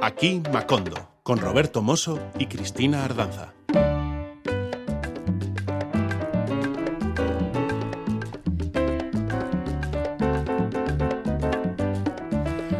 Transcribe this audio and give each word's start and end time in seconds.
Aquí 0.00 0.40
Macondo, 0.52 0.94
con 1.24 1.38
Roberto 1.38 1.82
Mosso 1.82 2.20
y 2.38 2.46
Cristina 2.46 3.04
Ardanza. 3.04 3.52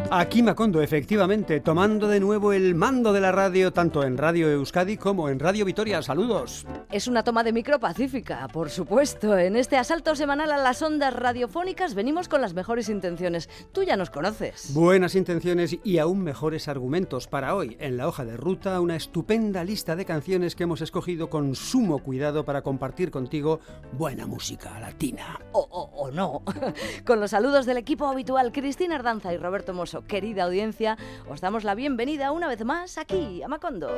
Aquí 0.09 0.41
Macondo, 0.41 0.81
efectivamente, 0.81 1.59
tomando 1.59 2.07
de 2.07 2.21
nuevo 2.21 2.53
el 2.53 2.73
mando 2.73 3.11
de 3.11 3.19
la 3.19 3.33
radio, 3.33 3.73
tanto 3.73 4.03
en 4.05 4.17
Radio 4.17 4.49
Euskadi 4.49 4.95
como 4.95 5.27
en 5.27 5.39
Radio 5.39 5.65
Vitoria. 5.65 6.01
Saludos. 6.01 6.65
Es 6.91 7.07
una 7.07 7.23
toma 7.23 7.43
de 7.43 7.53
micro 7.53 7.79
pacífica, 7.79 8.47
por 8.47 8.71
supuesto. 8.71 9.37
En 9.37 9.55
este 9.55 9.77
asalto 9.77 10.15
semanal 10.15 10.51
a 10.51 10.57
las 10.57 10.81
ondas 10.81 11.13
radiofónicas 11.13 11.93
venimos 11.93 12.27
con 12.27 12.41
las 12.41 12.55
mejores 12.55 12.89
intenciones. 12.89 13.47
Tú 13.71 13.83
ya 13.83 13.95
nos 13.95 14.09
conoces. 14.09 14.73
Buenas 14.73 15.13
intenciones 15.13 15.77
y 15.83 15.99
aún 15.99 16.23
mejores 16.23 16.67
argumentos 16.67 17.27
para 17.27 17.53
hoy. 17.53 17.77
En 17.79 17.95
la 17.95 18.07
hoja 18.07 18.25
de 18.25 18.37
ruta, 18.37 18.81
una 18.81 18.95
estupenda 18.95 19.63
lista 19.63 19.95
de 19.95 20.05
canciones 20.05 20.55
que 20.55 20.63
hemos 20.63 20.81
escogido 20.81 21.29
con 21.29 21.53
sumo 21.53 21.99
cuidado 21.99 22.43
para 22.43 22.63
compartir 22.63 23.11
contigo 23.11 23.59
buena 23.91 24.25
música 24.25 24.79
latina. 24.79 25.39
O, 25.51 25.59
o 25.61 26.09
no. 26.09 26.41
con 27.05 27.19
los 27.19 27.29
saludos 27.29 27.67
del 27.67 27.77
equipo 27.77 28.07
habitual, 28.07 28.51
Cristina 28.51 28.95
Ardanza 28.95 29.31
y 29.31 29.37
Roberto 29.37 29.75
Mosso. 29.75 30.05
Querida 30.05 30.45
audiencia, 30.45 30.97
os 31.29 31.39
damos 31.39 31.63
la 31.63 31.75
bienvenida 31.75 32.31
una 32.31 32.47
vez 32.47 32.65
más 32.65 32.97
aquí 32.97 33.43
a 33.43 33.47
Macondo. 33.47 33.91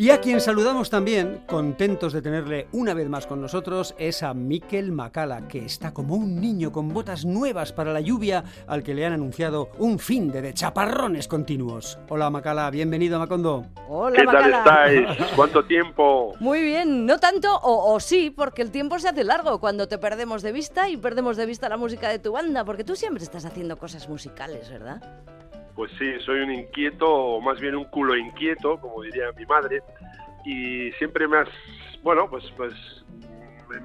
Y 0.00 0.08
a 0.08 0.18
quien 0.18 0.40
saludamos 0.40 0.88
también, 0.88 1.42
contentos 1.46 2.14
de 2.14 2.22
tenerle 2.22 2.68
una 2.72 2.94
vez 2.94 3.06
más 3.10 3.26
con 3.26 3.42
nosotros, 3.42 3.94
es 3.98 4.22
a 4.22 4.32
Miquel 4.32 4.92
Macala, 4.92 5.46
que 5.46 5.58
está 5.66 5.92
como 5.92 6.14
un 6.14 6.40
niño 6.40 6.72
con 6.72 6.88
botas 6.88 7.26
nuevas 7.26 7.74
para 7.74 7.92
la 7.92 8.00
lluvia, 8.00 8.42
al 8.66 8.82
que 8.82 8.94
le 8.94 9.04
han 9.04 9.12
anunciado 9.12 9.68
un 9.76 9.98
fin 9.98 10.32
de, 10.32 10.54
chaparrones 10.54 11.28
continuos. 11.28 11.98
Hola 12.08 12.30
Macala, 12.30 12.70
bienvenido 12.70 13.16
a 13.16 13.18
Macondo. 13.18 13.66
Hola 13.90 14.16
¿Qué 14.16 14.24
Macala. 14.24 14.64
tal 14.64 14.94
estáis? 14.94 15.32
¿Cuánto 15.36 15.66
tiempo? 15.66 16.34
Muy 16.40 16.62
bien, 16.62 17.04
no 17.04 17.18
tanto 17.18 17.54
o, 17.54 17.92
o 17.92 18.00
sí, 18.00 18.30
porque 18.30 18.62
el 18.62 18.70
tiempo 18.70 18.98
se 18.98 19.10
hace 19.10 19.22
largo 19.22 19.60
cuando 19.60 19.86
te 19.86 19.98
perdemos 19.98 20.40
de 20.40 20.52
vista 20.52 20.88
y 20.88 20.96
perdemos 20.96 21.36
de 21.36 21.44
vista 21.44 21.68
la 21.68 21.76
música 21.76 22.08
de 22.08 22.18
tu 22.18 22.32
banda, 22.32 22.64
porque 22.64 22.84
tú 22.84 22.96
siempre 22.96 23.22
estás 23.22 23.44
haciendo 23.44 23.76
cosas 23.76 24.08
musicales, 24.08 24.70
¿verdad? 24.70 25.02
Pues 25.74 25.90
sí, 25.98 26.06
soy 26.24 26.40
un 26.40 26.52
inquieto, 26.52 27.06
o 27.08 27.40
más 27.40 27.60
bien 27.60 27.74
un 27.76 27.84
culo 27.84 28.16
inquieto, 28.16 28.78
como 28.80 29.02
diría 29.02 29.26
mi 29.38 29.46
madre, 29.46 29.82
y 30.44 30.90
siempre 30.92 31.26
me 31.28 31.38
has, 31.38 31.48
bueno, 32.02 32.28
pues, 32.28 32.44
pues 32.56 32.74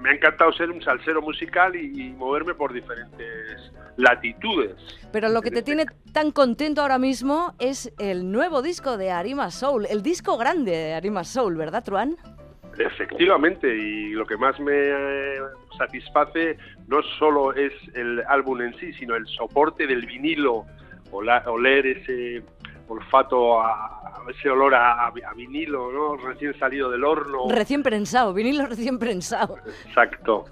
me- 0.02 0.10
ha 0.10 0.14
encantado 0.14 0.52
ser 0.54 0.70
un 0.72 0.82
salsero 0.82 1.22
musical 1.22 1.76
y, 1.76 1.92
y 2.08 2.10
moverme 2.14 2.54
por 2.56 2.74
diferentes 2.74 3.72
latitudes. 3.98 4.76
Pero 5.12 5.30
lo 5.30 5.42
que 5.42 5.52
te 5.52 5.62
tiene 5.62 5.86
tan 6.12 6.32
contento 6.32 6.82
ahora 6.82 6.98
mismo 7.00 7.54
es 7.60 7.94
el 7.98 8.30
nuevo 8.32 8.62
disco 8.62 8.98
de 8.98 9.12
Arima 9.12 9.52
Soul, 9.52 9.86
el 9.90 10.02
disco 10.02 10.38
grande 10.38 10.72
de 10.72 10.94
Arima 10.96 11.24
Soul, 11.24 11.56
¿verdad, 11.56 11.84
Truan? 11.84 12.18
Efectivamente, 12.78 13.74
y 13.74 14.10
lo 14.12 14.26
que 14.26 14.36
más 14.36 14.60
me 14.60 14.74
eh, 14.76 15.38
satisface 15.78 16.58
no 16.88 17.02
solo 17.18 17.54
es 17.54 17.72
el 17.94 18.22
álbum 18.28 18.62
en 18.62 18.74
sí, 18.78 18.92
sino 18.94 19.16
el 19.16 19.26
soporte 19.28 19.88
del 19.88 20.06
vinilo, 20.06 20.66
oler 21.16 21.86
ese 21.86 22.44
olfato, 22.88 23.62
a, 23.62 24.24
ese 24.30 24.50
olor 24.50 24.74
a, 24.76 25.08
a 25.08 25.34
vinilo, 25.36 25.92
¿no? 25.92 26.18
recién 26.18 26.58
salido 26.58 26.90
del 26.90 27.04
horno. 27.04 27.48
Recién 27.50 27.84
prensado, 27.84 28.34
vinilo 28.34 28.66
recién 28.66 28.98
prensado. 29.00 29.58
Exacto. 29.88 30.46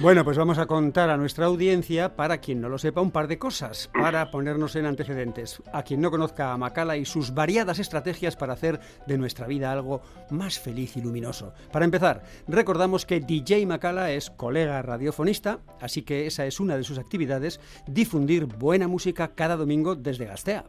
Bueno, 0.00 0.24
pues 0.24 0.36
vamos 0.36 0.58
a 0.58 0.66
contar 0.66 1.10
a 1.10 1.16
nuestra 1.16 1.46
audiencia, 1.46 2.16
para 2.16 2.38
quien 2.38 2.60
no 2.60 2.68
lo 2.68 2.78
sepa, 2.78 3.00
un 3.00 3.10
par 3.10 3.28
de 3.28 3.38
cosas, 3.38 3.90
para 3.92 4.30
ponernos 4.30 4.76
en 4.76 4.86
antecedentes. 4.86 5.62
A 5.72 5.82
quien 5.82 6.00
no 6.00 6.10
conozca 6.10 6.52
a 6.52 6.56
Macala 6.56 6.96
y 6.96 7.04
sus 7.04 7.34
variadas 7.34 7.78
estrategias 7.78 8.36
para 8.36 8.54
hacer 8.54 8.80
de 9.06 9.18
nuestra 9.18 9.46
vida 9.46 9.72
algo 9.72 10.02
más 10.30 10.58
feliz 10.58 10.96
y 10.96 11.02
luminoso. 11.02 11.52
Para 11.72 11.84
empezar, 11.84 12.22
recordamos 12.48 13.06
que 13.06 13.20
DJ 13.20 13.66
Macala 13.66 14.12
es 14.12 14.30
colega 14.30 14.82
radiofonista, 14.82 15.60
así 15.80 16.02
que 16.02 16.26
esa 16.26 16.46
es 16.46 16.60
una 16.60 16.76
de 16.76 16.84
sus 16.84 16.98
actividades, 16.98 17.60
difundir 17.86 18.46
buena 18.46 18.88
música 18.88 19.34
cada 19.34 19.56
domingo 19.56 19.94
desde 19.94 20.26
Gastea. 20.26 20.64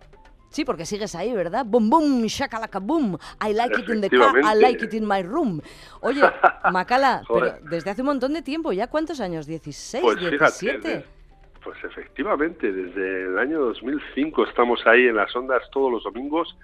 Sí, 0.54 0.64
porque 0.66 0.86
sigues 0.86 1.16
ahí, 1.16 1.34
¿verdad? 1.34 1.66
Boom, 1.66 1.90
boom, 1.90 2.24
shakalaka, 2.28 2.78
boom. 2.80 3.18
I 3.44 3.54
like 3.54 3.76
it 3.80 3.90
in 3.90 4.02
the 4.02 4.10
car, 4.10 4.38
I 4.38 4.56
like 4.62 4.86
it 4.86 4.94
in 4.94 5.04
my 5.08 5.24
room. 5.24 5.60
Oye, 6.02 6.22
Macala, 6.72 7.24
pero 7.28 7.56
desde 7.64 7.90
hace 7.90 8.02
un 8.04 8.06
montón 8.10 8.34
de 8.34 8.44
tiempo, 8.44 8.72
¿ya 8.72 8.86
cuántos 8.86 9.20
años? 9.20 9.50
¿16, 9.50 10.02
Pues 10.02 10.20
fíjate, 10.20 10.38
17? 10.38 10.88
de- 10.88 11.06
pues 11.64 11.84
efectivamente, 11.84 12.72
desde 12.72 13.24
el 13.24 13.40
año 13.40 13.62
2005 13.62 14.44
estamos 14.46 14.86
ahí 14.86 15.08
en 15.08 15.16
las 15.16 15.36
ondas 15.36 15.64
todos 15.72 15.92
los 15.92 16.04
domingos. 16.04 16.56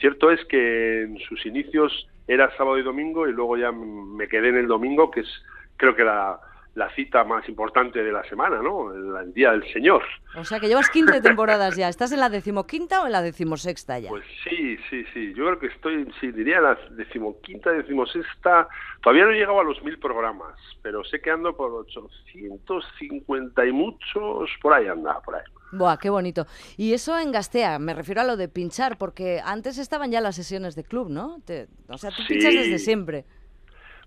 Cierto 0.00 0.32
es 0.32 0.44
que 0.46 1.02
en 1.02 1.18
sus 1.28 1.46
inicios 1.46 2.08
era 2.26 2.50
sábado 2.56 2.76
y 2.78 2.82
domingo 2.82 3.28
y 3.28 3.32
luego 3.32 3.56
ya 3.56 3.70
me 3.70 4.26
quedé 4.26 4.48
en 4.48 4.56
el 4.56 4.66
domingo, 4.66 5.12
que 5.12 5.20
es 5.20 5.28
creo 5.76 5.94
que 5.94 6.02
la, 6.02 6.40
la 6.78 6.88
cita 6.94 7.24
más 7.24 7.48
importante 7.48 8.02
de 8.02 8.12
la 8.12 8.22
semana, 8.28 8.62
¿no? 8.62 8.92
El, 8.94 9.26
el 9.26 9.34
Día 9.34 9.50
del 9.50 9.70
Señor. 9.72 10.02
O 10.36 10.44
sea 10.44 10.60
que 10.60 10.68
llevas 10.68 10.88
15 10.90 11.20
temporadas 11.20 11.76
ya. 11.76 11.88
¿Estás 11.88 12.12
en 12.12 12.20
la 12.20 12.28
decimoquinta 12.30 13.02
o 13.02 13.06
en 13.06 13.12
la 13.12 13.20
decimosexta 13.22 13.98
ya? 13.98 14.08
Pues 14.10 14.24
sí, 14.44 14.76
sí, 14.88 15.04
sí. 15.12 15.34
Yo 15.34 15.44
creo 15.46 15.58
que 15.58 15.66
estoy, 15.66 16.08
sí, 16.20 16.30
diría 16.30 16.60
la 16.60 16.78
decimoquinta, 16.92 17.72
decimosexta. 17.72 18.68
Todavía 19.02 19.24
no 19.24 19.32
he 19.32 19.38
llegado 19.38 19.60
a 19.60 19.64
los 19.64 19.82
mil 19.82 19.98
programas, 19.98 20.54
pero 20.80 21.02
sé 21.04 21.20
que 21.20 21.30
ando 21.30 21.56
por 21.56 21.72
850 21.72 23.66
y 23.66 23.72
muchos, 23.72 24.50
por 24.62 24.72
ahí 24.72 24.86
anda, 24.86 25.20
por 25.20 25.34
ahí. 25.36 25.42
Buah, 25.72 25.98
qué 25.98 26.08
bonito. 26.10 26.46
Y 26.76 26.94
eso 26.94 27.18
en 27.18 27.30
Gastea, 27.32 27.78
me 27.78 27.92
refiero 27.92 28.22
a 28.22 28.24
lo 28.24 28.36
de 28.36 28.48
pinchar, 28.48 28.96
porque 28.96 29.40
antes 29.44 29.76
estaban 29.78 30.10
ya 30.10 30.20
las 30.20 30.36
sesiones 30.36 30.74
de 30.74 30.84
club, 30.84 31.10
¿no? 31.10 31.40
Te- 31.44 31.68
o 31.88 31.98
sea, 31.98 32.10
tú 32.10 32.22
Sí. 32.22 32.28
pinchas 32.34 32.54
desde 32.54 32.78
siempre. 32.78 33.24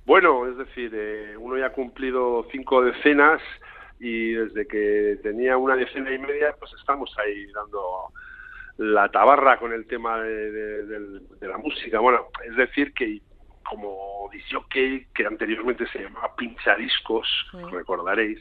Bueno, 0.05 0.47
es 0.47 0.57
decir, 0.57 0.91
eh, 0.93 1.35
uno 1.37 1.57
ya 1.57 1.67
ha 1.67 1.73
cumplido 1.73 2.47
cinco 2.51 2.81
decenas 2.83 3.41
y 3.99 4.31
desde 4.33 4.67
que 4.67 5.19
tenía 5.21 5.57
una 5.57 5.75
decena 5.75 6.11
y 6.11 6.17
media, 6.17 6.55
pues 6.59 6.71
estamos 6.79 7.13
ahí 7.19 7.45
dando 7.51 8.09
la 8.77 9.09
tabarra 9.11 9.59
con 9.59 9.73
el 9.73 9.85
tema 9.85 10.19
de, 10.21 10.51
de- 10.51 11.47
la 11.47 11.57
música. 11.59 11.99
Bueno, 11.99 12.27
es 12.45 12.55
decir 12.55 12.93
que 12.93 13.21
como 13.63 14.27
disjockey, 14.33 15.05
que 15.13 15.25
anteriormente 15.25 15.85
se 15.87 15.99
llamaba 16.03 16.35
pinchadiscos, 16.35 17.27
Sí. 17.51 17.57
recordaréis, 17.71 18.39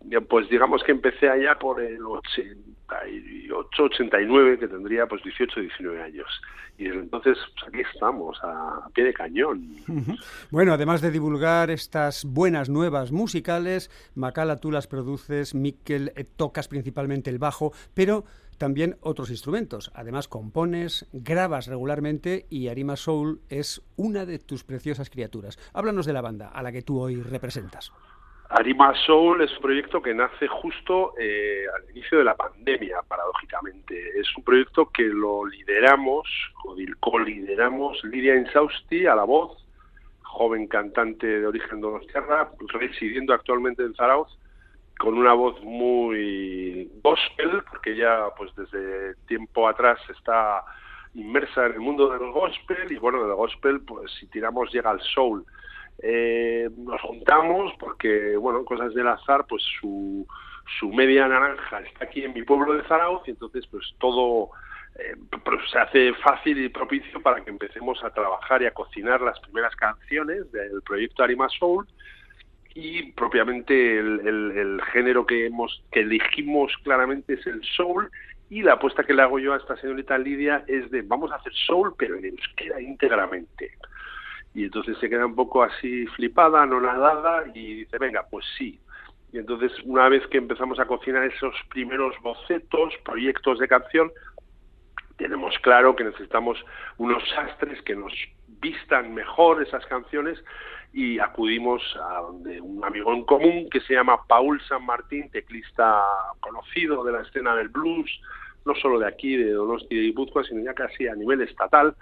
ya, 0.00 0.20
pues 0.20 0.48
digamos 0.50 0.82
que 0.84 0.92
empecé 0.92 1.28
allá 1.30 1.58
por 1.58 1.80
el 1.80 2.04
88, 2.04 3.10
89, 3.58 4.58
que 4.58 4.68
tendría 4.68 5.06
pues 5.06 5.22
18, 5.22 5.60
19 5.60 6.02
años. 6.02 6.26
Y 6.78 6.84
desde 6.84 7.00
entonces, 7.00 7.38
pues 7.54 7.68
aquí 7.68 7.80
estamos, 7.92 8.38
a, 8.42 8.88
pie 8.92 9.04
de 9.04 9.14
cañón. 9.14 9.76
Bueno, 10.50 10.72
además 10.72 11.00
de 11.00 11.10
divulgar 11.10 11.70
estas 11.70 12.24
buenas 12.24 12.68
nuevas 12.68 13.12
musicales, 13.12 13.90
Macala 14.14 14.56
tú 14.56 14.70
las 14.70 14.86
produces, 14.86 15.54
Miquel 15.54 16.12
eh, 16.16 16.24
tocas 16.24 16.68
principalmente 16.68 17.30
el 17.30 17.38
bajo, 17.38 17.72
pero 17.94 18.24
también 18.58 18.96
otros 19.00 19.30
instrumentos. 19.30 19.90
Además 19.94 20.28
compones, 20.28 21.06
grabas 21.12 21.66
regularmente 21.66 22.46
y 22.50 22.68
Arima 22.68 22.96
Soul 22.96 23.40
es 23.48 23.82
una 23.96 24.26
de 24.26 24.38
tus 24.38 24.64
preciosas 24.64 25.10
criaturas. 25.10 25.58
Háblanos 25.72 26.06
de 26.06 26.12
la 26.12 26.22
banda 26.22 26.48
a 26.48 26.62
la 26.62 26.72
que 26.72 26.82
tú 26.82 27.00
hoy 27.00 27.22
representas. 27.22 27.92
Arima 28.50 28.94
Soul 29.06 29.42
es 29.42 29.52
un 29.56 29.62
proyecto 29.62 30.00
que 30.00 30.14
nace 30.14 30.46
justo 30.46 31.14
eh, 31.18 31.64
al 31.74 31.90
inicio 31.90 32.18
de 32.18 32.24
la 32.24 32.36
pandemia, 32.36 32.98
paradójicamente. 33.08 34.20
Es 34.20 34.28
un 34.36 34.44
proyecto 34.44 34.90
que 34.90 35.02
lo 35.02 35.44
lideramos, 35.46 36.28
co-lideramos 37.00 38.02
Lidia 38.04 38.36
Insausti 38.36 39.06
a 39.06 39.16
la 39.16 39.24
voz, 39.24 39.66
joven 40.22 40.68
cantante 40.68 41.26
de 41.26 41.46
origen 41.46 41.80
donostiarra, 41.80 42.50
residiendo 42.68 43.34
actualmente 43.34 43.82
en 43.82 43.94
Zarauz, 43.94 44.28
con 44.98 45.14
una 45.14 45.32
voz 45.32 45.60
muy 45.62 46.90
gospel, 47.02 47.62
porque 47.68 47.92
ella 47.92 48.28
pues 48.36 48.54
desde 48.54 49.14
tiempo 49.26 49.68
atrás 49.68 49.98
está 50.08 50.64
inmersa 51.14 51.66
en 51.66 51.72
el 51.72 51.80
mundo 51.80 52.10
del 52.10 52.30
gospel 52.30 52.92
y 52.92 52.96
bueno, 52.96 53.26
del 53.26 53.34
gospel 53.34 53.80
pues 53.80 54.10
si 54.20 54.26
tiramos 54.26 54.72
llega 54.72 54.90
al 54.90 55.00
soul. 55.00 55.44
Eh, 56.02 56.68
nos 56.76 57.00
juntamos 57.00 57.72
porque, 57.78 58.36
bueno, 58.36 58.64
cosas 58.64 58.92
del 58.94 59.08
azar, 59.08 59.46
pues 59.48 59.62
su, 59.80 60.26
su 60.78 60.92
media 60.92 61.26
naranja 61.26 61.80
está 61.80 62.04
aquí 62.04 62.22
en 62.22 62.34
mi 62.34 62.42
pueblo 62.42 62.74
de 62.74 62.82
Zarauz 62.84 63.22
y 63.26 63.30
entonces 63.30 63.66
pues 63.68 63.94
todo 63.98 64.50
eh, 64.98 65.14
pues, 65.44 65.60
se 65.70 65.78
hace 65.78 66.12
fácil 66.14 66.58
y 66.62 66.68
propicio 66.68 67.20
para 67.22 67.42
que 67.42 67.50
empecemos 67.50 68.02
a 68.04 68.10
trabajar 68.10 68.62
y 68.62 68.66
a 68.66 68.72
cocinar 68.74 69.20
las 69.20 69.38
primeras 69.40 69.74
canciones 69.76 70.50
del 70.52 70.82
proyecto 70.82 71.22
Arima 71.22 71.48
Soul 71.48 71.86
y 72.74 73.12
propiamente 73.12 73.98
el, 73.98 74.20
el- 74.26 74.58
el 74.58 74.82
género 74.92 75.24
que 75.24 75.46
hemos 75.46 75.82
que 75.90 76.00
elegimos 76.00 76.72
claramente 76.84 77.34
es 77.34 77.46
el 77.46 77.62
soul 77.64 78.10
y 78.50 78.62
la 78.62 78.74
apuesta 78.74 79.02
que 79.02 79.14
le 79.14 79.22
hago 79.22 79.38
yo 79.38 79.54
a 79.54 79.56
esta 79.56 79.76
señorita 79.78 80.18
Lidia 80.18 80.62
es 80.66 80.90
de 80.90 81.00
vamos 81.02 81.32
a 81.32 81.36
hacer 81.36 81.52
soul 81.54 81.94
pero 81.96 82.16
en 82.16 82.26
euskera 82.26 82.80
íntegramente 82.80 83.72
y 84.56 84.64
entonces 84.64 84.96
se 84.98 85.10
queda 85.10 85.26
un 85.26 85.34
poco 85.34 85.62
así 85.62 86.06
flipada, 86.06 86.62
anonadada 86.62 87.44
y 87.54 87.74
dice, 87.74 87.98
venga, 87.98 88.24
pues 88.30 88.46
sí. 88.56 88.80
Y 89.30 89.36
entonces 89.36 89.70
una 89.84 90.08
vez 90.08 90.26
que 90.28 90.38
empezamos 90.38 90.80
a 90.80 90.86
cocinar 90.86 91.24
esos 91.24 91.54
primeros 91.68 92.14
bocetos, 92.22 92.94
proyectos 93.04 93.58
de 93.58 93.68
canción, 93.68 94.10
tenemos 95.18 95.58
claro 95.58 95.94
que 95.94 96.04
necesitamos 96.04 96.56
unos 96.96 97.22
sastres 97.34 97.82
que 97.82 97.94
nos 97.94 98.14
vistan 98.62 99.12
mejor 99.12 99.62
esas 99.62 99.84
canciones 99.84 100.42
y 100.90 101.18
acudimos 101.18 101.82
a 102.02 102.20
donde 102.22 102.58
un 102.58 102.82
amigo 102.82 103.12
en 103.12 103.24
común 103.26 103.68
que 103.70 103.82
se 103.82 103.92
llama 103.92 104.26
Paul 104.26 104.58
San 104.62 104.86
Martín, 104.86 105.28
teclista 105.30 106.02
conocido 106.40 107.04
de 107.04 107.12
la 107.12 107.20
escena 107.20 107.54
del 107.56 107.68
blues, 107.68 108.10
no 108.64 108.74
solo 108.76 108.98
de 109.00 109.06
aquí, 109.06 109.36
de 109.36 109.50
Donosti 109.50 109.94
de 109.94 110.00
Guipúzcoa, 110.00 110.44
sino 110.44 110.64
ya 110.64 110.72
casi 110.72 111.08
a 111.08 111.14
nivel 111.14 111.42
estatal, 111.42 111.94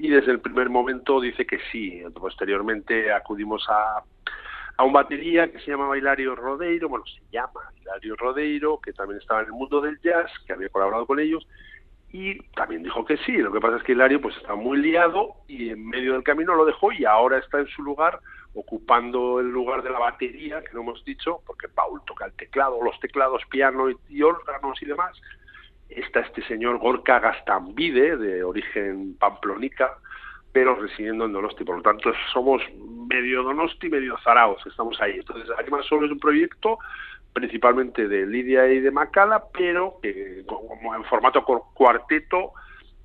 y 0.00 0.08
desde 0.08 0.32
el 0.32 0.40
primer 0.40 0.70
momento 0.70 1.20
dice 1.20 1.46
que 1.46 1.58
sí. 1.70 2.02
Posteriormente 2.14 3.12
acudimos 3.12 3.66
a, 3.68 4.02
a 4.76 4.84
un 4.84 4.92
batería 4.92 5.52
que 5.52 5.60
se 5.60 5.70
llama 5.70 5.96
Hilario 5.96 6.34
Rodeiro, 6.34 6.88
bueno, 6.88 7.04
se 7.06 7.20
llama 7.30 7.60
Hilario 7.80 8.16
Rodeiro, 8.16 8.80
que 8.80 8.92
también 8.92 9.20
estaba 9.20 9.40
en 9.40 9.46
el 9.46 9.52
mundo 9.52 9.80
del 9.80 10.00
jazz, 10.00 10.30
que 10.46 10.54
había 10.54 10.70
colaborado 10.70 11.06
con 11.06 11.20
ellos, 11.20 11.46
y 12.12 12.42
también 12.54 12.82
dijo 12.82 13.04
que 13.04 13.16
sí. 13.18 13.36
Lo 13.36 13.52
que 13.52 13.60
pasa 13.60 13.76
es 13.76 13.82
que 13.82 13.92
Hilario 13.92 14.20
pues 14.20 14.36
estaba 14.36 14.56
muy 14.56 14.78
liado 14.78 15.34
y 15.46 15.70
en 15.70 15.86
medio 15.86 16.14
del 16.14 16.22
camino 16.22 16.54
lo 16.54 16.64
dejó 16.64 16.92
y 16.92 17.04
ahora 17.04 17.38
está 17.38 17.60
en 17.60 17.68
su 17.68 17.82
lugar 17.82 18.20
ocupando 18.54 19.38
el 19.38 19.48
lugar 19.48 19.82
de 19.82 19.90
la 19.90 19.98
batería, 19.98 20.62
que 20.62 20.72
no 20.72 20.80
hemos 20.80 21.04
dicho, 21.04 21.40
porque 21.46 21.68
Paul 21.68 22.00
toca 22.04 22.26
el 22.26 22.32
teclado, 22.32 22.82
los 22.82 22.98
teclados, 23.00 23.42
piano 23.48 23.88
y, 24.08 24.22
órganos 24.22 24.82
y 24.82 24.86
demás. 24.86 25.20
Está 25.90 26.20
este 26.20 26.42
señor 26.46 26.78
Gorka 26.78 27.18
Gastambide, 27.18 28.16
de 28.16 28.44
origen 28.44 29.16
pamplonica, 29.18 29.98
pero 30.52 30.74
residiendo 30.74 31.24
en 31.24 31.32
Donosti. 31.32 31.64
Por 31.64 31.76
lo 31.76 31.82
tanto, 31.82 32.12
somos 32.32 32.62
medio 33.08 33.42
Donosti, 33.42 33.88
medio 33.88 34.16
Zaraos, 34.22 34.64
estamos 34.66 35.00
ahí. 35.00 35.16
Entonces, 35.18 35.48
Arima 35.58 35.82
Solo 35.82 36.06
es 36.06 36.12
un 36.12 36.20
proyecto 36.20 36.78
principalmente 37.32 38.08
de 38.08 38.26
Lidia 38.26 38.66
y 38.72 38.80
de 38.80 38.90
Macala, 38.90 39.44
pero 39.52 39.98
que 40.02 40.44
como 40.46 40.94
en 40.94 41.04
formato 41.04 41.44
cuarteto 41.44 42.52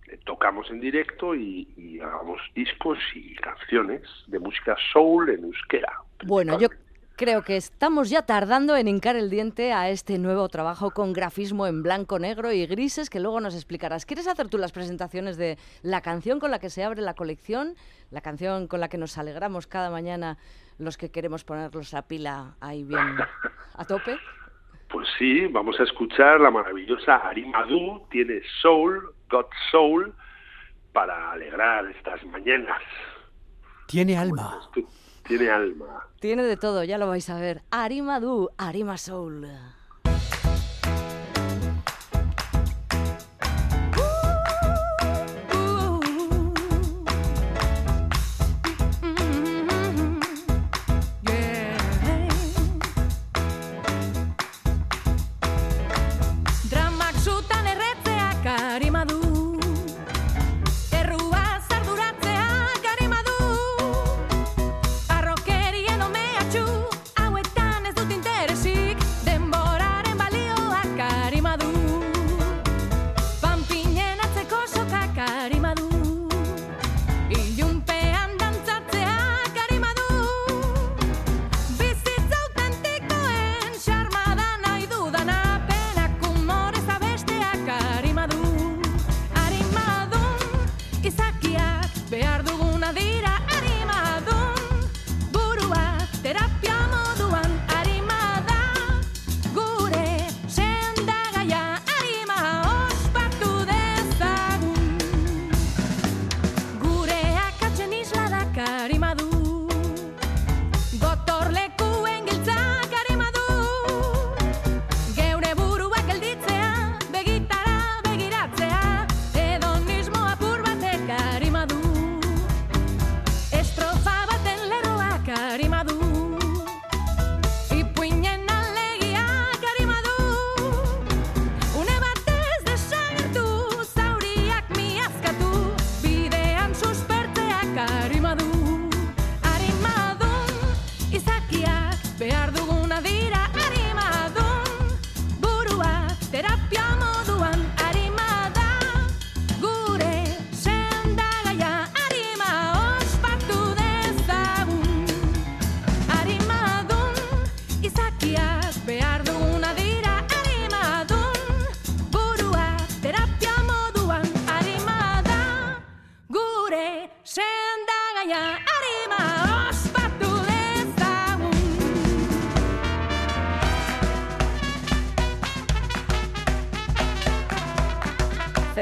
eh, 0.07 0.19
tocamos 0.25 0.69
en 0.71 0.79
directo 0.79 1.35
y, 1.35 1.67
y, 1.77 1.99
hagamos 1.99 2.41
discos 2.55 2.97
y 3.13 3.35
canciones 3.35 4.01
de 4.27 4.39
música 4.39 4.75
soul 4.91 5.29
en 5.29 5.43
euskera. 5.43 5.91
Bueno, 6.25 6.59
yo 6.59 6.69
creo 7.15 7.43
que 7.43 7.57
estamos 7.57 8.09
ya 8.09 8.23
tardando 8.23 8.75
en 8.75 8.87
hincar 8.87 9.15
el 9.15 9.29
diente 9.29 9.73
a 9.73 9.89
este 9.89 10.17
nuevo 10.17 10.47
trabajo 10.49 10.91
con 10.91 11.13
grafismo 11.13 11.67
en 11.67 11.83
blanco, 11.83 12.19
negro 12.19 12.51
y 12.51 12.65
grises 12.65 13.09
que 13.09 13.19
luego 13.19 13.39
nos 13.39 13.55
explicarás. 13.55 14.05
¿Quieres 14.05 14.27
hacer 14.27 14.49
tú 14.49 14.57
las 14.57 14.71
presentaciones 14.71 15.37
de 15.37 15.57
la 15.81 16.01
canción 16.01 16.39
con 16.39 16.51
la 16.51 16.59
que 16.59 16.69
se 16.69 16.83
abre 16.83 17.01
la 17.01 17.13
colección, 17.13 17.75
la 18.11 18.21
canción 18.21 18.67
con 18.67 18.79
la 18.79 18.89
que 18.89 18.97
nos 18.97 19.17
alegramos 19.17 19.67
cada 19.67 19.89
mañana 19.89 20.37
los 20.77 20.97
que 20.97 21.09
queremos 21.09 21.43
ponerlos 21.43 21.93
a 21.93 22.07
pila 22.07 22.55
ahí 22.59 22.83
bien 22.83 23.17
a 23.75 23.85
tope? 23.85 24.17
Pues 24.89 25.07
sí, 25.17 25.47
vamos 25.47 25.79
a 25.79 25.83
escuchar 25.83 26.39
la 26.39 26.51
maravillosa 26.51 27.15
Arimadu, 27.15 28.05
tiene 28.09 28.41
Soul, 28.61 29.13
God 29.29 29.47
Soul, 29.71 30.13
para 30.93 31.31
alegrar 31.31 31.85
estas 31.87 32.23
mañanas. 32.25 32.81
Tiene 33.87 34.17
alma. 34.17 34.59
Tiene 35.27 35.49
alma. 35.49 36.07
Tiene 36.19 36.43
de 36.43 36.55
todo, 36.55 36.83
ya 36.83 36.97
lo 36.97 37.07
vais 37.07 37.29
a 37.29 37.39
ver. 37.39 37.63
Arimadu, 37.71 38.49
Arima 38.57 38.97
Soul. 38.97 39.47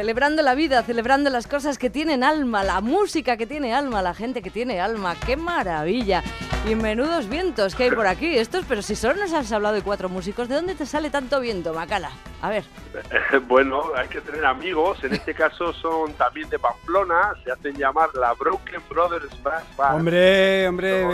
Celebrando 0.03 0.41
la 0.41 0.53
vida, 0.53 0.83
celebrando 0.83 1.29
las 1.29 1.47
cosas 1.47 1.77
que 1.77 1.89
tienen 1.89 2.25
alma, 2.25 2.61
la 2.65 2.81
música 2.81 3.37
que 3.37 3.47
tiene 3.47 3.73
alma, 3.73 4.01
la 4.01 4.13
gente 4.13 4.41
que 4.41 4.49
tiene 4.49 4.81
alma. 4.81 5.15
¡Qué 5.25 5.37
maravilla! 5.37 6.21
Y 6.69 6.75
menudos 6.75 7.29
vientos 7.29 7.73
que 7.73 7.83
hay 7.83 7.91
por 7.91 8.05
aquí. 8.05 8.37
Estos, 8.37 8.65
pero 8.67 8.81
si 8.81 8.97
solo 8.97 9.21
nos 9.21 9.31
has 9.31 9.49
hablado 9.53 9.75
de 9.75 9.81
cuatro 9.81 10.09
músicos, 10.09 10.49
¿de 10.49 10.55
dónde 10.55 10.75
te 10.75 10.85
sale 10.85 11.09
tanto 11.09 11.39
viento, 11.39 11.73
Macala? 11.73 12.11
A 12.41 12.49
ver. 12.49 12.65
Bueno, 13.47 13.81
hay 13.95 14.09
que 14.09 14.19
tener 14.19 14.43
amigos. 14.43 15.01
En 15.05 15.13
este 15.13 15.33
caso 15.33 15.71
son 15.71 16.11
también 16.15 16.49
de 16.49 16.59
Pamplona. 16.59 17.35
Se 17.45 17.53
hacen 17.53 17.73
llamar 17.73 18.09
la 18.13 18.33
Broken 18.33 18.81
Brothers 18.89 19.41
Brass 19.41 19.63
Band. 19.77 19.99
Hombre, 19.99 20.67
hombre, 20.67 21.05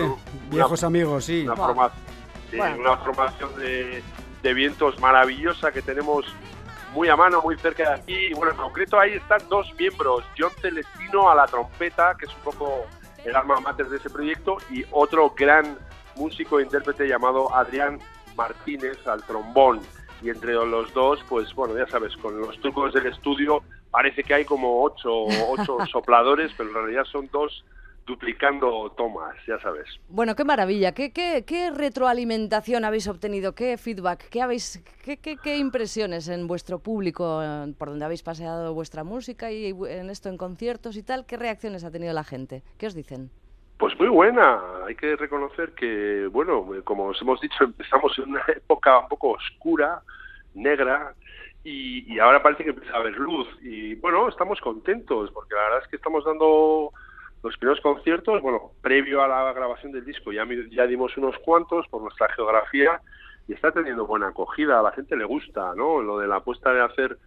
viejos 0.49 0.83
amigos, 0.83 1.25
sí. 1.25 1.43
Una, 1.43 1.55
formación, 2.97 3.55
de, 3.59 4.01
de 4.41 4.53
vientos 4.55 4.99
maravillosa 4.99 5.71
que 5.71 5.83
tenemos 5.83 6.25
muy 6.93 7.09
a 7.09 7.15
mano, 7.15 7.41
muy 7.41 7.57
cerca 7.57 7.89
de 7.89 7.95
aquí. 8.01 8.15
Y 8.31 8.33
bueno, 8.33 8.51
en 8.51 8.57
concreto 8.57 8.99
ahí 8.99 9.13
están 9.13 9.47
dos 9.49 9.73
miembros, 9.77 10.23
John 10.37 10.51
Celestino 10.61 11.29
a 11.29 11.35
la 11.35 11.45
trompeta, 11.45 12.15
que 12.17 12.25
es 12.25 12.33
un 12.35 12.41
poco 12.41 12.85
el 13.23 13.35
alma 13.35 13.59
mater 13.59 13.87
de 13.89 13.97
ese 13.97 14.09
proyecto, 14.09 14.57
y 14.69 14.83
otro 14.91 15.33
gran 15.37 15.77
músico 16.15 16.59
e 16.59 16.63
intérprete 16.63 17.07
llamado 17.07 17.53
Adrián 17.53 17.99
Martínez 18.35 19.05
al 19.07 19.23
trombón. 19.23 19.81
Y 20.21 20.29
entre 20.29 20.53
los 20.53 20.93
dos, 20.93 21.23
pues 21.29 21.53
bueno, 21.55 21.77
ya 21.77 21.87
sabes, 21.87 22.15
con 22.17 22.39
los 22.39 22.59
trucos 22.59 22.93
del 22.93 23.07
estudio 23.07 23.63
parece 23.91 24.23
que 24.23 24.33
hay 24.33 24.45
como 24.45 24.83
ocho, 24.83 25.25
ocho 25.49 25.77
sopladores, 25.91 26.51
pero 26.57 26.69
en 26.69 26.75
realidad 26.75 27.05
son 27.05 27.29
dos 27.31 27.63
duplicando 28.09 28.91
tomas, 28.97 29.35
ya 29.45 29.59
sabes. 29.59 29.87
Bueno, 30.09 30.35
qué 30.35 30.43
maravilla. 30.43 30.93
¿Qué, 30.93 31.13
qué, 31.13 31.43
qué 31.45 31.69
retroalimentación 31.69 32.83
habéis 32.83 33.07
obtenido? 33.07 33.53
¿Qué 33.53 33.77
feedback? 33.77 34.27
¿Qué, 34.29 34.41
habéis, 34.41 34.83
qué, 35.05 35.17
qué, 35.17 35.37
qué 35.37 35.57
impresiones 35.57 36.27
en 36.27 36.47
vuestro 36.47 36.79
público 36.79 37.41
por 37.77 37.89
donde 37.89 38.05
habéis 38.05 38.23
paseado 38.23 38.73
vuestra 38.73 39.03
música 39.03 39.51
y 39.51 39.75
en 39.87 40.09
esto 40.09 40.27
en 40.27 40.37
conciertos 40.37 40.97
y 40.97 41.03
tal? 41.03 41.27
¿Qué 41.27 41.37
reacciones 41.37 41.83
ha 41.83 41.91
tenido 41.91 42.11
la 42.13 42.23
gente? 42.23 42.63
¿Qué 42.79 42.87
os 42.87 42.95
dicen? 42.95 43.29
Pues 43.77 43.97
muy 43.99 44.09
buena. 44.09 44.59
Hay 44.87 44.95
que 44.95 45.15
reconocer 45.15 45.73
que, 45.73 46.27
bueno, 46.31 46.67
como 46.83 47.05
os 47.05 47.21
hemos 47.21 47.39
dicho, 47.39 47.63
empezamos 47.63 48.17
en 48.17 48.31
una 48.31 48.43
época 48.47 48.97
un 48.97 49.07
poco 49.07 49.33
oscura, 49.33 50.01
negra, 50.55 51.13
y, 51.63 52.11
y, 52.11 52.19
ahora 52.19 52.41
parece 52.41 52.63
que 52.63 52.71
empieza 52.71 52.95
a 52.95 53.01
haber 53.01 53.17
luz. 53.17 53.47
Y 53.61 53.93
bueno, 53.95 54.27
estamos 54.29 54.59
contentos, 54.61 55.29
porque 55.31 55.53
la 55.53 55.63
verdad 55.63 55.81
es 55.83 55.87
que 55.89 55.97
estamos 55.97 56.25
dando 56.25 56.91
los 57.43 57.57
primeros 57.57 57.81
conciertos, 57.81 58.41
bueno, 58.41 58.71
previo 58.81 59.23
a 59.23 59.27
la 59.27 59.53
grabación 59.53 59.91
del 59.91 60.05
disco 60.05 60.31
ya, 60.31 60.45
ya 60.71 60.85
dimos 60.87 61.15
unos 61.17 61.37
cuantos 61.39 61.87
por 61.87 62.01
nuestra 62.01 62.27
geografía 62.33 62.99
y 63.47 63.53
está 63.53 63.71
teniendo 63.71 64.05
buena 64.05 64.27
acogida, 64.27 64.79
a 64.79 64.83
la 64.83 64.91
gente 64.91 65.15
le 65.15 65.25
gusta, 65.25 65.73
¿no? 65.75 66.01
Lo 66.01 66.19
de 66.19 66.27
la 66.27 66.37
apuesta 66.37 66.71
de 66.71 66.81
hacer, 66.81 67.17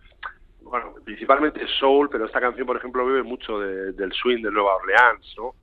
bueno, 0.60 0.94
principalmente 1.04 1.66
soul, 1.80 2.08
pero 2.10 2.26
esta 2.26 2.40
canción, 2.40 2.66
por 2.66 2.76
ejemplo, 2.76 3.04
bebe 3.04 3.22
mucho 3.22 3.58
del 3.58 4.12
swing 4.12 4.42
de 4.42 4.50
Nueva 4.50 4.76
Orleans, 4.76 5.34
¿no? 5.36 5.54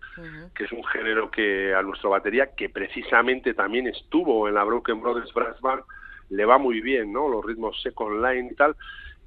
Que 0.53 0.65
es 0.65 0.71
un 0.73 0.83
género 0.83 1.31
que 1.31 1.73
a 1.73 1.81
nuestra 1.81 2.09
batería, 2.09 2.53
que 2.55 2.69
precisamente 2.69 3.53
también 3.53 3.87
estuvo 3.87 4.49
en 4.49 4.55
la 4.55 4.65
Broken 4.65 5.01
Brothers 5.01 5.33
Brass 5.33 5.61
Band, 5.61 5.83
le 6.29 6.45
va 6.45 6.57
muy 6.57 6.81
bien, 6.81 7.13
¿no? 7.13 7.29
Los 7.29 7.45
ritmos 7.45 7.81
second 7.81 8.21
line 8.21 8.49
y 8.51 8.55
tal. 8.55 8.75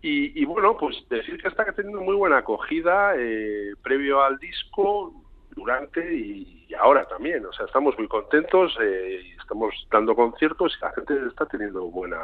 Y, 0.05 0.45
bueno, 0.45 0.77
pues 0.77 0.97
decir 1.09 1.41
que 1.41 1.47
está 1.47 1.65
teniendo 1.73 2.01
muy 2.01 2.17
buena 2.17 2.39
acogida 2.39 3.15
eh, 3.17 3.73
previo 3.85 4.21
al 4.21 4.37
disco, 4.39 5.15
durante 5.55 6.15
y, 6.15 6.67
ahora 6.79 7.07
también. 7.07 7.47
O 7.47 7.53
sea, 7.53 7.67
estamos 7.67 7.97
muy 7.97 8.09
contentos, 8.09 8.77
eh, 8.81 9.23
y 9.25 9.31
estamos 9.41 9.75
dando 9.91 10.17
conciertos 10.17 10.77
y 10.77 10.85
la 10.85 10.93
gente 10.93 11.15
está 11.29 11.47
teniendo 11.47 11.85
buena 11.85 12.19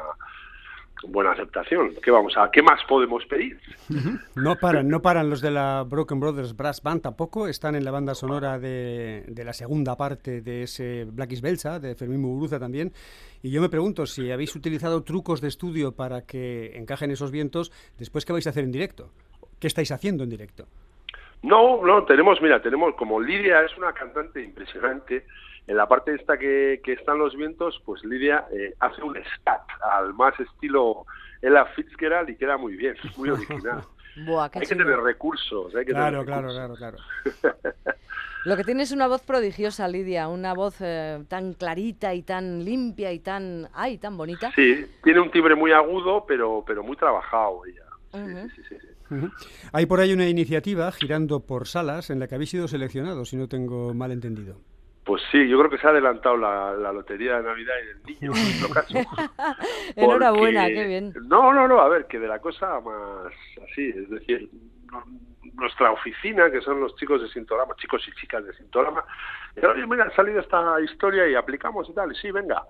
buena 1.07 1.33
aceptación. 1.33 1.95
¿Qué 2.03 2.11
vamos 2.11 2.37
a 2.37 2.51
qué 2.51 2.63
más 2.63 2.83
podemos 2.89 3.25
pedir? 3.27 3.59
No 4.35 4.57
paran, 4.57 4.89
no 4.89 5.01
paran 5.01 5.31
los 5.31 5.41
de 5.41 5.51
la 5.51 5.85
Broken 5.89 6.21
Brothers 6.21 6.57
Brass 6.57 6.83
Band 6.83 7.03
tampoco, 7.03 7.49
están 7.49 7.75
en 7.75 7.85
la 7.85 7.91
banda 7.91 8.15
sonora 8.15 8.59
de, 8.59 9.25
de 9.29 9.45
la 9.45 9.53
segunda 9.53 9.97
parte 9.97 10.41
de 10.41 10.63
ese 10.63 11.05
Black 11.05 11.33
is 11.33 11.41
Belsa 11.41 11.79
de 11.79 11.95
Fermín 11.95 12.21
Muguruza 12.21 12.59
también. 12.59 12.93
Y 13.43 13.51
yo 13.51 13.61
me 13.61 13.69
pregunto 13.69 14.07
si 14.07 14.31
habéis 14.31 14.55
utilizado 14.57 15.03
trucos 15.03 15.41
de 15.41 15.49
estudio 15.49 15.93
para 15.93 16.23
que 16.23 16.77
encajen 16.77 17.11
esos 17.11 17.31
vientos 17.31 17.73
después 17.99 18.25
qué 18.25 18.33
vais 18.33 18.47
a 18.47 18.51
hacer 18.51 18.65
en 18.65 18.73
directo. 18.73 19.11
¿Qué 19.61 19.67
estáis 19.67 19.91
haciendo 19.93 20.25
en 20.25 20.31
directo? 20.31 20.67
No, 21.43 21.85
no, 21.85 22.05
tenemos, 22.05 22.41
mira, 22.43 22.61
tenemos 22.61 22.95
como 22.97 23.21
Lidia 23.21 23.63
es 23.63 23.77
una 23.77 23.93
cantante 23.93 24.43
impresionante. 24.43 25.25
En 25.69 25.77
la 25.77 25.87
parte 25.87 26.15
esta 26.15 26.39
que, 26.39 26.81
que 26.83 26.95
están 26.95 27.19
los 27.19 27.37
vientos, 27.37 27.81
pues 27.85 28.03
Lidia 28.03 28.47
eh, 28.51 28.75
hace 28.81 29.03
un 29.03 29.15
scat 29.37 29.61
al 29.83 30.15
más 30.15 30.33
estilo 30.41 31.05
Ella 31.43 31.67
Fitzgerald 31.77 32.31
y 32.31 32.37
queda 32.37 32.57
muy 32.57 32.75
bien, 32.75 32.97
es 33.05 33.19
muy 33.19 33.29
original. 33.29 33.83
hay 34.55 34.67
que 34.67 34.75
tener 34.75 34.99
recursos. 34.99 35.75
Hay 35.75 35.85
que 35.85 35.93
claro, 35.93 36.25
tener 36.25 36.27
claro, 36.27 36.49
claro, 36.49 36.75
claro, 36.75 36.99
Lo 38.47 38.57
que 38.57 38.65
tiene 38.65 38.85
es 38.85 38.93
una 38.93 39.09
voz 39.09 39.21
prodigiosa, 39.21 39.87
Lidia, 39.89 40.29
una 40.29 40.55
voz 40.55 40.77
eh, 40.81 41.23
tan 41.29 41.53
clarita 41.53 42.15
y 42.15 42.23
tan 42.23 42.65
limpia 42.65 43.13
y 43.13 43.19
tan, 43.19 43.69
ay, 43.75 43.99
tan 43.99 44.17
bonita. 44.17 44.51
Sí, 44.55 44.87
tiene 45.05 45.21
un 45.21 45.31
timbre 45.31 45.55
muy 45.55 45.73
agudo, 45.73 46.25
pero, 46.27 46.65
pero 46.67 46.83
muy 46.83 46.97
trabajado 46.97 47.61
ella. 47.67 48.49
sí, 48.55 48.63
sí, 48.69 48.77
sí. 48.81 48.87
Hay 49.73 49.85
por 49.85 50.01
ahí 50.01 50.15
una 50.15 50.29
iniciativa 50.29 50.91
girando 50.93 51.41
por 51.41 51.69
salas 51.69 52.09
en 52.09 52.21
la 52.21 52.27
que 52.27 52.37
habéis 52.37 52.51
sido 52.51 52.69
seleccionados, 52.69 53.29
si 53.29 53.37
no 53.37 53.49
tengo 53.49 53.93
mal 53.93 54.13
entendido. 54.13 54.61
Pues 55.09 55.23
sí, 55.33 55.49
yo 55.49 55.59
creo 55.59 55.71
que 55.71 55.79
se 55.79 55.87
ha 55.87 55.91
adelantado 55.91 56.37
la, 56.37 56.93
lotería 56.93 57.39
de 57.39 57.43
Navidad 57.43 57.75
y 57.83 57.87
del 57.87 58.03
niño, 58.03 58.31
en 58.37 58.43
nuestro 58.43 58.69
caso. 58.69 58.99
Enhorabuena, 59.97 60.67
qué 60.67 60.87
bien. 60.87 61.15
No, 61.23 61.55
no, 61.55 61.67
no, 61.67 61.81
a 61.81 61.89
ver, 61.89 62.07
que 62.09 62.19
de 62.19 62.29
la 62.29 62.41
cosa 62.41 62.79
más 62.81 63.33
así, 63.65 63.89
es 63.89 64.11
decir, 64.11 64.51
nuestra 65.55 65.93
oficina, 65.93 66.51
que 66.51 66.61
son 66.61 66.83
los 66.83 66.95
chicos 66.97 67.23
de 67.23 67.29
Sintolama, 67.31 67.75
chicos 67.77 68.07
y 68.07 68.13
chicas 68.21 68.45
de 68.45 68.53
Sintolama, 68.53 69.03
oye, 69.57 69.87
mira, 69.87 70.05
ha 70.05 70.15
salido 70.15 70.41
esta 70.41 70.79
historia 70.83 71.27
y 71.27 71.37
aplicamos 71.37 71.89
y 71.89 71.95
tal, 71.95 72.13
y 72.13 72.15
sí, 72.17 72.31
venga, 72.31 72.65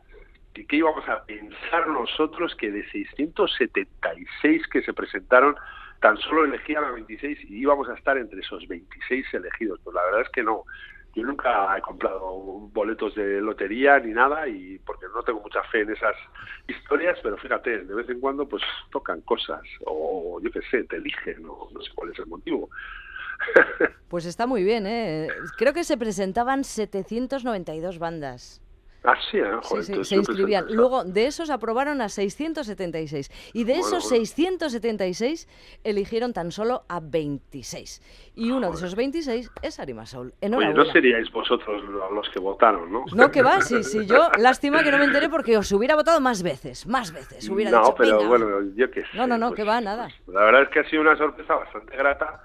¿qué 0.55 0.77
íbamos 0.77 1.09
a 1.09 1.25
pensar 1.25 1.89
nosotros 1.89 2.55
que 2.55 2.71
de 2.71 2.89
676 2.89 4.69
que 4.69 4.83
se 4.83 4.95
presentaron, 4.95 5.57
tan 5.99 6.17
solo 6.19 6.45
elegían 6.45 6.85
a 6.85 6.93
26 6.93 7.51
y 7.51 7.59
íbamos 7.63 7.89
a 7.89 7.95
estar 7.95 8.17
entre 8.17 8.39
esos 8.39 8.67
26 8.69 9.27
elegidos. 9.35 9.81
Pues 9.83 9.95
la 9.95 10.05
verdad 10.05 10.21
es 10.21 10.29
que 10.29 10.45
no. 10.45 10.63
Yo 11.19 11.25
nunca 11.25 11.77
he 11.77 11.81
comprado 11.81 12.23
boletos 12.73 13.13
de 13.17 13.41
lotería 13.41 13.99
ni 13.99 14.13
nada 14.13 14.47
y 14.47 14.79
porque 14.79 15.07
no 15.13 15.21
tengo 15.25 15.41
mucha 15.41 15.65
fe 15.65 15.81
en 15.81 15.91
esas 15.91 16.15
historias, 16.69 17.19
pero 17.25 17.37
fíjate, 17.37 17.85
de 17.85 17.93
vez 17.93 18.09
en 18.09 18.21
cuando 18.21 18.49
pues 18.49 18.63
tocan 18.93 19.21
cosas 19.23 19.63
o 19.85 20.41
yo 20.41 20.49
qué 20.53 20.61
sé, 20.71 20.85
te 20.85 20.97
eligen 20.97 21.45
o 21.45 21.69
no 21.73 21.81
sé 21.81 21.91
cuál 21.93 22.13
es 22.13 22.19
el 22.21 22.27
motivo. 22.27 22.71
Pues 24.09 24.25
está 24.25 24.47
muy 24.47 24.65
bien, 24.65 24.87
¿eh? 24.87 25.29
Creo 25.59 25.75
que 25.75 25.85
se 25.85 25.99
presentaban 25.99 26.65
792 26.65 27.99
bandas. 27.99 28.63
Ah, 29.05 29.17
sí, 29.31 29.39
sí, 29.83 30.05
se 30.05 30.17
inscribían. 30.17 30.67
Luego, 30.71 31.05
de 31.05 31.27
esos 31.27 31.51
aprobaron 31.51 32.01
a 32.01 32.09
676. 32.09 33.31
Y 33.55 33.65
de 33.65 33.79
esos 33.79 34.09
676 34.09 35.49
eligieron 35.85 36.33
tan 36.33 36.51
solo 36.51 36.83
a 36.89 37.01
26. 37.01 38.33
Y 38.35 38.51
uno 38.51 38.71
de 38.71 38.75
esos 38.75 38.97
26 38.97 39.51
es 39.63 39.79
Arima. 39.79 40.05
Enhorabuena. 40.41 40.81
Oye, 40.81 40.87
no 40.87 40.93
seríais 40.93 41.31
vosotros 41.31 41.83
los 42.13 42.29
que 42.31 42.41
votaron, 42.41 42.93
¿no? 42.93 43.05
No, 43.15 43.31
que 43.31 43.43
va, 43.43 43.61
sí, 43.61 43.85
sí. 43.85 44.05
Yo, 44.07 44.31
lástima 44.39 44.83
que 44.83 44.91
no 44.91 44.99
me 44.99 45.05
enteré 45.05 45.29
porque 45.29 45.57
os 45.57 45.71
hubiera 45.71 45.95
votado 45.95 46.21
más 46.21 46.43
veces, 46.43 46.87
más 46.87 47.13
veces. 47.13 47.49
Hubiera 47.49 47.71
no, 47.71 47.81
dicho, 47.81 47.95
pero 47.97 48.27
bueno, 48.27 48.63
yo 48.75 48.91
qué 48.91 49.03
sé. 49.03 49.17
No, 49.17 49.27
no, 49.27 49.39
no, 49.39 49.49
pues, 49.49 49.59
que 49.59 49.65
va, 49.65 49.81
nada. 49.81 50.09
Pues, 50.25 50.35
la 50.35 50.45
verdad 50.45 50.63
es 50.63 50.69
que 50.71 50.81
ha 50.81 50.91
sido 50.91 51.03
una 51.03 51.17
sorpresa 51.17 51.55
bastante 51.55 51.97
grata. 51.97 52.43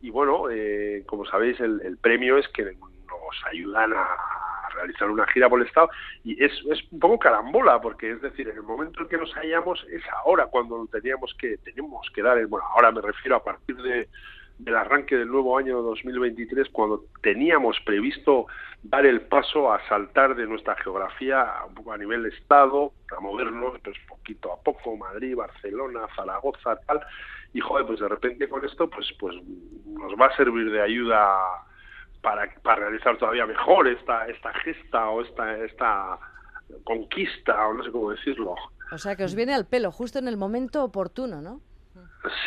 Y 0.00 0.08
bueno, 0.08 0.48
eh, 0.50 1.04
como 1.06 1.26
sabéis, 1.26 1.60
el, 1.60 1.82
el 1.82 1.98
premio 1.98 2.38
es 2.38 2.48
que 2.48 2.64
nos 2.64 3.46
ayudan 3.50 3.92
a 3.92 4.49
realizar 4.74 5.10
una 5.10 5.26
gira 5.28 5.48
por 5.48 5.60
el 5.60 5.66
Estado 5.66 5.90
y 6.24 6.42
es, 6.42 6.52
es 6.70 6.80
un 6.90 7.00
poco 7.00 7.18
carambola 7.18 7.80
porque 7.80 8.12
es 8.12 8.22
decir, 8.22 8.48
en 8.48 8.56
el 8.56 8.62
momento 8.62 9.02
en 9.02 9.08
que 9.08 9.18
nos 9.18 9.32
hallamos 9.34 9.84
es 9.90 10.02
ahora 10.24 10.46
cuando 10.46 10.86
teníamos 10.86 11.34
que 11.38 11.58
tenemos 11.58 12.08
que 12.14 12.22
dar, 12.22 12.44
bueno, 12.46 12.66
ahora 12.74 12.90
me 12.92 13.00
refiero 13.00 13.36
a 13.36 13.44
partir 13.44 13.76
de 13.76 14.08
del 14.64 14.76
arranque 14.76 15.16
del 15.16 15.28
nuevo 15.28 15.56
año 15.56 15.80
2023 15.80 16.68
cuando 16.70 17.04
teníamos 17.22 17.78
previsto 17.84 18.46
dar 18.82 19.06
el 19.06 19.22
paso 19.22 19.72
a 19.72 19.80
saltar 19.88 20.34
de 20.34 20.46
nuestra 20.46 20.76
geografía 20.76 21.46
un 21.66 21.74
poco 21.74 21.92
a 21.92 21.98
nivel 21.98 22.26
estado, 22.26 22.92
a 23.16 23.20
movernos 23.20 23.78
pues 23.82 23.96
poquito 24.08 24.52
a 24.52 24.60
poco, 24.60 24.96
Madrid, 24.96 25.34
Barcelona, 25.34 26.00
Zaragoza, 26.14 26.76
tal, 26.86 27.00
y 27.54 27.60
joder, 27.60 27.86
pues 27.86 28.00
de 28.00 28.08
repente 28.08 28.48
con 28.48 28.64
esto 28.64 28.88
pues 28.88 29.06
pues 29.18 29.34
nos 29.86 30.12
va 30.20 30.26
a 30.26 30.36
servir 30.36 30.70
de 30.70 30.82
ayuda 30.82 31.66
para, 32.20 32.52
para 32.62 32.88
realizar 32.88 33.16
todavía 33.18 33.46
mejor 33.46 33.88
esta, 33.88 34.26
esta 34.26 34.52
gesta 34.54 35.08
o 35.08 35.22
esta, 35.22 35.56
esta 35.64 36.18
conquista, 36.84 37.66
o 37.68 37.74
no 37.74 37.84
sé 37.84 37.90
cómo 37.90 38.10
decirlo. 38.10 38.54
O 38.92 38.98
sea, 38.98 39.16
que 39.16 39.24
os 39.24 39.34
viene 39.34 39.54
al 39.54 39.66
pelo, 39.66 39.92
justo 39.92 40.18
en 40.18 40.28
el 40.28 40.36
momento 40.36 40.82
oportuno, 40.84 41.40
¿no? 41.40 41.60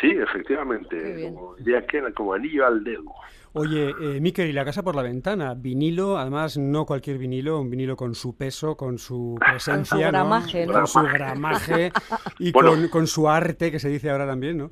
Sí, 0.00 0.10
efectivamente, 0.10 1.30
como, 1.30 1.56
diría 1.56 1.84
que 1.86 2.00
como 2.12 2.34
anillo 2.34 2.66
al 2.66 2.84
dedo. 2.84 3.12
Oye, 3.54 3.94
eh, 4.00 4.20
Miquel, 4.20 4.48
y 4.48 4.52
la 4.52 4.64
casa 4.64 4.82
por 4.82 4.94
la 4.94 5.02
ventana, 5.02 5.54
vinilo, 5.54 6.16
además 6.16 6.56
no 6.58 6.86
cualquier 6.86 7.18
vinilo, 7.18 7.60
un 7.60 7.70
vinilo 7.70 7.96
con 7.96 8.14
su 8.14 8.36
peso, 8.36 8.76
con 8.76 8.98
su 8.98 9.36
presencia, 9.38 9.74
con 9.76 9.84
su 9.84 9.98
gramaje, 9.98 10.66
¿no? 10.66 10.72
Con 10.72 10.86
su 10.86 11.02
gramaje 11.02 11.92
y 12.38 12.52
con, 12.52 12.88
con, 12.88 13.06
su 13.06 13.28
arte, 13.28 13.70
que 13.70 13.78
se 13.78 13.88
dice 13.88 14.10
ahora 14.10 14.26
también, 14.26 14.58
¿no? 14.58 14.70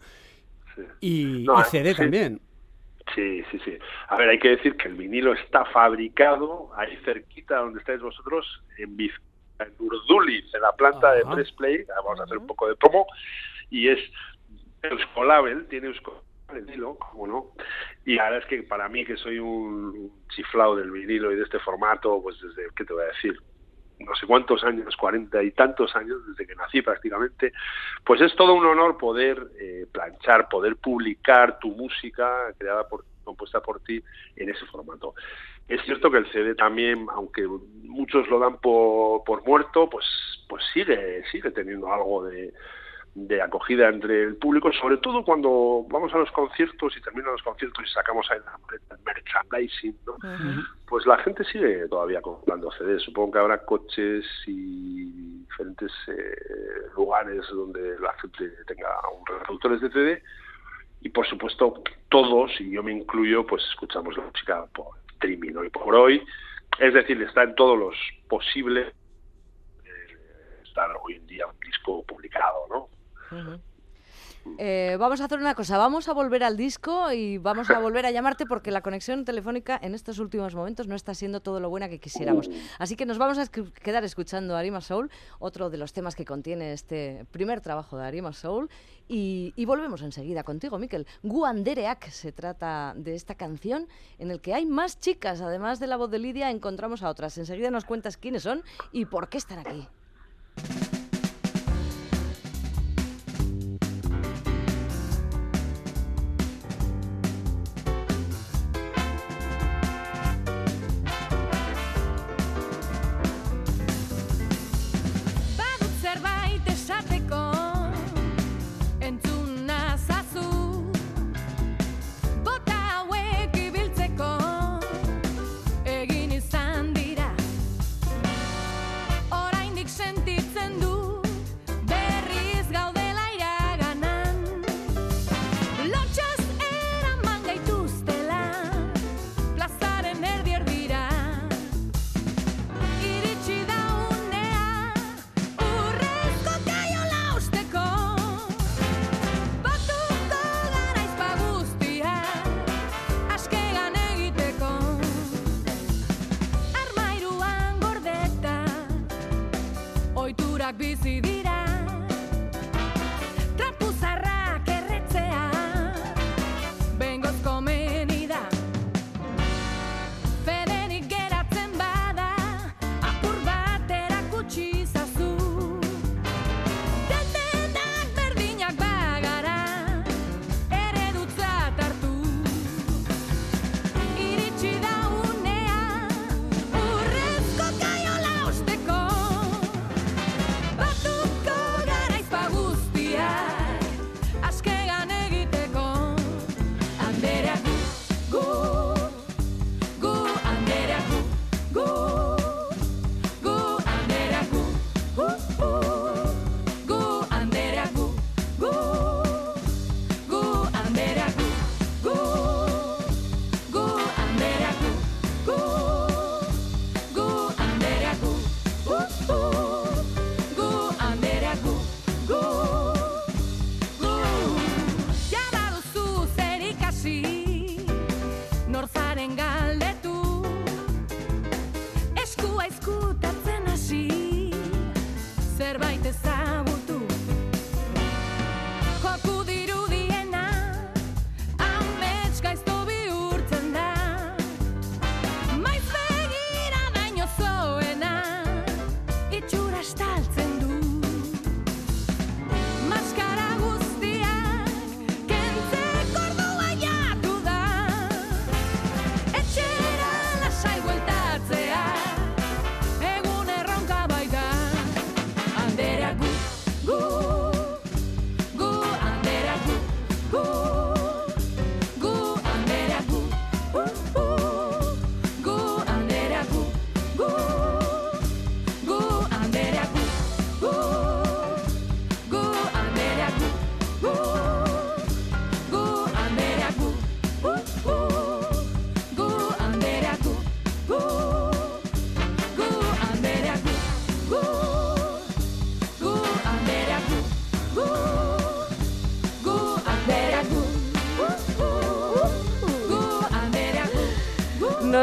Sí. 0.74 0.82
Y, 1.00 1.42
y, 1.42 1.64
CD 1.70 1.94
también. 1.94 2.40
Sí, 3.14 3.42
sí, 3.50 3.58
sí. 3.64 3.78
A 4.08 4.16
ver, 4.16 4.30
hay 4.30 4.38
que 4.38 4.50
decir 4.50 4.76
que 4.76 4.88
el 4.88 4.94
vinilo 4.94 5.32
está 5.32 5.64
fabricado 5.66 6.70
ahí 6.76 6.96
cerquita 7.04 7.58
donde 7.58 7.80
estáis 7.80 8.00
vosotros, 8.00 8.62
en 8.78 8.98
en 9.00 9.74
Urduliz, 9.78 10.52
en 10.54 10.60
la 10.60 10.72
planta 10.72 11.12
de 11.12 11.24
Press 11.24 11.52
Play. 11.52 11.84
Vamos 12.04 12.20
a 12.20 12.24
hacer 12.24 12.38
un 12.38 12.46
poco 12.46 12.68
de 12.68 12.76
promo. 12.76 13.06
Y 13.70 13.88
es 13.88 13.98
Euskolabel, 14.82 15.66
tiene 15.68 15.88
Euskolabel 15.88 16.32
el 16.54 16.64
vinilo, 16.64 16.96
como 16.96 17.26
no. 17.26 17.46
Y 18.04 18.16
la 18.16 18.24
verdad 18.24 18.40
es 18.40 18.46
que 18.46 18.62
para 18.62 18.88
mí, 18.88 19.04
que 19.04 19.16
soy 19.16 19.38
un 19.38 20.12
chiflado 20.34 20.76
del 20.76 20.90
vinilo 20.90 21.32
y 21.32 21.36
de 21.36 21.44
este 21.44 21.58
formato, 21.60 22.20
pues 22.22 22.40
desde, 22.40 22.68
¿qué 22.76 22.84
te 22.84 22.92
voy 22.92 23.04
a 23.04 23.06
decir? 23.06 23.36
No 24.04 24.14
sé 24.14 24.26
cuántos 24.26 24.64
años, 24.64 24.96
cuarenta 24.96 25.42
y 25.42 25.50
tantos 25.52 25.94
años, 25.96 26.26
desde 26.26 26.46
que 26.46 26.54
nací 26.54 26.82
prácticamente, 26.82 27.52
pues 28.04 28.20
es 28.20 28.34
todo 28.36 28.54
un 28.54 28.66
honor 28.66 28.98
poder 28.98 29.48
eh, 29.60 29.86
planchar, 29.90 30.48
poder 30.48 30.76
publicar 30.76 31.58
tu 31.58 31.68
música 31.68 32.52
creada 32.58 32.88
por 32.88 33.04
compuesta 33.24 33.60
por 33.60 33.80
ti 33.80 34.02
en 34.36 34.50
ese 34.50 34.66
formato. 34.66 35.14
Es 35.68 35.80
cierto 35.82 36.10
que 36.10 36.18
el 36.18 36.30
CD 36.32 36.54
también, 36.54 37.06
aunque 37.14 37.46
muchos 37.82 38.28
lo 38.28 38.38
dan 38.38 38.58
por, 38.58 39.24
por 39.24 39.46
muerto, 39.46 39.88
pues, 39.88 40.04
pues 40.48 40.62
sigue, 40.74 41.22
sigue 41.30 41.50
teniendo 41.50 41.92
algo 41.92 42.24
de, 42.24 42.52
de 43.14 43.42
acogida 43.42 43.88
entre 43.88 44.22
el 44.22 44.36
público, 44.36 44.72
sobre 44.72 44.96
todo 44.96 45.22
cuando 45.24 45.84
vamos 45.88 46.14
a 46.14 46.18
los 46.18 46.30
conciertos 46.32 46.96
y 46.96 47.02
terminan 47.02 47.32
los 47.32 47.42
conciertos 47.42 47.84
y 47.84 47.92
sacamos 47.92 48.26
ahí 48.30 48.38
el 48.38 48.98
merchandising, 49.04 49.98
¿no? 50.06 50.16
pues 50.86 51.06
la 51.06 51.18
gente 51.18 51.44
sigue 51.44 51.88
todavía 51.88 52.22
comprando 52.22 52.70
CDs. 52.72 53.02
Supongo 53.02 53.32
que 53.32 53.38
habrá 53.38 53.64
coches 53.64 54.24
y 54.46 55.40
diferentes 55.40 55.92
eh, 56.08 56.36
lugares 56.96 57.46
donde 57.52 57.98
la 58.00 58.14
gente 58.14 58.50
tenga 58.66 58.88
un 59.18 59.26
reproductores 59.26 59.80
de 59.82 59.90
CD 59.90 60.22
y 61.02 61.10
por 61.10 61.26
supuesto 61.26 61.82
todos, 62.08 62.50
y 62.60 62.70
yo 62.70 62.82
me 62.82 62.92
incluyo, 62.92 63.44
pues 63.46 63.62
escuchamos 63.70 64.16
la 64.16 64.24
música 64.24 64.66
por 64.74 64.86
streaming 65.14 65.54
hoy 65.56 65.68
por 65.68 65.94
hoy, 65.94 66.22
es 66.78 66.94
decir, 66.94 67.20
está 67.22 67.42
en 67.42 67.54
todos 67.56 67.78
los 67.78 67.94
posibles 68.28 68.88
eh, 69.84 70.62
estar 70.64 70.90
hoy 71.02 71.14
en 71.14 71.26
día 71.26 71.46
un 71.46 71.58
disco 71.60 72.04
publicado, 72.04 72.66
¿no? 72.70 72.88
Eh, 74.58 74.96
vamos 74.98 75.20
a 75.20 75.26
hacer 75.26 75.38
una 75.38 75.54
cosa, 75.54 75.78
vamos 75.78 76.08
a 76.08 76.12
volver 76.12 76.42
al 76.42 76.56
disco 76.56 77.12
y 77.12 77.38
vamos 77.38 77.70
a 77.70 77.78
volver 77.78 78.06
a 78.06 78.10
llamarte 78.10 78.44
porque 78.44 78.72
la 78.72 78.80
conexión 78.80 79.24
telefónica 79.24 79.78
en 79.80 79.94
estos 79.94 80.18
últimos 80.18 80.54
momentos 80.54 80.88
no 80.88 80.96
está 80.96 81.14
siendo 81.14 81.40
todo 81.40 81.60
lo 81.60 81.70
buena 81.70 81.88
que 81.88 82.00
quisiéramos. 82.00 82.50
Así 82.78 82.96
que 82.96 83.06
nos 83.06 83.18
vamos 83.18 83.38
a 83.38 83.46
quedar 83.46 84.02
escuchando 84.04 84.56
Arima 84.56 84.80
Soul, 84.80 85.10
otro 85.38 85.70
de 85.70 85.78
los 85.78 85.92
temas 85.92 86.16
que 86.16 86.24
contiene 86.24 86.72
este 86.72 87.24
primer 87.30 87.60
trabajo 87.60 87.96
de 87.96 88.04
Arima 88.04 88.32
Soul, 88.32 88.68
y, 89.08 89.52
volvemos 89.66 90.00
enseguida 90.02 90.42
contigo, 90.42 90.78
Miquel. 90.78 91.06
Guandereak 91.22 92.08
se 92.08 92.32
trata 92.32 92.94
de 92.96 93.14
esta 93.14 93.34
canción 93.34 93.86
en 94.18 94.30
el 94.30 94.40
que 94.40 94.54
hay 94.54 94.64
más 94.64 94.98
chicas, 94.98 95.40
además 95.42 95.80
de 95.80 95.86
la 95.86 95.96
voz 95.96 96.10
de 96.10 96.18
Lidia, 96.18 96.50
encontramos 96.50 97.02
a 97.02 97.10
otras. 97.10 97.36
Enseguida 97.36 97.70
nos 97.70 97.84
cuentas 97.84 98.16
quiénes 98.16 98.42
son 98.42 98.62
y 98.90 99.04
por 99.04 99.28
qué 99.28 99.38
están 99.38 99.58
aquí. 99.58 99.86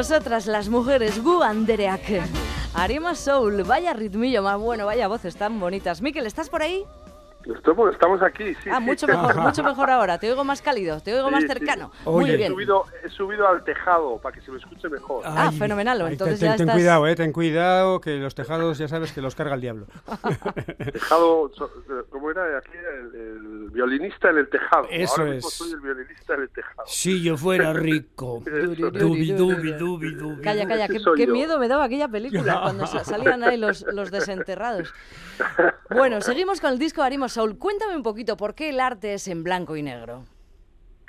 Nosotras, 0.10 0.48
las 0.48 0.70
mujeres, 0.70 1.24
Gu 1.24 1.44
Andereak. 1.44 2.02
Arima 2.74 3.14
Soul, 3.14 3.62
vaya 3.62 3.94
ritmillo 3.94 4.42
más 4.42 4.58
bueno, 4.58 4.88
vaya 4.88 5.08
voces 5.08 5.36
tan 5.36 5.60
bonitas. 5.60 6.02
Miquel, 6.02 6.26
¿estás 6.26 6.50
por 6.50 6.64
ahí? 6.64 6.84
Estamos, 7.56 8.22
aquí, 8.22 8.54
sí. 8.56 8.70
Ah, 8.72 8.80
mucho 8.80 9.08
mejor, 9.08 9.36
mucho 9.38 9.64
mejor 9.64 9.90
ahora. 9.90 10.18
Te 10.20 10.30
oigo 10.30 10.44
más 10.44 10.62
cálido, 10.62 11.00
te 11.00 11.14
oigo 11.14 11.32
más 11.32 11.46
cercano. 11.46 11.92
Muy 12.06 12.36
bien. 12.36 12.54
He 13.04 13.10
subido, 13.10 13.48
al 13.48 13.64
tejado 13.64 14.20
para 14.20 14.36
que 14.36 14.42
se 14.42 14.52
me 14.52 14.58
escuche 14.58 14.90
mejor. 14.90 15.24
ah, 15.26 15.52
fenomenal. 15.52 16.02
Entonces 16.02 16.40
ten, 16.40 16.52
ya 16.52 16.56
ten 16.58 16.68
cuidado, 16.68 17.08
eh, 17.08 17.16
ten 17.16 17.32
cuidado, 17.32 18.02
que 18.02 18.18
los 18.18 18.36
tejados 18.36 18.78
ya 18.78 18.88
sabes 18.88 19.12
que 19.12 19.22
los 19.22 19.36
carga 19.36 19.56
el 19.56 19.62
diablo. 19.62 19.88
tejado, 20.94 21.52
¿cómo 22.10 22.32
era 22.32 22.58
aquí? 22.58 22.78
El, 23.14 23.70
violinista 23.72 24.30
en 24.30 24.40
el 24.40 24.50
tejado. 24.50 24.88
Eso 24.90 25.22
ahora 25.22 25.36
es. 25.36 25.46
soy 25.50 25.72
el 25.72 25.80
violinista 25.80 26.34
en 26.34 26.42
el 26.42 26.50
tejado. 26.50 26.84
Si 26.88 27.22
yo 27.22 27.38
fuera 27.38 27.74
rico. 27.74 28.44
dubi, 28.46 29.32
dubi, 29.32 29.72
dubi, 29.74 30.16
dubi. 30.16 30.42
Calla, 30.42 30.68
calla, 30.68 30.88
qué, 30.88 31.28
miedo 31.28 31.60
me 31.60 31.68
daba 31.68 31.86
aquella 31.86 32.08
película 32.08 32.60
cuando 32.64 32.86
salían 32.88 33.44
ahí 33.44 33.58
los, 33.58 33.86
los 33.94 34.12
desenterrados. 34.12 34.94
Bueno, 35.90 36.22
seguimos 36.22 36.62
con 36.62 36.74
el 36.74 36.80
disco 36.80 37.02
Arimo 37.02 37.30
Saúl, 37.40 37.58
cuéntame 37.58 37.96
un 37.96 38.04
poquito 38.04 38.36
por 38.36 38.54
qué 38.54 38.68
el 38.68 38.82
arte 38.82 39.14
es 39.14 39.30
en 39.30 39.46
blanco 39.46 39.78
y 39.78 39.82
negro. 39.82 40.26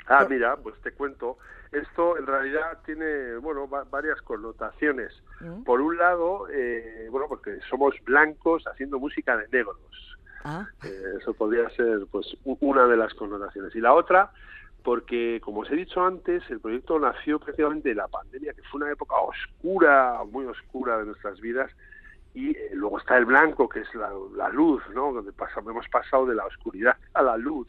Ah, 0.07 0.25
mira, 0.29 0.55
pues 0.55 0.79
te 0.81 0.93
cuento. 0.93 1.37
Esto 1.73 2.17
en 2.17 2.25
realidad 2.25 2.79
tiene, 2.85 3.35
bueno, 3.35 3.67
varias 3.67 4.21
connotaciones. 4.21 5.11
Mm. 5.41 5.63
Por 5.63 5.81
un 5.81 5.97
lado, 5.97 6.47
eh, 6.49 7.09
bueno, 7.11 7.27
porque 7.27 7.59
somos 7.69 7.95
blancos 8.05 8.63
haciendo 8.65 8.97
música 8.97 9.35
de 9.35 9.45
negros. 9.49 10.17
Ah. 10.45 10.65
Eh, 10.85 11.03
eso 11.19 11.33
podría 11.33 11.69
ser, 11.71 12.07
pues, 12.09 12.25
una 12.45 12.87
de 12.87 12.95
las 12.95 13.13
connotaciones. 13.13 13.75
Y 13.75 13.81
la 13.81 13.93
otra, 13.93 14.31
porque, 14.83 15.41
como 15.43 15.59
os 15.61 15.71
he 15.71 15.75
dicho 15.75 16.01
antes, 16.01 16.49
el 16.49 16.61
proyecto 16.61 16.97
nació 16.97 17.39
precisamente 17.39 17.89
de 17.89 17.95
la 17.95 18.07
pandemia, 18.07 18.53
que 18.53 18.63
fue 18.71 18.79
una 18.79 18.89
época 18.89 19.15
oscura, 19.17 20.21
muy 20.31 20.45
oscura 20.45 20.97
de 20.99 21.07
nuestras 21.07 21.41
vidas, 21.41 21.69
y 22.33 22.51
eh, 22.51 22.69
luego 22.73 22.99
está 22.99 23.17
el 23.17 23.25
blanco, 23.25 23.67
que 23.67 23.81
es 23.81 23.87
la, 23.95 24.49
luz, 24.49 24.81
¿no? 24.93 25.11
Donde 25.11 25.33
pasamos, 25.33 25.71
hemos 25.71 25.87
pasado 25.89 26.25
de 26.25 26.35
la 26.35 26.45
oscuridad 26.45 26.97
a 27.13 27.21
la 27.21 27.37
luz 27.37 27.67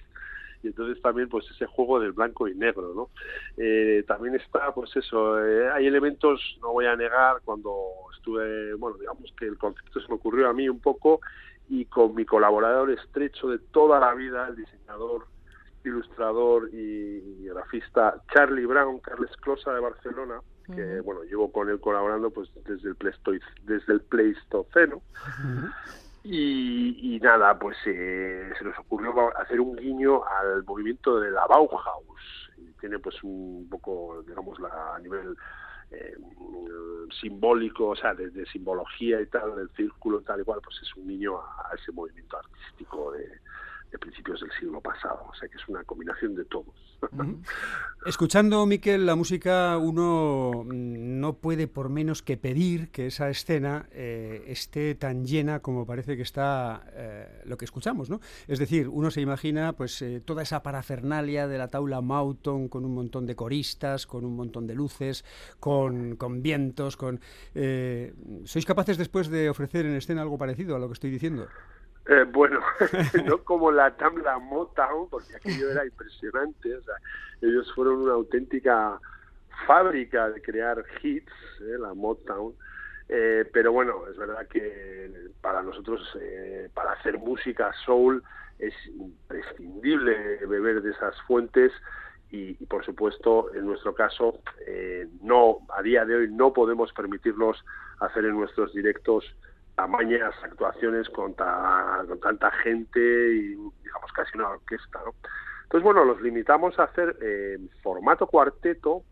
y 0.62 0.68
entonces 0.68 1.02
también 1.02 1.28
pues 1.28 1.44
ese 1.50 1.66
juego 1.66 1.98
del 1.98 2.12
blanco 2.12 2.46
y 2.46 2.54
negro 2.54 2.92
no 2.94 3.10
eh, 3.56 4.04
también 4.06 4.36
está 4.36 4.72
pues 4.72 4.94
eso 4.94 5.44
eh, 5.44 5.68
hay 5.72 5.88
elementos 5.88 6.56
no 6.60 6.72
voy 6.72 6.86
a 6.86 6.94
negar 6.94 7.40
cuando 7.44 7.74
estuve 8.14 8.72
bueno 8.74 8.96
digamos 8.96 9.32
que 9.36 9.46
el 9.46 9.58
concepto 9.58 10.00
se 10.00 10.06
me 10.06 10.14
ocurrió 10.14 10.48
a 10.48 10.52
mí 10.52 10.68
un 10.68 10.78
poco 10.78 11.20
y 11.68 11.86
con 11.86 12.14
mi 12.14 12.24
colaborador 12.24 12.92
estrecho 12.92 13.48
de 13.48 13.58
toda 13.58 13.98
la 13.98 14.14
vida 14.14 14.46
el 14.46 14.54
diseñador 14.54 15.26
ilustrador 15.84 16.70
y 16.72 17.44
grafista 17.46 18.22
Charlie 18.32 18.66
Brown 18.66 19.00
Carles 19.00 19.36
Closa 19.38 19.72
de 19.74 19.80
Barcelona 19.80 20.40
que 20.74 21.00
bueno 21.00 21.22
llevo 21.24 21.50
con 21.52 21.68
él 21.68 21.80
colaborando 21.80 22.30
pues 22.30 22.50
desde 22.64 22.90
el 22.90 22.96
desde 23.64 23.92
el 23.92 24.00
Pleistoceno. 24.02 25.02
Y, 26.24 27.18
nada, 27.20 27.58
pues 27.58 27.76
eh, 27.84 28.52
se 28.56 28.64
nos 28.64 28.78
ocurrió 28.78 29.36
hacer 29.38 29.60
un 29.60 29.74
guiño 29.74 30.24
al 30.24 30.62
movimiento 30.64 31.18
de 31.18 31.32
la 31.32 31.46
Bauhaus. 31.46 32.50
Y 32.56 32.72
tiene 32.74 32.98
pues 33.00 33.20
un 33.24 33.66
poco, 33.68 34.22
digamos, 34.26 34.58
la, 34.60 34.94
a 34.94 34.98
nivel 35.00 35.36
eh, 35.90 36.14
simbólico, 37.20 37.88
o 37.88 37.96
sea, 37.96 38.14
de, 38.14 38.46
simbología 38.46 39.20
y 39.20 39.26
tal, 39.26 39.56
del 39.56 39.68
círculo 39.70 40.20
y 40.20 40.24
tal 40.24 40.40
y 40.40 40.44
cual, 40.44 40.60
pues 40.62 40.78
es 40.80 40.94
un 40.96 41.08
guiño 41.08 41.38
a 41.38 41.74
ese 41.74 41.90
movimiento 41.90 42.38
artístico 42.38 43.10
de, 43.12 43.28
de 43.92 43.98
principios 43.98 44.40
del 44.40 44.50
siglo 44.58 44.80
pasado. 44.80 45.26
O 45.30 45.34
sea 45.34 45.48
que 45.48 45.56
es 45.56 45.68
una 45.68 45.84
combinación 45.84 46.34
de 46.34 46.44
todos. 46.46 46.74
Escuchando, 48.06 48.64
Miquel, 48.64 49.06
la 49.06 49.16
música, 49.16 49.76
uno 49.76 50.64
no 50.66 51.34
puede 51.34 51.66
por 51.68 51.88
menos 51.88 52.22
que 52.22 52.36
pedir 52.36 52.90
que 52.90 53.08
esa 53.08 53.28
escena 53.28 53.86
eh, 53.92 54.44
esté 54.46 54.94
tan 54.94 55.24
llena 55.24 55.60
como 55.60 55.84
parece 55.84 56.16
que 56.16 56.22
está 56.22 56.84
eh, 56.92 57.42
lo 57.44 57.56
que 57.56 57.64
escuchamos, 57.64 58.08
¿no? 58.08 58.20
Es 58.48 58.58
decir, 58.58 58.88
uno 58.88 59.10
se 59.10 59.20
imagina 59.20 59.72
pues 59.72 60.00
eh, 60.02 60.22
toda 60.24 60.42
esa 60.42 60.62
parafernalia 60.62 61.48
de 61.48 61.58
la 61.58 61.68
taula 61.68 62.00
Mauton 62.00 62.68
con 62.68 62.84
un 62.84 62.94
montón 62.94 63.26
de 63.26 63.36
coristas, 63.36 64.06
con 64.06 64.24
un 64.24 64.36
montón 64.36 64.66
de 64.66 64.74
luces, 64.74 65.24
con, 65.60 66.16
con 66.16 66.42
vientos, 66.42 66.96
con... 66.96 67.20
¿Sois 68.44 68.64
capaces 68.64 68.96
después 68.96 69.28
de 69.28 69.50
ofrecer 69.50 69.86
en 69.86 69.94
escena 69.96 70.22
algo 70.22 70.38
parecido 70.38 70.76
a 70.76 70.78
lo 70.78 70.88
que 70.88 70.94
estoy 70.94 71.10
diciendo? 71.10 71.48
Eh, 72.06 72.24
bueno, 72.30 72.60
no 73.26 73.38
como 73.44 73.70
la 73.70 73.96
Tamla 73.96 74.38
Motown, 74.38 75.08
porque 75.08 75.36
aquello 75.36 75.70
era 75.70 75.84
impresionante. 75.84 76.74
O 76.76 76.82
sea, 76.82 76.94
ellos 77.40 77.72
fueron 77.74 78.02
una 78.02 78.12
auténtica 78.14 78.98
fábrica 79.66 80.30
de 80.30 80.42
crear 80.42 80.84
hits, 81.02 81.32
eh, 81.60 81.78
la 81.78 81.94
Motown. 81.94 82.54
Eh, 83.08 83.48
pero 83.52 83.72
bueno, 83.72 84.06
es 84.10 84.16
verdad 84.16 84.46
que 84.48 85.30
para 85.40 85.62
nosotros, 85.62 86.00
eh, 86.20 86.68
para 86.72 86.92
hacer 86.92 87.18
música 87.18 87.72
soul, 87.84 88.22
es 88.58 88.74
imprescindible 88.86 90.46
beber 90.46 90.82
de 90.82 90.92
esas 90.92 91.20
fuentes 91.22 91.72
y, 92.30 92.56
y 92.58 92.66
por 92.66 92.84
supuesto, 92.84 93.52
en 93.54 93.66
nuestro 93.66 93.94
caso, 93.94 94.40
eh, 94.66 95.06
no 95.20 95.58
a 95.76 95.82
día 95.82 96.04
de 96.04 96.14
hoy 96.14 96.32
no 96.32 96.52
podemos 96.52 96.92
permitirnos 96.92 97.62
hacer 98.00 98.24
en 98.24 98.32
nuestros 98.32 98.72
directos 98.72 99.24
tamañas 99.74 100.34
actuaciones 100.42 101.08
con, 101.10 101.34
con 101.34 102.20
tanta 102.20 102.50
gente 102.62 103.00
y 103.00 103.54
digamos 103.82 104.12
casi 104.14 104.36
una 104.36 104.50
orquesta, 104.50 105.00
¿no? 105.04 105.14
Entonces, 105.64 105.84
bueno, 105.84 106.04
los 106.04 106.20
limitamos 106.20 106.78
a 106.78 106.84
hacer 106.84 107.16
eh, 107.22 107.58
formato 107.82 108.26
cuarteto 108.26 109.04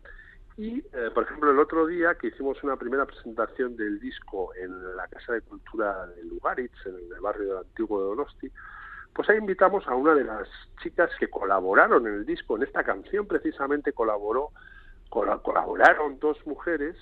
y, 0.57 0.77
eh, 0.77 1.09
por 1.11 1.23
ejemplo, 1.23 1.49
el 1.49 1.57
otro 1.57 1.87
día 1.87 2.13
que 2.13 2.27
hicimos 2.27 2.61
una 2.63 2.75
primera 2.75 3.05
presentación 3.05 3.75
del 3.75 3.99
disco 3.99 4.53
en 4.55 4.95
la 4.95 5.07
Casa 5.07 5.33
de 5.33 5.41
Cultura 5.41 6.05
de 6.07 6.23
Lugaritz, 6.23 6.85
en 6.85 6.95
el 7.15 7.19
barrio 7.19 7.47
del 7.47 7.57
Antiguo 7.57 7.99
de 7.99 8.09
Donosti, 8.09 8.51
pues 9.13 9.27
ahí 9.29 9.37
invitamos 9.37 9.87
a 9.87 9.95
una 9.95 10.13
de 10.13 10.23
las 10.23 10.47
chicas 10.83 11.09
que 11.19 11.29
colaboraron 11.29 12.05
en 12.05 12.13
el 12.13 12.25
disco, 12.25 12.57
en 12.57 12.63
esta 12.63 12.83
canción 12.83 13.25
precisamente 13.25 13.91
colaboró, 13.91 14.49
colaboraron 15.09 16.19
dos 16.19 16.37
mujeres 16.45 16.95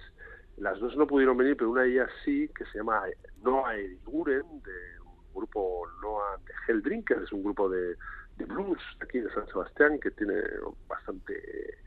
las 0.60 0.80
dos 0.80 0.96
no 0.96 1.08
pudieron 1.08 1.38
venir, 1.38 1.56
pero 1.58 1.72
una 1.72 1.84
de 1.84 1.92
ellas 1.94 2.10
sí, 2.24 2.50
que 2.56 2.66
se 2.66 2.80
llama 2.80 3.04
Noah 3.44 3.76
Eriguren, 3.76 4.44
de 4.64 5.02
un 5.02 5.34
grupo 5.34 5.88
Noah 6.02 6.38
de 6.46 6.54
Helldrinker, 6.68 7.24
es 7.24 7.32
un 7.32 7.44
grupo 7.44 7.70
de, 7.70 7.96
blues 8.48 8.82
aquí 9.02 9.20
de 9.20 9.30
San 9.34 9.46
Sebastián 9.48 10.00
que 10.00 10.12
tiene 10.12 10.36
bastante 10.88 11.78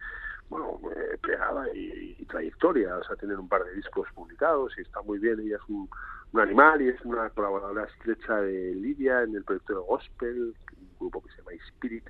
bueno, 0.51 0.79
eh, 0.95 1.17
pegada 1.23 1.67
y, 1.75 2.25
trayectoria, 2.27 2.99
o 2.99 3.05
sea, 3.05 3.17
tienen 3.17 3.39
un 3.39 3.49
par 3.49 3.65
de 3.65 3.75
discos 3.75 4.07
publicados 4.15 4.73
y 4.77 4.83
está 4.83 5.01
muy 5.03 5.19
bien, 5.19 5.41
ella 5.41 5.57
es 5.57 5.69
un, 5.69 5.89
animal 6.35 6.81
y 6.81 6.89
es 6.89 7.01
una 7.03 7.29
colaboradora 7.31 7.85
estrecha 7.85 8.41
de 8.41 8.75
Lidia 8.75 9.23
en 9.23 9.35
el 9.35 9.45
proyecto 9.45 9.75
de 9.75 9.81
Gospel, 9.81 10.55
un 10.73 10.99
grupo 10.99 11.23
que 11.23 11.31
se 11.31 11.39
llama 11.39 11.53
Spirit, 11.69 12.05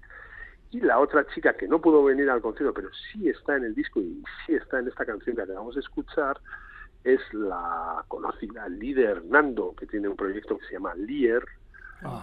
y 0.72 0.80
la 0.80 0.98
otra 0.98 1.26
chica 1.26 1.52
que 1.52 1.68
no 1.68 1.80
pudo 1.80 2.02
venir 2.02 2.30
al 2.30 2.40
concierto, 2.40 2.72
pero 2.72 2.88
sí 3.12 3.28
está 3.28 3.56
en 3.56 3.64
el 3.64 3.74
disco 3.74 4.00
y 4.00 4.22
sí 4.46 4.54
está 4.54 4.78
en 4.78 4.88
esta 4.88 5.04
canción 5.04 5.36
que 5.36 5.42
acabamos 5.42 5.74
de 5.74 5.82
escuchar, 5.82 6.40
es 7.04 7.20
la 7.34 8.02
conocida 8.08 8.68
líder 8.70 9.22
Nando, 9.26 9.74
que 9.76 9.86
tiene 9.86 10.08
un 10.08 10.16
proyecto 10.16 10.58
que 10.58 10.66
se 10.66 10.72
llama 10.72 10.94
Lier. 10.94 11.44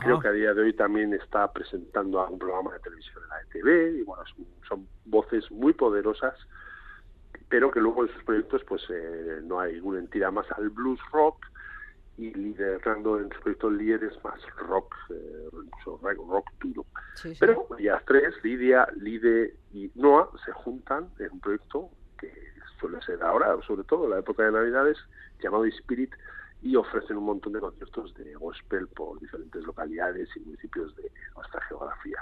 Creo 0.01 0.19
que 0.19 0.27
a 0.27 0.31
día 0.31 0.53
de 0.53 0.61
hoy 0.61 0.73
también 0.73 1.13
está 1.13 1.53
presentando 1.53 2.19
a 2.19 2.29
un 2.29 2.39
programa 2.39 2.73
de 2.73 2.79
televisión 2.79 3.23
en 3.23 3.29
la 3.29 3.41
ETV. 3.41 3.99
Y 3.99 4.03
bueno, 4.03 4.23
son, 4.67 4.87
voces 5.05 5.49
muy 5.51 5.73
poderosas, 5.73 6.35
pero 7.47 7.71
que 7.71 7.79
luego 7.79 8.03
en 8.03 8.13
sus 8.13 8.23
proyectos 8.23 8.61
pues 8.67 8.81
eh, 8.89 9.41
no 9.43 9.59
hay 9.59 9.73
ninguna 9.73 9.99
entidad 9.99 10.31
más 10.31 10.51
al 10.51 10.69
blues 10.69 10.99
rock 11.11 11.45
y 12.19 12.33
liderando 12.33 13.17
en 13.17 13.29
su 13.31 13.39
proyecto 13.39 13.69
líderes 13.69 14.13
más 14.25 14.41
rock, 14.57 14.93
eh, 15.09 15.49
rock 15.85 16.49
duro. 16.59 16.85
Pero 17.39 17.65
ellas 17.77 18.03
tres, 18.05 18.35
Lidia, 18.43 18.87
Lide 18.97 19.55
y 19.71 19.89
Noah, 19.95 20.29
se 20.43 20.51
juntan 20.51 21.09
en 21.17 21.31
un 21.31 21.39
proyecto 21.39 21.89
que 22.19 22.29
suele 22.77 23.01
ser 23.03 23.23
ahora, 23.23 23.57
sobre 23.65 23.85
todo 23.85 24.03
en 24.03 24.11
la 24.11 24.19
época 24.19 24.43
de 24.43 24.51
Navidades, 24.51 24.97
llamado 25.41 25.63
Spirit, 25.65 26.13
y 26.61 26.75
ofrecen 26.75 27.15
un 27.15 27.23
montón 27.23 27.53
de 27.53 27.61
conciertos 27.61 28.13
de 28.15 28.33
gospel 28.33 28.89
por 28.89 29.17
diferentes 29.21 29.63
localidades 29.63 30.27
y 30.35 30.41
municipios 30.41 30.93
de 30.97 31.09
nuestra 31.37 31.61
geografía. 31.61 32.19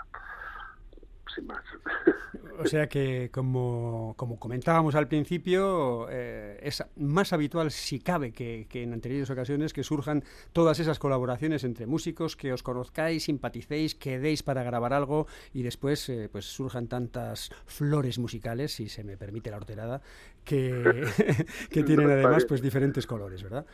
O 2.60 2.66
sea 2.66 2.88
que, 2.88 3.30
como, 3.32 4.16
como 4.18 4.40
comentábamos 4.40 4.96
al 4.96 5.08
principio, 5.08 6.08
eh, 6.10 6.60
es 6.62 6.84
más 6.96 7.32
habitual, 7.32 7.70
si 7.72 8.00
cabe, 8.00 8.32
que, 8.32 8.68
en 8.72 8.94
anteriores 8.94 9.30
ocasiones, 9.30 9.74
que 9.74 9.84
surjan 9.84 10.24
todas 10.54 10.80
esas 10.80 10.98
colaboraciones 10.98 11.64
entre 11.64 11.86
músicos, 11.86 12.36
que 12.36 12.54
os 12.54 12.64
conozcáis, 12.64 13.26
simpaticéis, 13.26 13.94
quedéis 13.94 14.42
para 14.42 14.64
grabar 14.64 14.94
algo 14.94 15.28
y 15.54 15.64
después 15.64 16.10
eh, 16.10 16.30
pues 16.32 16.46
surjan 16.46 16.88
tantas 16.88 17.52
flores 17.66 18.18
musicales, 18.18 18.74
si 18.74 18.90
se 18.90 19.04
me 19.04 19.18
permite 19.18 19.52
la 19.52 19.58
horterada, 19.58 20.02
que, 20.44 21.06
que 21.70 21.84
tienen 21.84 22.10
además 22.10 22.46
pues 22.46 22.62
diferentes 22.62 23.06
colores, 23.06 23.44
¿verdad? 23.44 23.66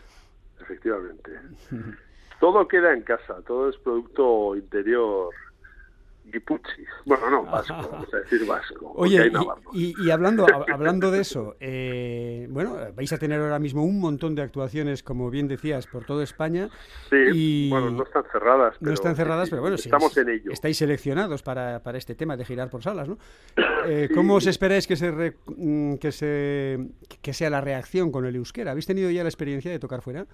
Efectivamente. 0.60 1.32
todo 2.40 2.68
queda 2.68 2.94
en 2.94 3.04
casa, 3.04 3.42
todo 3.46 3.70
es 3.70 3.78
producto 3.78 4.56
interior 4.56 5.30
Guipuchi. 6.26 6.84
Bueno, 7.06 7.30
no, 7.30 7.44
vasco, 7.44 7.76
vamos 7.92 8.14
a 8.14 8.18
decir 8.18 8.46
vasco. 8.46 8.94
Oye, 8.96 9.32
y, 9.74 10.10
hablando, 10.10 10.46
hablando 10.72 11.12
de 11.12 11.22
eso, 11.22 11.56
eh, 11.60 12.48
bueno, 12.50 12.78
vais 12.96 13.12
a 13.12 13.18
tener 13.18 13.40
ahora 13.42 13.60
mismo 13.60 13.84
un 13.84 14.00
montón 14.00 14.34
de 14.36 14.42
actuaciones, 14.42 15.04
como 15.04 15.30
bien 15.30 15.48
decías, 15.48 15.86
por 15.88 16.06
toda 16.06 16.24
España. 16.24 16.70
Sí, 17.10 17.70
bueno, 17.70 17.92
no 17.92 18.04
están 18.04 18.24
cerradas. 18.32 18.76
no 18.82 18.94
están 18.94 19.16
cerradas, 19.16 19.50
pero 19.50 19.62
bueno, 19.62 19.76
estamos 19.76 20.16
en 20.18 20.30
ello. 20.30 20.52
Estáis 20.52 20.78
seleccionados 20.78 21.44
para, 21.44 21.84
para, 21.84 21.98
este 21.98 22.16
tema 22.16 22.38
de 22.38 22.46
girar 22.46 22.70
por 22.70 22.82
salas, 22.84 23.08
¿no? 23.08 23.18
Eh, 23.86 24.08
¿Cómo 24.14 24.36
os 24.36 24.48
esperáis 24.48 24.88
que, 24.88 24.96
se 24.96 25.36
mm, 25.46 25.96
que, 25.96 26.14
se, 26.14 26.80
que 27.22 27.34
sea 27.34 27.50
la 27.50 27.60
reacción 27.60 28.14
con 28.14 28.26
el 28.26 28.38
euskera? 28.38 28.72
¿Habéis 28.72 28.86
tenido 28.86 29.12
ya 29.12 29.24
la 29.24 29.30
experiencia 29.30 29.70
de 29.72 29.78
tocar 29.78 30.02
fuera? 30.02 30.26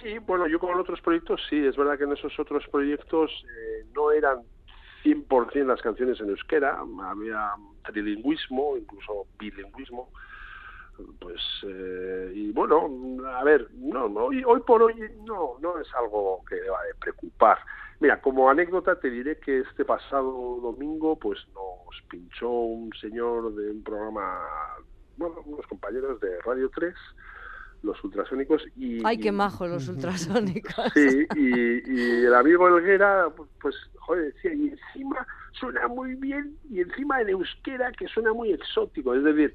Sí, 0.00 0.18
bueno, 0.18 0.46
yo 0.46 0.58
con 0.60 0.78
otros 0.78 1.00
proyectos 1.00 1.40
sí, 1.48 1.56
es 1.64 1.76
verdad 1.76 1.98
que 1.98 2.04
en 2.04 2.12
esos 2.12 2.38
otros 2.38 2.66
proyectos 2.68 3.30
eh, 3.44 3.84
no 3.94 4.12
eran 4.12 4.38
100% 5.02 5.66
las 5.66 5.80
canciones 5.80 6.20
en 6.20 6.30
euskera, 6.30 6.78
había 7.02 7.52
trilingüismo, 7.84 8.76
incluso 8.76 9.26
bilingüismo, 9.38 10.10
pues 11.20 11.40
eh, 11.64 12.32
y 12.34 12.52
bueno, 12.52 12.88
a 13.28 13.44
ver, 13.44 13.68
no, 13.74 14.06
hoy, 14.06 14.42
hoy 14.44 14.60
por 14.60 14.82
hoy 14.82 14.94
no, 15.24 15.56
no 15.60 15.78
es 15.78 15.88
algo 15.94 16.44
que 16.48 16.56
deba 16.56 16.82
de 16.84 16.94
preocupar. 16.94 17.58
Mira, 18.00 18.20
como 18.20 18.48
anécdota 18.48 18.98
te 19.00 19.10
diré 19.10 19.38
que 19.38 19.60
este 19.60 19.84
pasado 19.84 20.60
domingo 20.62 21.18
pues 21.18 21.38
nos 21.54 22.02
pinchó 22.08 22.48
un 22.50 22.92
señor 23.00 23.54
de 23.54 23.70
un 23.70 23.82
programa, 23.82 24.40
bueno, 25.16 25.36
unos 25.44 25.66
compañeros 25.66 26.20
de 26.20 26.40
Radio 26.42 26.70
3, 26.74 26.94
los 27.82 28.02
ultrasónicos 28.04 28.64
y... 28.76 29.04
¡Ay, 29.04 29.18
qué 29.18 29.32
majo 29.32 29.66
los 29.66 29.88
ultrasónicos! 29.88 30.92
Sí, 30.94 31.26
y, 31.36 32.24
el 32.24 32.34
amigo 32.34 32.68
Elguera, 32.68 33.28
pues, 33.60 33.74
joder, 33.96 34.32
decía, 34.32 34.54
y 34.54 34.68
encima 34.68 35.26
suena 35.52 35.88
muy 35.88 36.14
bien, 36.14 36.56
y 36.70 36.80
encima 36.80 37.20
en 37.20 37.30
euskera 37.30 37.92
que 37.92 38.08
suena 38.08 38.32
muy 38.32 38.52
exótico, 38.52 39.14
es 39.14 39.24
decir, 39.24 39.54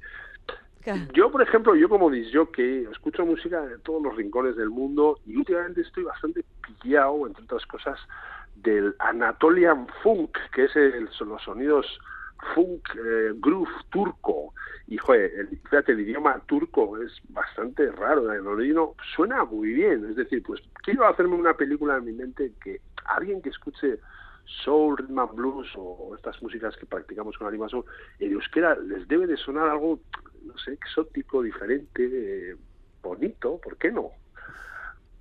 yo, 1.14 1.30
por 1.30 1.40
ejemplo, 1.40 1.74
yo 1.74 1.88
como 1.88 2.10
que 2.10 2.82
escucho 2.92 3.24
música 3.24 3.62
de 3.62 3.78
todos 3.78 4.02
los 4.02 4.16
rincones 4.16 4.54
del 4.56 4.68
mundo 4.68 5.18
y 5.26 5.36
últimamente 5.36 5.80
estoy 5.80 6.04
bastante 6.04 6.44
pillado, 6.82 7.26
entre 7.26 7.44
otras 7.44 7.64
cosas, 7.66 7.98
del 8.56 8.94
Anatolian 8.98 9.86
Funk, 10.02 10.36
que 10.54 10.64
es 10.64 10.76
el, 10.76 11.08
son 11.10 11.30
los 11.30 11.42
sonidos 11.42 11.86
funk 12.54 12.88
eh, 12.96 13.32
groove 13.36 13.70
turco. 13.90 14.52
Y, 14.86 14.98
joder, 14.98 15.32
el, 15.34 15.48
fíjate, 15.48 15.92
el 15.92 16.00
idioma 16.00 16.40
turco 16.46 16.98
es 17.02 17.12
bastante 17.28 17.90
raro, 17.90 18.30
el 18.32 18.46
oído 18.46 18.94
suena 19.14 19.44
muy 19.44 19.72
bien. 19.72 20.04
Es 20.10 20.16
decir, 20.16 20.42
pues 20.42 20.60
quiero 20.82 21.06
hacerme 21.06 21.34
una 21.36 21.54
película 21.54 21.96
en 21.96 22.04
mi 22.04 22.12
mente 22.12 22.52
que 22.62 22.80
alguien 23.06 23.40
que 23.40 23.48
escuche 23.50 23.98
soul, 24.64 24.96
rhythm 24.98 25.18
and 25.18 25.34
blues 25.34 25.68
o 25.76 26.14
estas 26.14 26.40
músicas 26.42 26.76
que 26.76 26.86
practicamos 26.86 27.36
con 27.38 27.46
Anima 27.46 27.68
Soul, 27.68 27.84
en 28.18 28.32
euskera 28.32 28.74
les 28.76 29.08
debe 29.08 29.26
de 29.26 29.36
sonar 29.36 29.68
algo 29.68 30.00
no 30.44 30.56
sé, 30.58 30.72
exótico, 30.72 31.42
diferente, 31.42 32.56
bonito, 33.02 33.58
¿por 33.62 33.76
qué 33.78 33.90
no? 33.90 34.10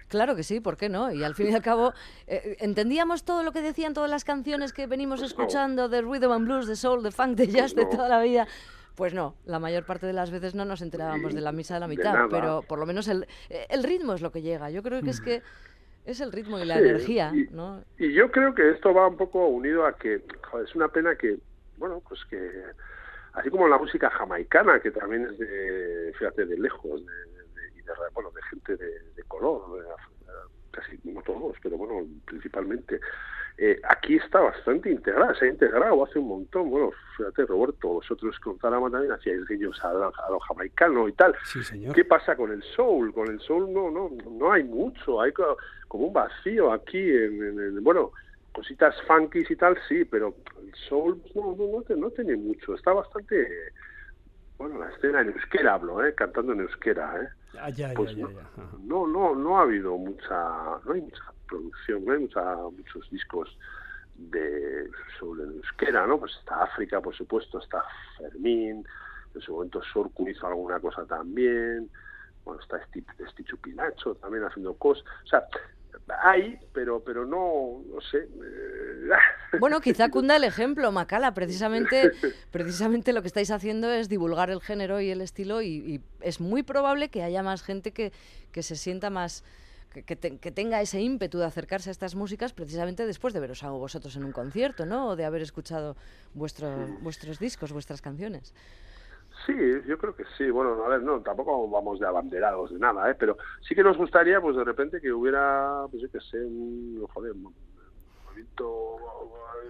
Claro 0.09 0.35
que 0.35 0.43
sí, 0.43 0.59
¿por 0.59 0.77
qué 0.77 0.89
no? 0.89 1.11
Y 1.11 1.23
al 1.23 1.33
fin 1.33 1.49
y 1.49 1.55
al 1.55 1.63
cabo, 1.63 1.93
eh, 2.27 2.57
¿entendíamos 2.59 3.23
todo 3.23 3.41
lo 3.41 3.51
que 3.51 3.61
decían 3.61 3.93
todas 3.93 4.09
las 4.09 4.23
canciones 4.23 4.71
que 4.71 4.85
venimos 4.85 5.21
pues 5.21 5.31
escuchando 5.31 5.89
de 5.89 6.01
rhythm 6.01 6.31
and 6.31 6.45
blues, 6.45 6.67
de 6.67 6.75
soul, 6.75 7.01
de 7.01 7.11
funk, 7.11 7.35
de 7.35 7.47
jazz, 7.47 7.73
de 7.73 7.85
toda 7.85 8.07
la 8.09 8.21
vida? 8.21 8.47
Pues 8.95 9.13
no, 9.13 9.35
la 9.45 9.59
mayor 9.59 9.85
parte 9.85 10.05
de 10.05 10.13
las 10.13 10.29
veces 10.29 10.53
no 10.53 10.65
nos 10.65 10.81
enterábamos 10.81 11.33
de 11.33 11.41
la 11.41 11.51
misa 11.51 11.73
de 11.73 11.79
la 11.79 11.87
mitad, 11.87 12.27
pero 12.29 12.63
por 12.67 12.77
lo 12.77 12.85
menos 12.85 13.07
el, 13.07 13.25
el, 13.49 13.83
ritmo 13.83 14.13
es 14.13 14.21
lo 14.21 14.31
que 14.31 14.41
llega. 14.41 14.69
Yo 14.69 14.83
creo 14.83 15.01
que 15.01 15.09
es 15.09 15.19
que 15.19 15.41
es 16.05 16.21
el 16.21 16.31
ritmo 16.31 16.59
y 16.59 16.65
la 16.65 16.77
energía, 16.77 17.31
y, 17.33 17.47
¿no? 17.51 17.83
Y 17.97 18.13
yo 18.13 18.29
creo 18.29 18.53
que 18.53 18.69
esto 18.69 18.93
va 18.93 19.07
un 19.07 19.17
poco 19.17 19.47
unido 19.47 19.85
a 19.85 19.97
que, 19.97 20.21
joder, 20.49 20.67
es 20.67 20.75
una 20.75 20.89
pena 20.89 21.15
que, 21.15 21.39
bueno, 21.77 22.03
pues 22.07 22.23
que 22.25 22.65
así 23.33 23.49
como 23.49 23.67
la 23.67 23.77
música 23.77 24.09
jamaicana, 24.11 24.79
que 24.79 24.91
también 24.91 25.25
es 25.25 25.37
de, 25.37 26.13
fíjate, 26.17 26.45
de 26.45 26.57
lejos, 26.57 27.03
de, 27.05 27.13
de, 27.81 27.93
bueno, 28.13 28.31
de 28.31 28.41
gente 28.43 28.77
de, 28.77 29.23
color, 29.27 29.85
casi 30.71 30.99
no 31.03 31.21
todos, 31.21 31.57
pero 31.61 31.77
bueno, 31.77 32.07
principalmente. 32.25 32.99
Eh, 33.57 33.79
aquí 33.87 34.15
está 34.15 34.39
bastante 34.39 34.89
integrada, 34.89 35.35
se 35.35 35.45
ha 35.45 35.49
integrado 35.49 36.03
hace 36.03 36.17
un 36.19 36.27
montón. 36.27 36.69
Bueno, 36.71 36.91
fíjate, 37.15 37.45
Roberto, 37.45 37.87
vosotros 37.87 38.39
con 38.39 38.57
Tarama 38.57 38.89
también 38.89 39.11
hacíais 39.11 39.45
guiños 39.47 39.79
a, 39.83 39.89
a, 39.89 40.31
lo 40.31 40.39
jamaicano 40.39 41.07
y 41.07 41.13
tal. 41.13 41.35
¿Qué 41.93 42.05
pasa 42.05 42.35
con 42.35 42.51
el 42.51 42.63
soul? 42.63 43.13
Con 43.13 43.29
el 43.29 43.39
soul 43.41 43.71
no, 43.71 43.91
no, 43.91 44.09
no 44.31 44.51
hay 44.51 44.63
mucho, 44.63 45.21
hay 45.21 45.31
como 45.87 46.07
un 46.07 46.13
vacío 46.13 46.73
aquí 46.73 46.97
en, 46.97 47.59
en 47.59 47.83
bueno, 47.83 48.11
cositas 48.53 48.95
funky 49.07 49.43
y 49.47 49.55
tal, 49.55 49.77
sí, 49.87 50.05
pero 50.05 50.33
el 50.61 50.73
soul 50.87 51.21
no, 51.35 51.55
no, 51.55 51.83
no, 51.87 51.95
no 51.95 52.09
tiene 52.11 52.35
mucho. 52.35 52.75
Está 52.75 52.93
bastante, 52.93 53.47
bueno, 54.57 54.79
la 54.79 54.89
escena 54.89 55.21
en 55.21 55.29
euskera 55.29 55.73
hablo, 55.73 56.05
¿eh? 56.05 56.13
cantando 56.15 56.53
en 56.53 56.61
euskera. 56.61 57.21
¿eh? 57.21 57.27
Ah, 57.59 57.69
ya, 57.69 57.93
pues 57.93 58.15
ya, 58.15 58.27
no, 58.83 59.05
no, 59.07 59.35
no, 59.35 59.57
ha 59.57 59.63
habido 59.63 59.97
mucha, 59.97 60.79
no 60.85 60.93
hay 60.93 61.01
mucha 61.01 61.32
producción, 61.53 62.03
no 62.05 62.13
hay 62.13 62.19
mucha, 62.19 62.55
muchos 62.55 63.09
discos 63.11 63.57
de 64.15 64.89
soul 65.19 65.41
en 65.41 65.57
euskera, 65.57 66.07
¿no? 66.07 66.19
Pues 66.19 66.33
está 66.39 66.63
África, 66.63 66.99
por 67.01 67.15
supuesto, 67.15 67.59
está 67.59 67.83
Fermín, 68.17 68.85
en 69.35 69.41
su 69.41 69.53
momento 69.53 69.81
Sorku 69.91 70.27
hizo 70.27 70.47
alguna 70.47 70.79
cosa 70.79 71.05
también, 71.05 71.89
bueno, 72.43 72.61
está 72.61 72.79
Stichu 73.31 73.57
Pinacho 73.57 74.15
también 74.15 74.43
haciendo 74.43 74.73
cosas, 74.75 75.03
o 75.23 75.27
sea, 75.27 75.47
hay, 76.23 76.57
pero, 76.73 77.03
pero 77.03 77.25
no, 77.25 77.81
no 77.93 78.01
sé. 78.01 78.17
Eh, 78.17 79.09
bueno, 79.59 79.79
quizá 79.79 80.09
cunda 80.09 80.35
el 80.35 80.43
ejemplo, 80.43 80.91
Macala. 80.91 81.33
Precisamente, 81.33 82.11
precisamente 82.51 83.13
lo 83.13 83.21
que 83.21 83.27
estáis 83.27 83.51
haciendo 83.51 83.91
es 83.91 84.09
divulgar 84.09 84.49
el 84.49 84.59
género 84.59 84.99
y 84.99 85.11
el 85.11 85.21
estilo 85.21 85.61
y, 85.61 86.01
es 86.19 86.41
muy 86.41 86.63
probable 86.63 87.09
que 87.09 87.23
haya 87.23 87.43
más 87.43 87.63
gente 87.63 87.91
que, 87.91 88.11
que 88.51 88.63
se 88.63 88.75
sienta 88.75 89.09
más... 89.09 89.43
Que, 89.93 90.03
que, 90.03 90.51
tenga 90.51 90.81
ese 90.81 90.99
ímpetu 91.01 91.37
de 91.37 91.45
acercarse 91.45 91.89
a 91.89 91.93
estas 91.93 92.15
músicas 92.15 92.51
precisamente 92.51 93.05
después 93.05 93.31
de 93.33 93.39
veros 93.39 93.63
a 93.63 93.69
vosotros 93.69 94.15
en 94.15 94.23
un 94.23 94.31
concierto, 94.31 94.87
¿no? 94.87 95.09
O 95.09 95.15
de 95.15 95.23
haber 95.23 95.43
escuchado 95.43 95.95
vuestro, 96.33 96.67
vuestros 97.01 97.37
discos, 97.37 97.71
vuestras 97.71 98.01
canciones. 98.01 98.55
Sí, 99.45 99.53
yo 99.87 99.97
creo 99.97 100.15
que 100.15 100.23
sí. 100.37 100.49
Bueno, 100.49 100.83
a 100.83 100.87
ver, 100.87 101.03
no, 101.03 101.21
tampoco 101.21 101.69
vamos 101.69 101.99
de 101.99 102.07
abanderados 102.07 102.71
de 102.71 102.79
nada, 102.79 103.09
¿eh? 103.11 103.15
Pero 103.19 103.37
sí 103.61 103.75
que 103.75 103.83
nos 103.83 103.97
gustaría, 103.97 104.41
pues 104.41 104.55
de 104.55 104.63
repente, 104.63 104.99
que 104.99 105.11
hubiera, 105.11 105.85
pues 105.91 106.01
yo 106.01 106.09
qué 106.09 106.19
sé, 106.21 106.37
un, 106.37 107.05
joder, 107.13 107.33
un 107.33 107.53
movimiento 108.25 108.99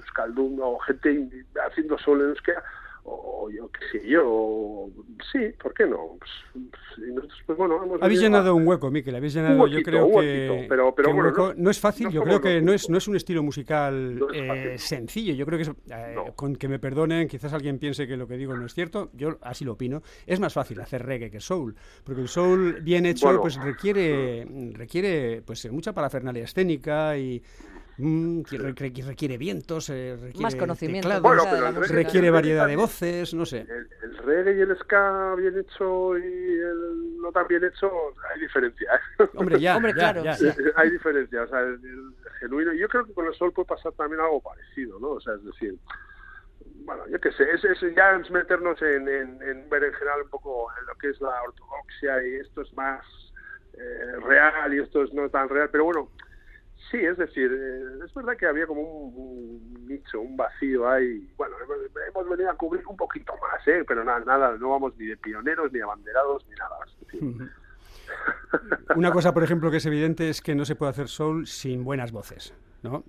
escaldún 0.06 0.60
o 0.62 0.78
gente 0.80 1.30
haciendo 1.68 1.98
solo 1.98 2.24
en 2.24 2.30
euskera 2.30 2.64
o 3.06 3.50
yo 3.50 3.70
qué 3.70 4.00
sé 4.00 4.08
yo, 4.08 4.88
sí, 5.32 5.40
¿por 5.62 5.74
qué 5.74 5.86
no? 5.86 6.18
Pues, 6.20 7.28
pues 7.46 7.58
bueno, 7.58 7.82
habéis 8.02 8.22
llenado 8.22 8.56
un 8.56 8.66
hueco, 8.66 8.90
Miquel, 8.90 9.16
habéis 9.16 9.34
llenado, 9.34 9.68
yo 9.68 9.82
creo 9.82 10.10
que, 10.10 10.66
pero, 10.70 10.96
pero 10.96 11.14
bueno, 11.14 11.54
no, 11.58 11.70
es 11.70 11.80
fácil, 11.80 12.10
yo 12.10 12.24
creo 12.24 12.40
que 12.40 12.62
no 12.62 12.72
es, 12.72 12.90
no 12.90 12.98
es 12.98 13.08
un 13.08 13.16
estilo 13.16 13.44
musical 13.44 14.20
eh, 14.34 14.76
sencillo, 14.78 15.34
yo 15.34 15.46
creo 15.46 15.60
que 15.60 15.94
eh, 15.94 16.16
con 16.36 16.56
que 16.56 16.68
me 16.68 16.80
perdonen, 16.80 17.28
quizás 17.28 17.52
alguien 17.54 17.78
piense 17.78 18.08
que 18.08 18.16
lo 18.16 18.28
que 18.28 18.38
digo 18.38 18.56
no 18.56 18.66
es 18.66 18.74
cierto, 18.74 19.10
yo 19.14 19.38
así 19.42 19.66
lo 19.66 19.74
opino, 19.74 20.02
es 20.26 20.40
más 20.40 20.54
fácil 20.54 20.80
hacer 20.80 21.06
reggae 21.06 21.30
que 21.30 21.42
soul, 21.42 21.76
porque 22.04 22.22
el 22.22 22.30
soul 22.30 22.80
bien 22.82 23.06
hecho 23.06 23.42
pues 23.42 23.56
requiere, 23.62 24.48
requiere 24.74 25.42
pues 25.46 25.70
mucha 25.72 25.94
parafernalia 25.94 26.46
escénica 26.46 27.18
y 27.18 27.42
Mm, 27.98 28.42
requiere 28.50 29.38
vientos, 29.38 29.90
eh, 29.90 30.18
requiere 30.20 30.42
más 30.42 30.56
conocimiento, 30.56 31.10
requiere 31.90 32.32
variedad 32.32 32.68
de 32.68 32.76
voces, 32.76 33.34
no 33.34 33.46
sé. 33.46 33.68
El, 33.70 34.18
reggae 34.18 34.58
y 34.58 34.62
el 34.62 34.76
ska 34.78 35.36
bien 35.36 35.60
hecho 35.60 36.18
y 36.18 36.22
el 36.24 37.22
no 37.22 37.32
tan 37.32 37.48
bien 37.48 37.64
hecho, 37.64 37.92
hay 38.34 38.40
diferencia. 38.42 38.90
¿eh? 39.20 39.30
Hombre, 39.36 39.60
ya, 39.60 39.80
claro. 39.94 40.24
Hay 40.76 40.90
diferencia, 40.90 41.44
o 41.44 41.48
sea, 41.48 41.60
el, 41.60 41.80
genuino. 42.40 42.74
Yo 42.74 42.88
creo 42.88 43.06
que 43.06 43.14
con 43.14 43.28
el 43.28 43.34
sol 43.36 43.52
puede 43.54 43.68
pasar 43.68 43.92
también 43.94 44.22
algo 44.22 44.42
parecido, 44.42 45.00
¿no? 45.00 45.10
O 45.12 45.22
sea, 45.22 45.36
es 45.36 45.46
decir, 45.46 45.78
bueno, 46.86 47.08
yo 47.10 47.20
qué 47.20 47.32
sé, 47.32 47.44
es, 47.52 47.64
es 47.64 47.96
ya 47.96 48.16
es 48.16 48.30
meternos 48.32 48.82
en, 48.82 49.08
en, 49.08 49.70
ver 49.70 49.84
en 49.84 49.94
general 49.94 50.24
un 50.24 50.30
poco 50.30 50.68
en 50.80 50.86
lo 50.88 50.96
que 50.96 51.10
es 51.10 51.22
la 51.22 51.42
ortodoxia 51.44 52.28
y 52.28 52.36
esto 52.36 52.62
es 52.62 52.74
más 52.74 53.06
eh, 53.74 54.20
real 54.26 54.74
y 54.74 54.80
esto 54.80 55.04
es 55.04 55.14
no 55.14 55.30
tan 55.30 55.48
real, 55.48 55.70
pero 55.72 55.86
bueno, 55.86 56.10
Sí, 56.92 56.98
es 56.98 57.18
decir, 57.18 57.52
eh, 57.52 58.06
es 58.06 58.14
verdad 58.14 58.38
que 58.38 58.46
había 58.46 58.68
como 58.68 58.82
un, 58.82 59.86
nicho, 59.88 60.22
un 60.22 60.38
vacío 60.38 60.90
ahí. 60.90 61.28
Bueno, 61.38 61.56
hemos, 62.08 62.30
venido 62.30 62.50
a 62.50 62.56
cubrir 62.56 62.86
un 62.88 62.98
poquito 62.98 63.34
más, 63.42 63.68
¿eh? 63.68 63.84
pero 63.88 64.04
nada, 64.04 64.20
nada, 64.26 64.58
no 64.58 64.70
vamos 64.70 64.94
ni 64.98 65.08
de 65.08 65.18
pioneros, 65.18 65.72
ni 65.72 65.80
abanderados, 65.80 66.46
ni 66.48 66.56
nada. 66.56 67.50
Una 68.96 69.12
cosa, 69.12 69.34
por 69.34 69.44
ejemplo, 69.44 69.72
que 69.72 69.78
es 69.78 69.86
evidente 69.86 70.30
es 70.30 70.42
que 70.42 70.56
no 70.56 70.66
se 70.66 70.76
puede 70.76 70.92
hacer 70.92 71.08
soul 71.08 71.48
sin 71.48 71.84
buenas 71.84 72.12
voces. 72.12 72.54
¿No? 72.84 73.04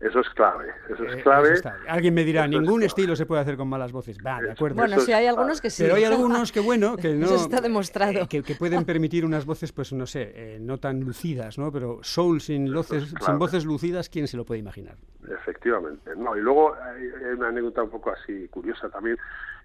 Eso 0.00 0.20
es 0.20 0.28
clave, 0.30 0.66
eso 0.92 1.04
es 1.04 1.14
eh, 1.14 1.22
clave. 1.22 1.54
Alguien 1.88 2.14
me 2.14 2.24
dirá, 2.24 2.46
ningún 2.46 2.82
estilo 2.82 3.14
se 3.14 3.26
puede 3.26 3.40
hacer 3.40 3.56
con 3.56 3.68
malas 3.68 3.92
voces. 3.92 4.18
Va, 4.24 4.40
de 4.40 4.50
acuerdo. 4.50 4.76
Bueno, 4.76 4.98
sí, 5.00 5.12
hay 5.12 5.26
algunos 5.26 5.60
que 5.60 5.70
sí. 5.70 5.82
Pero 5.82 5.94
hay 5.94 6.04
algunos 6.12 6.52
que, 6.52 6.60
bueno, 6.60 6.96
que 6.96 7.14
no... 7.14 7.26
Eso 7.26 7.36
está 7.36 7.60
demostrado. 7.60 8.28
Que, 8.28 8.42
pueden 8.58 8.84
permitir 8.84 9.24
unas 9.24 9.46
voces, 9.46 9.72
pues, 9.72 9.92
no 9.92 10.06
sé, 10.06 10.32
eh, 10.34 10.58
no 10.60 10.78
tan 10.78 11.00
lucidas, 11.00 11.58
¿no? 11.58 11.70
Pero 11.70 12.00
soul 12.02 12.40
sin, 12.40 12.72
voces, 12.72 13.14
sin 13.24 13.38
voces 13.38 13.64
lucidas, 13.64 14.08
¿quién 14.08 14.26
se 14.26 14.36
lo 14.36 14.44
puede 14.44 14.60
imaginar? 14.60 14.96
Efectivamente. 15.28 16.14
No, 16.16 16.36
y 16.36 16.40
luego 16.40 16.74
hay 16.74 17.06
una 17.36 17.48
anécdota 17.48 17.82
un 17.82 17.90
poco 17.90 18.10
así 18.10 18.48
curiosa 18.48 18.88
también. 18.88 19.16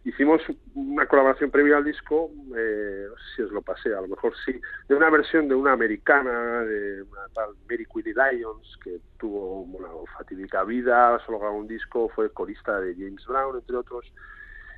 Hicimos 0.05 0.39
una 0.75 1.07
colaboración 1.07 1.49
previa 1.49 1.77
al 1.77 1.83
disco, 1.83 2.29
eh, 2.55 3.07
no 3.09 3.17
sé 3.17 3.23
si 3.35 3.41
os 3.41 3.51
lo 3.51 3.63
pasé, 3.63 3.91
a 3.91 4.01
lo 4.01 4.07
mejor 4.07 4.33
sí, 4.45 4.61
de 4.87 4.93
una 4.93 5.09
versión 5.09 5.47
de 5.47 5.55
una 5.55 5.71
americana, 5.71 6.61
de 6.61 7.03
tal 7.33 7.55
Mary 7.67 7.87
Query 7.91 8.13
Lyons, 8.13 8.77
que 8.83 8.99
tuvo 9.17 9.61
una 9.61 9.87
fatídica 10.15 10.63
vida, 10.63 11.19
solo 11.25 11.39
grabó 11.39 11.57
un 11.57 11.67
disco, 11.67 12.07
fue 12.09 12.31
corista 12.31 12.79
de 12.79 12.93
James 12.93 13.25
Brown, 13.25 13.57
entre 13.57 13.77
otros. 13.77 14.05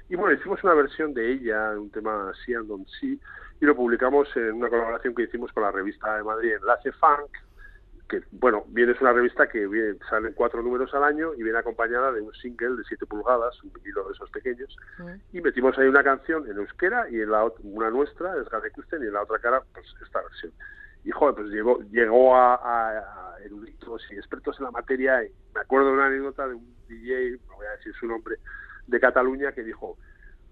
Y 0.08 0.16
bueno, 0.16 0.34
hicimos 0.34 0.64
una 0.64 0.74
versión 0.76 1.14
de 1.14 1.34
ella, 1.34 1.72
un 1.78 1.92
tema 1.92 2.30
así 2.30 2.54
and 2.54 2.70
Don't 2.70 2.88
See, 2.88 3.20
y 3.60 3.66
lo 3.66 3.76
publicamos 3.76 4.30
en 4.38 4.54
una 4.54 4.70
colaboración 4.70 5.14
que 5.14 5.24
hicimos 5.24 5.52
con 5.52 5.64
la 5.64 5.72
revista 5.74 6.16
de 6.16 6.24
Madrid, 6.24 6.54
Enlace 6.54 6.94
Funk, 6.94 7.32
que, 8.08 8.22
bueno, 8.32 8.64
viene 8.70 8.94
es 8.94 9.02
una 9.02 9.12
revista 9.12 9.48
que 9.48 9.68
viene, 9.68 9.98
salen 10.10 10.34
cuatro 10.34 10.62
números 10.62 10.94
al 10.94 11.04
año 11.04 11.34
y 11.36 11.44
viene 11.44 11.60
acompañada 11.60 12.12
de 12.12 12.22
un 12.22 12.34
single 12.34 12.78
de 12.78 12.84
7 12.88 13.06
pulgadas, 13.06 13.62
un 13.64 13.74
vinilo 13.74 14.08
de 14.08 14.14
esos 14.14 14.30
pequeños, 14.32 14.76
y 15.34 15.42
metimos 15.42 15.78
ahí 15.78 15.88
una 15.88 16.04
canción 16.04 16.50
en 16.50 16.58
euskera 16.58 17.10
y 17.10 17.22
en 17.22 17.32
la 17.32 17.52
una 17.64 17.90
nuestra, 17.90 18.34
es 18.38 18.48
Kusten, 18.74 19.04
y 19.04 19.08
en 19.08 19.14
la 19.14 19.24
otra 19.24 19.40
cara, 19.40 19.62
pues 19.74 19.86
esta 20.04 20.22
versión. 20.22 20.52
y 21.04 21.12
joder, 21.12 21.36
pues 21.36 21.48
llegó, 21.48 21.80
llegó 21.92 22.36
a, 22.36 23.36
eruditos 23.44 24.02
y 24.12 24.16
expertos 24.16 24.58
en 24.60 24.66
la 24.66 24.72
materia 24.72 25.24
y 25.24 25.32
me 25.54 25.62
acuerdo 25.62 25.88
de 25.88 25.94
una 25.94 26.08
anécdota 26.08 26.48
de 26.48 26.56
un 26.56 26.76
DJ, 26.88 27.38
no 27.48 27.56
voy 27.56 27.68
a 27.68 27.78
decir 27.78 27.94
su 27.94 28.08
nombre, 28.08 28.38
de 28.88 29.00
Cataluña 29.00 29.52
que 29.52 29.64
dijo, 29.64 29.98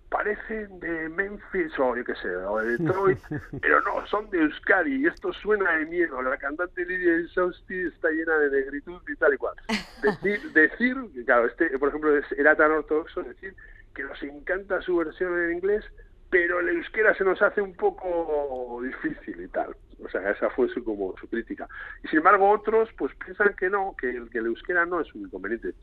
parecen 0.09 0.79
de 0.79 1.09
Memphis 1.09 1.77
o 1.79 1.95
yo 1.95 2.03
qué 2.03 2.15
sé, 2.15 2.35
o 2.35 2.57
de 2.59 2.77
Detroit, 2.77 3.19
pero 3.61 3.81
no, 3.81 4.05
son 4.07 4.29
de 4.29 4.39
Euskadi 4.39 4.95
y 4.95 5.07
esto 5.07 5.33
suena 5.33 5.77
de 5.77 5.85
miedo. 5.85 6.21
La 6.21 6.37
cantante 6.37 6.85
Lidia 6.85 7.19
Insausti 7.19 7.81
está 7.87 8.09
llena 8.09 8.37
de 8.37 8.51
negritud 8.51 9.01
y 9.07 9.15
tal 9.15 9.33
y 9.33 9.37
cual. 9.37 9.55
Decir, 10.01 10.39
decir, 10.53 10.95
claro, 11.25 11.47
este, 11.47 11.77
por 11.79 11.89
ejemplo, 11.89 12.11
era 12.37 12.55
tan 12.55 12.71
ortodoxo 12.71 13.23
decir 13.23 13.55
que 13.93 14.03
nos 14.03 14.21
encanta 14.23 14.81
su 14.81 14.97
versión 14.97 15.39
en 15.41 15.53
inglés, 15.53 15.85
pero 16.29 16.59
el 16.59 16.69
euskera 16.69 17.15
se 17.15 17.23
nos 17.23 17.41
hace 17.41 17.61
un 17.61 17.73
poco 17.75 18.81
difícil 18.83 19.41
y 19.41 19.47
tal. 19.47 19.75
O 20.03 20.09
sea, 20.09 20.29
esa 20.29 20.49
fue 20.49 20.67
su, 20.69 20.83
como 20.83 21.15
su 21.17 21.27
crítica. 21.29 21.67
Y 22.03 22.09
sin 22.09 22.17
embargo, 22.17 22.49
otros 22.49 22.89
pues 22.97 23.13
piensan 23.15 23.55
que 23.57 23.69
no, 23.69 23.95
que 23.97 24.09
el, 24.09 24.29
que 24.29 24.39
el 24.39 24.47
euskera 24.47 24.85
no 24.85 24.99
es 24.99 25.13
un 25.15 25.21
inconveniente. 25.21 25.73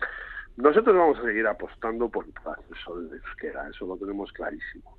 Nosotros 0.56 0.94
vamos 0.96 1.18
a 1.18 1.22
seguir 1.22 1.46
apostando 1.46 2.08
por 2.08 2.26
el 2.26 2.76
sol 2.84 3.10
de 3.10 3.16
euskera, 3.16 3.68
eso 3.68 3.86
lo 3.86 3.96
tenemos 3.96 4.32
clarísimo. 4.32 4.98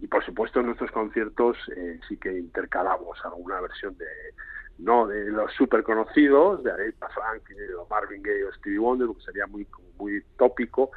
Y 0.00 0.06
por 0.06 0.24
supuesto 0.24 0.60
en 0.60 0.66
nuestros 0.66 0.90
conciertos 0.90 1.56
eh, 1.76 2.00
sí 2.08 2.16
que 2.16 2.36
intercalamos 2.36 3.18
alguna 3.24 3.60
versión 3.60 3.96
de 3.96 4.06
no 4.78 5.06
de 5.06 5.30
los 5.30 5.52
súper 5.52 5.84
conocidos, 5.84 6.64
de 6.64 6.72
Aretha 6.72 7.08
Franklin, 7.10 7.56
de 7.58 7.68
Marvin 7.88 8.22
Gaye 8.22 8.44
o 8.44 8.52
Stevie 8.54 8.78
Wonder, 8.78 9.08
que 9.16 9.24
sería 9.24 9.46
muy 9.46 9.66
muy 9.98 10.22
tópico, 10.36 10.90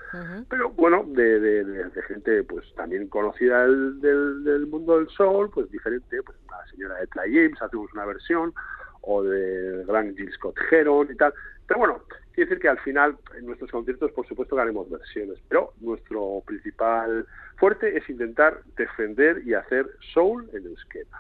pero 0.50 0.72
bueno, 0.72 1.04
de, 1.08 1.39
de, 1.39 2.02
gente 2.08 2.43
pues 2.43 2.65
también 2.76 3.08
conocida 3.08 3.62
del, 3.62 4.02
del, 4.02 4.67
mundo 4.67 4.98
del 4.98 5.08
sol, 5.10 5.52
pues 5.54 5.70
diferente, 5.70 6.22
pues 6.24 6.36
la 6.50 6.65
señora 6.72 6.96
de 6.96 7.08
James, 7.13 7.62
hacemos 7.62 7.93
una 7.93 8.06
versión, 8.06 8.54
o 9.02 9.24
de 9.24 9.86
gran 9.86 10.15
Jill 10.15 10.34
Scott 10.34 10.58
Heron 10.72 11.10
y 11.12 11.15
tal. 11.15 11.34
Pero 11.67 11.80
bueno, 11.80 12.02
quiere 12.38 12.50
decir 12.50 12.62
que 12.62 12.69
al 12.69 12.78
final 12.82 13.17
en 13.36 13.47
nuestros 13.47 13.71
conciertos 13.71 14.12
por 14.12 14.28
supuesto 14.28 14.56
que 14.56 14.62
haremos 14.62 14.88
versiones, 14.88 15.39
pero 15.50 15.73
nuestro 15.82 16.43
principal 16.45 17.26
fuerte 17.56 17.97
es 17.97 18.08
intentar 18.12 18.62
defender 18.76 19.41
y 19.43 19.56
hacer 19.56 19.88
soul 20.13 20.47
en 20.54 20.67
euskera. 20.67 21.19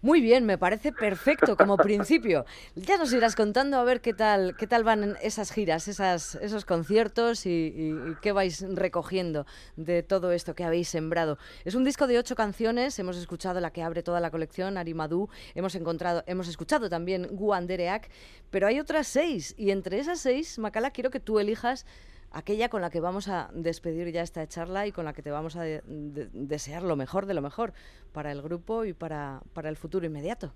Muy 0.00 0.20
bien, 0.20 0.46
me 0.46 0.58
parece 0.58 0.92
perfecto 0.92 1.56
como 1.56 1.76
principio. 1.76 2.46
Ya 2.76 2.96
nos 2.98 3.12
irás 3.12 3.34
contando 3.34 3.78
a 3.78 3.82
ver 3.82 4.00
qué 4.00 4.14
tal, 4.14 4.56
qué 4.56 4.68
tal 4.68 4.84
van 4.84 5.16
esas 5.22 5.50
giras, 5.50 5.88
esas, 5.88 6.36
esos 6.36 6.64
conciertos 6.64 7.46
y, 7.46 7.96
qué 8.22 8.30
vais 8.30 8.64
recogiendo 8.76 9.44
de 9.74 10.04
todo 10.04 10.30
esto 10.30 10.54
que 10.54 10.62
habéis 10.62 10.88
sembrado. 10.88 11.36
Es 11.64 11.74
un 11.74 11.82
disco 11.82 12.06
de 12.06 12.16
ocho 12.16 12.36
canciones, 12.36 12.96
hemos 13.00 13.16
escuchado 13.16 13.58
la 13.58 13.72
que 13.72 13.82
abre 13.82 14.04
toda 14.04 14.20
la 14.20 14.30
colección, 14.30 14.78
Arimadú, 14.78 15.30
hemos 15.56 15.74
encontrado, 15.74 16.22
hemos 16.28 16.46
escuchado 16.46 16.88
también 16.88 17.26
Guandereac, 17.32 18.08
pero 18.50 18.68
hay 18.68 18.78
otras 18.78 19.08
seis 19.08 19.56
y 19.58 19.72
entre 19.72 19.98
esas 19.98 20.20
seis, 20.20 20.60
Macala, 20.60 20.92
quiero 20.92 21.10
que 21.10 21.18
tú 21.18 21.40
elijas 21.40 21.86
aquella 22.32 22.68
con 22.68 22.80
la 22.80 22.90
que 22.90 23.00
vamos 23.00 23.28
a 23.28 23.50
despedir 23.52 24.10
ya 24.12 24.22
esta 24.22 24.46
charla 24.46 24.86
y 24.86 24.92
con 24.92 25.04
la 25.04 25.12
que 25.12 25.22
te 25.22 25.30
vamos 25.30 25.56
a 25.56 25.62
desear 25.62 26.82
lo 26.82 26.96
mejor 26.96 27.26
de 27.26 27.34
lo 27.34 27.42
mejor 27.42 27.72
para 28.12 28.32
el 28.32 28.42
grupo 28.42 28.84
y 28.84 28.92
para, 28.92 29.40
para 29.54 29.68
el 29.68 29.76
futuro 29.76 30.06
inmediato. 30.06 30.52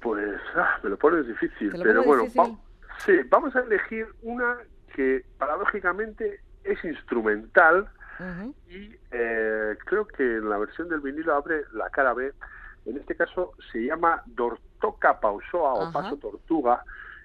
Pues 0.00 0.40
ah, 0.54 0.78
me 0.82 0.90
lo 0.90 0.98
pones 0.98 1.26
difícil, 1.26 1.72
pero 1.82 2.04
bueno, 2.04 2.24
sí, 3.04 3.12
vamos 3.28 3.54
a 3.56 3.60
elegir 3.60 4.06
una 4.22 4.58
que 4.94 5.24
paradójicamente 5.38 6.40
es 6.64 6.82
instrumental 6.84 7.88
y 8.68 8.96
eh, 9.12 9.76
creo 9.84 10.06
que 10.06 10.24
en 10.24 10.48
la 10.50 10.58
versión 10.58 10.88
del 10.88 11.00
vinilo 11.00 11.34
abre 11.34 11.62
la 11.72 11.88
cara 11.90 12.14
B. 12.14 12.32
En 12.84 12.96
este 12.96 13.14
caso 13.14 13.52
se 13.70 13.84
llama 13.84 14.22
Dortoca 14.26 15.20
Pausoa 15.20 15.74
o 15.74 15.92
Paso 15.92 16.16
Tortuga 16.16 16.82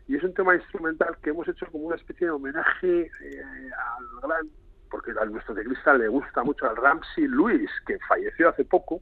y 0.08 0.16
es 0.16 0.24
un 0.24 0.34
tema 0.34 0.56
instrumental 0.56 1.18
que 1.22 1.30
hemos 1.30 1.48
hecho 1.48 1.66
como 1.72 1.86
una 1.86 1.96
especie 1.96 2.28
de 2.28 2.32
homenaje 2.32 3.12
eh, 3.22 3.44
al 3.98 4.22
gran 4.22 4.50
porque 4.94 5.12
a 5.20 5.26
nuestro 5.26 5.56
teclista 5.56 5.96
le 5.96 6.08
gusta 6.08 6.44
mucho 6.44 6.70
al 6.70 6.76
Ramsey 6.76 7.28
Lewis, 7.28 7.72
que 7.88 7.98
falleció 8.08 8.50
hace 8.50 8.64
poco, 8.64 9.02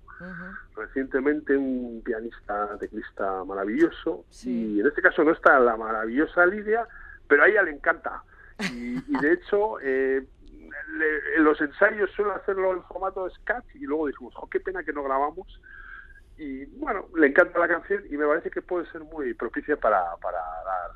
recientemente 0.74 1.58
un 1.58 2.02
pianista 2.06 2.78
teclista 2.80 3.44
maravilloso, 3.44 4.24
y 4.46 4.80
en 4.80 4.88
este 4.88 5.02
caso 5.02 5.26
no 5.26 5.34
está 5.34 5.60
la 5.60 5.76
maravillosa 5.76 6.46
Lidia, 6.46 6.88
pero 7.28 7.44
a 7.44 7.50
ella 7.50 7.64
le 7.64 7.72
encanta. 7.72 8.24
Y, 8.74 9.02
de 9.20 9.34
hecho, 9.34 9.82
eh, 9.82 10.26
en 11.36 11.44
los 11.44 11.60
ensayos 11.60 12.10
suelo 12.12 12.36
hacerlo 12.36 12.72
en 12.72 12.84
formato 12.84 13.26
de 13.26 13.32
sketch 13.32 13.76
y 13.76 13.86
luego 13.86 14.08
dijimos, 14.08 14.34
oh, 14.38 14.48
qué 14.48 14.62
pena 14.62 14.84
que 14.84 14.94
no 14.94 15.04
grabamos, 15.04 15.60
y 16.38 16.65
bueno, 16.78 17.08
le 17.15 17.28
encanta 17.28 17.60
la 17.60 17.67
canción 17.67 18.04
y 18.10 18.17
me 18.17 18.26
parece 18.26 18.50
que 18.50 18.62
puede 18.62 18.89
ser 18.91 19.02
muy 19.02 19.34
propicia 19.34 19.78
para, 19.78 20.15
para 20.17 20.38
dar 20.38 20.91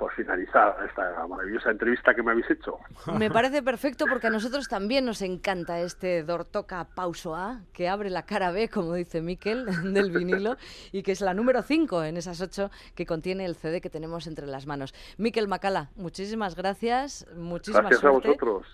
por 0.00 0.10
finalizar 0.14 0.74
esta 0.88 1.26
maravillosa 1.26 1.70
entrevista 1.70 2.14
que 2.14 2.22
me 2.22 2.30
habéis 2.30 2.50
hecho. 2.50 2.78
Me 3.18 3.30
parece 3.38 3.62
perfecto 3.62 4.06
porque 4.08 4.28
a 4.28 4.30
nosotros 4.30 4.66
también 4.66 5.04
nos 5.04 5.20
encanta 5.20 5.78
este 5.80 6.22
Dortoca 6.22 6.86
Pauso 6.94 7.36
A, 7.36 7.60
que 7.74 7.86
abre 7.86 8.08
la 8.08 8.22
cara 8.22 8.50
B, 8.50 8.70
como 8.70 8.94
dice 8.94 9.20
Miquel, 9.20 9.66
del 9.92 10.10
vinilo, 10.10 10.56
y 10.90 11.02
que 11.02 11.12
es 11.12 11.20
la 11.20 11.34
número 11.34 11.60
5 11.60 12.04
en 12.04 12.16
esas 12.16 12.40
8 12.40 12.70
que 12.94 13.04
contiene 13.04 13.44
el 13.44 13.56
CD 13.56 13.82
que 13.82 13.90
tenemos 13.90 14.26
entre 14.26 14.46
las 14.46 14.66
manos. 14.66 14.94
Miquel 15.18 15.48
Macala, 15.48 15.90
muchísimas 15.96 16.56
gracias, 16.56 17.26
muchísimas 17.36 17.90
gracias 17.90 18.04
a 18.04 18.10
vosotros. 18.10 18.66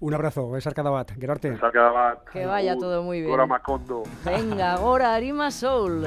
Un 0.00 0.14
abrazo, 0.14 0.56
es 0.56 0.66
Arcadabat, 0.66 1.10
Gerarte. 1.18 1.58
Que 2.32 2.46
vaya 2.46 2.76
todo 2.76 3.02
muy 3.02 3.20
bien. 3.20 3.48
Macondo. 3.48 4.04
Venga, 4.24 4.74
ahora 4.74 5.14
Arima 5.14 5.50
Soul. 5.50 6.06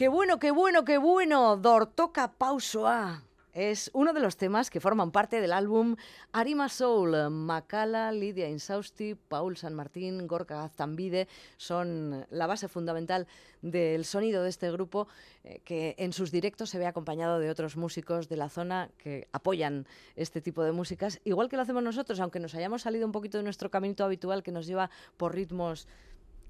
Qué 0.00 0.08
bueno, 0.08 0.38
qué 0.38 0.50
bueno, 0.50 0.86
qué 0.86 0.96
bueno. 0.96 1.58
Dortoca 1.58 2.32
Pausoa. 2.32 3.22
Es 3.52 3.90
uno 3.92 4.14
de 4.14 4.20
los 4.20 4.38
temas 4.38 4.70
que 4.70 4.80
forman 4.80 5.10
parte 5.10 5.42
del 5.42 5.52
álbum 5.52 5.96
Arima 6.32 6.70
Soul. 6.70 7.28
Macala, 7.28 8.10
Lidia 8.10 8.48
Insausti, 8.48 9.14
Paul 9.14 9.58
San 9.58 9.74
Martín, 9.74 10.26
Gorka 10.26 10.56
Gaztambide 10.56 11.28
son 11.58 12.24
la 12.30 12.46
base 12.46 12.66
fundamental 12.66 13.26
del 13.60 14.06
sonido 14.06 14.42
de 14.42 14.48
este 14.48 14.72
grupo 14.72 15.06
eh, 15.44 15.60
que 15.66 15.96
en 15.98 16.14
sus 16.14 16.30
directos 16.30 16.70
se 16.70 16.78
ve 16.78 16.86
acompañado 16.86 17.38
de 17.38 17.50
otros 17.50 17.76
músicos 17.76 18.30
de 18.30 18.36
la 18.38 18.48
zona 18.48 18.88
que 18.96 19.28
apoyan 19.32 19.86
este 20.16 20.40
tipo 20.40 20.64
de 20.64 20.72
músicas, 20.72 21.20
igual 21.24 21.50
que 21.50 21.56
lo 21.56 21.62
hacemos 21.62 21.82
nosotros, 21.82 22.20
aunque 22.20 22.40
nos 22.40 22.54
hayamos 22.54 22.80
salido 22.80 23.04
un 23.04 23.12
poquito 23.12 23.36
de 23.36 23.44
nuestro 23.44 23.70
camino 23.70 24.02
habitual 24.02 24.42
que 24.42 24.50
nos 24.50 24.66
lleva 24.66 24.88
por 25.18 25.34
ritmos 25.34 25.86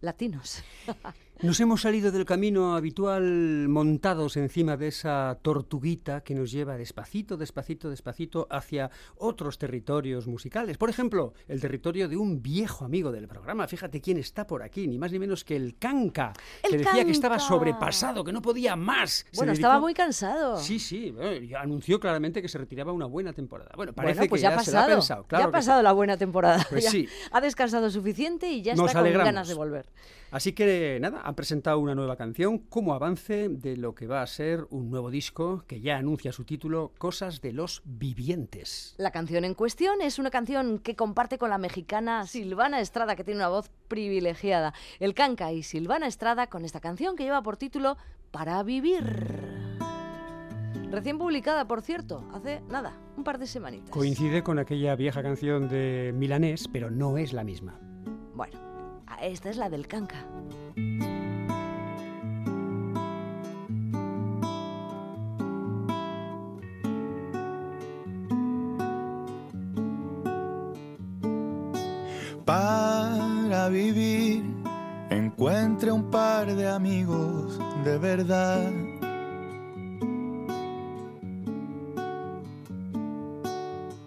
latinos. 0.03 0.62
Nos 1.43 1.59
hemos 1.59 1.80
salido 1.80 2.12
del 2.12 2.26
camino 2.26 2.76
habitual 2.76 3.66
montados 3.66 4.36
encima 4.36 4.76
de 4.76 4.88
esa 4.88 5.38
tortuguita 5.41 6.20
que 6.20 6.34
nos 6.34 6.51
lleva 6.51 6.76
despacito, 6.76 7.38
despacito, 7.38 7.88
despacito 7.88 8.47
hacia 8.51 8.91
otros 9.16 9.57
territorios 9.57 10.26
musicales. 10.26 10.76
Por 10.76 10.91
ejemplo, 10.91 11.32
el 11.49 11.59
territorio 11.59 12.11
de 12.11 12.18
un 12.18 12.43
viejo 12.43 12.84
amigo 12.84 13.11
del 13.11 13.26
programa. 13.26 13.66
Fíjate 13.66 14.03
quién 14.03 14.18
está 14.18 14.47
por 14.47 14.62
aquí, 14.62 14.86
ni 14.86 14.99
más 14.99 15.12
ni 15.12 15.18
menos 15.18 15.43
que 15.43 15.57
el 15.57 15.78
Canca, 15.78 16.34
que 16.62 16.76
decía 16.76 17.07
que 17.07 17.11
estaba 17.11 17.38
sobrepasado, 17.38 18.22
que 18.22 18.32
no 18.32 18.43
podía 18.43 18.76
más. 18.76 19.24
Bueno, 19.34 19.53
estaba 19.53 19.80
muy 19.80 19.95
cansado. 19.95 20.59
Sí, 20.59 20.78
sí, 20.78 21.14
anunció 21.59 21.99
claramente 22.01 22.43
que 22.43 22.49
se 22.49 22.59
retiraba 22.59 22.93
una 22.93 23.07
buena 23.07 23.32
temporada. 23.32 23.70
Bueno, 23.76 23.95
parece 23.95 24.28
pues 24.28 24.41
que 24.41 24.43
ya, 24.43 24.53
ha 24.53 24.57
pasado. 24.57 25.24
ya 25.30 25.45
ha 25.45 25.51
pasado 25.51 25.80
la 25.82 25.93
buena 25.93 26.18
temporada. 26.18 26.66
Pues 26.68 26.84
sí. 26.91 27.09
Ha 27.32 27.41
descansado 27.41 27.91
suficiente 27.91 28.51
y 28.51 28.61
ya 28.61 28.74
está 28.74 28.93
con 28.93 29.11
ganas 29.11 29.49
de 29.49 29.55
volver. 29.55 29.86
Así 30.31 30.53
que 30.53 30.99
nada, 31.01 31.22
han 31.24 31.35
presentado 31.35 31.81
una 31.81 31.97
nueva 31.97 32.16
canción 32.16 32.59
como 32.59 32.95
avance 32.95 33.49
de 33.49 33.76
lo 33.76 33.95
que 33.97 34.07
va 34.07 34.22
a 34.22 34.26
ser 34.26 34.66
un 34.70 34.89
nuevo 34.89 35.11
disco 35.11 35.64
que 35.66 35.81
ya 35.81 35.97
anuncia 35.97 36.31
su 36.31 36.45
título 36.45 36.93
Cosas 36.99 37.41
de 37.41 37.53
los 37.53 37.83
Vivientes. 37.85 38.95
La 38.97 39.11
canción 39.11 39.45
en 39.45 39.55
cuestión 39.55 40.01
es 40.01 40.20
una 40.20 40.31
canción 40.31 40.78
que 40.78 40.95
comparte 40.95 41.37
con 41.37 41.51
la 41.51 41.59
mexicana 41.59 42.26
Silvana 42.26 42.81
Estrada, 42.81 43.16
que 43.16 43.24
tiene 43.24 43.39
una 43.39 43.49
voz 43.49 43.70
privilegiada. 43.89 44.72
El 45.01 45.14
Canca 45.14 45.53
y 45.53 45.64
Silvana 45.64 46.07
Estrada 46.07 46.47
con 46.47 46.64
esta 46.64 46.81
canción 46.81 47.16
que 47.16 47.24
lleva 47.24 47.43
por 47.43 47.57
título 47.57 47.97
Para 48.31 48.62
Vivir. 48.62 49.51
Recién 50.91 51.18
publicada, 51.18 51.66
por 51.66 51.83
cierto, 51.83 52.28
hace 52.33 52.61
nada, 52.68 52.97
un 53.16 53.24
par 53.24 53.39
de 53.39 53.47
semanitas. 53.47 53.91
Coincide 53.91 54.43
con 54.43 54.59
aquella 54.59 54.95
vieja 54.97 55.22
canción 55.22 55.68
de 55.68 56.12
Milanés, 56.14 56.68
pero 56.72 56.91
no 56.91 57.16
es 57.16 57.33
la 57.33 57.45
misma. 57.45 57.78
Bueno, 58.35 58.70
esta 59.23 59.51
es 59.51 59.57
la 59.57 59.68
del 59.68 59.87
canca. 59.87 60.16
Para 72.45 73.68
vivir, 73.68 74.43
encuentre 75.11 75.93
un 75.93 76.11
par 76.11 76.55
de 76.55 76.68
amigos 76.68 77.59
de 77.85 77.99
verdad. 77.99 78.73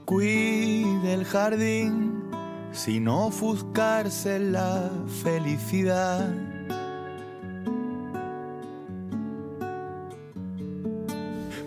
Cuide 0.05 1.13
el 1.13 1.25
jardín 1.25 2.12
sin 2.73 3.07
ofuscarse 3.07 4.39
la 4.39 4.89
felicidad. 5.23 6.27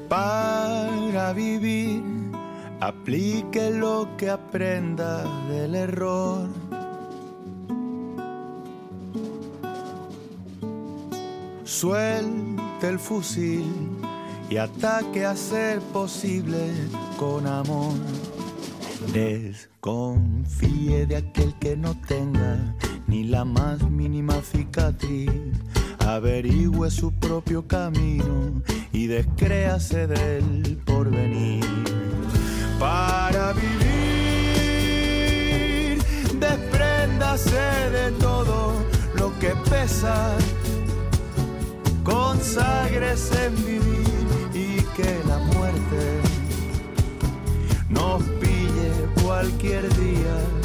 Para 0.09 1.33
vivir, 1.33 2.03
aplique 2.81 3.71
lo 3.71 4.09
que 4.17 4.31
aprenda 4.31 5.25
del 5.49 5.75
error. 5.77 6.49
Suelte 11.65 12.89
el 12.89 12.99
fusil 12.99 13.71
y 14.49 14.57
ataque 14.57 15.25
a 15.25 15.37
ser 15.37 15.81
posible 15.81 16.73
con 17.19 17.47
amor. 17.47 17.95
Desconfíe 19.13 21.07
de 21.07 21.17
aquel 21.17 21.55
que 21.59 21.77
no 21.77 21.95
tenga 22.07 22.75
ni 23.07 23.25
la 23.25 23.45
más 23.45 23.83
mínima 23.89 24.41
cicatriz. 24.43 25.31
Averigüe 26.01 26.91
su 26.91 27.13
propio 27.13 27.67
camino 27.67 28.63
y 28.93 29.07
descréase 29.07 30.07
del 30.07 30.79
porvenir. 30.85 31.65
Para 32.79 33.53
vivir, 33.53 33.87
despréndase 36.39 37.91
de 37.91 38.11
todo 38.21 38.75
lo 39.15 39.39
que 39.39 39.55
pesa. 39.71 40.37
Conságrese 42.05 43.47
en 43.47 43.57
vivir 43.57 44.07
y 44.55 44.77
que 44.95 45.21
la 45.27 45.39
muerte 45.39 46.36
cualquier 49.47 49.89
día 49.97 50.56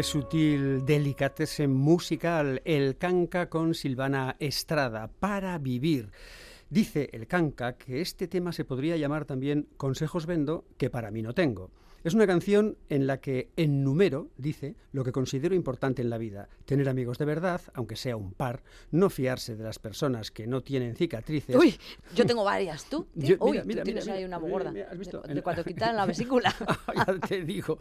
qué 0.00 0.04
sutil 0.04 0.86
delicatese 0.86 1.68
musical, 1.68 2.62
el 2.64 2.96
canca 2.96 3.50
con 3.50 3.74
Silvana 3.74 4.34
Estrada, 4.38 5.08
para 5.08 5.58
vivir. 5.58 6.10
Dice 6.70 7.10
el 7.12 7.26
Canca 7.26 7.76
que 7.76 8.00
este 8.00 8.26
tema 8.26 8.52
se 8.52 8.64
podría 8.64 8.96
llamar 8.96 9.26
también 9.26 9.68
Consejos 9.76 10.24
vendo 10.24 10.64
que 10.78 10.88
para 10.88 11.10
mí 11.10 11.20
no 11.20 11.34
tengo. 11.34 11.70
Es 12.02 12.14
una 12.14 12.26
canción 12.26 12.78
en 12.88 13.06
la 13.06 13.20
que 13.20 13.50
enumero, 13.56 14.30
dice, 14.38 14.74
lo 14.92 15.04
que 15.04 15.12
considero 15.12 15.54
importante 15.54 16.00
en 16.00 16.08
la 16.08 16.16
vida. 16.18 16.48
Tener 16.64 16.88
amigos 16.88 17.18
de 17.18 17.26
verdad, 17.26 17.60
aunque 17.74 17.94
sea 17.96 18.16
un 18.16 18.32
par, 18.32 18.62
no 18.90 19.10
fiarse 19.10 19.54
de 19.56 19.64
las 19.64 19.78
personas 19.78 20.30
que 20.30 20.46
no 20.46 20.62
tienen 20.62 20.96
cicatrices. 20.96 21.54
Uy, 21.56 21.76
yo 22.14 22.24
tengo 22.24 22.42
varias, 22.44 22.84
¿tú? 22.86 23.06
Yo- 23.14 23.36
Uy, 23.40 23.50
mira, 23.50 23.62
tú 23.62 23.68
mira, 23.68 23.82
tienes 23.84 24.04
mira, 24.06 24.16
ahí 24.16 24.24
una 24.24 24.38
gorda. 24.38 24.72
¿has 24.90 24.98
visto? 24.98 25.20
De, 25.20 25.34
de 25.34 25.42
cuando 25.42 25.62
quitan 25.70 25.94
la 25.96 26.06
vesícula. 26.06 26.54
ya 26.96 27.18
te 27.28 27.44
digo. 27.44 27.78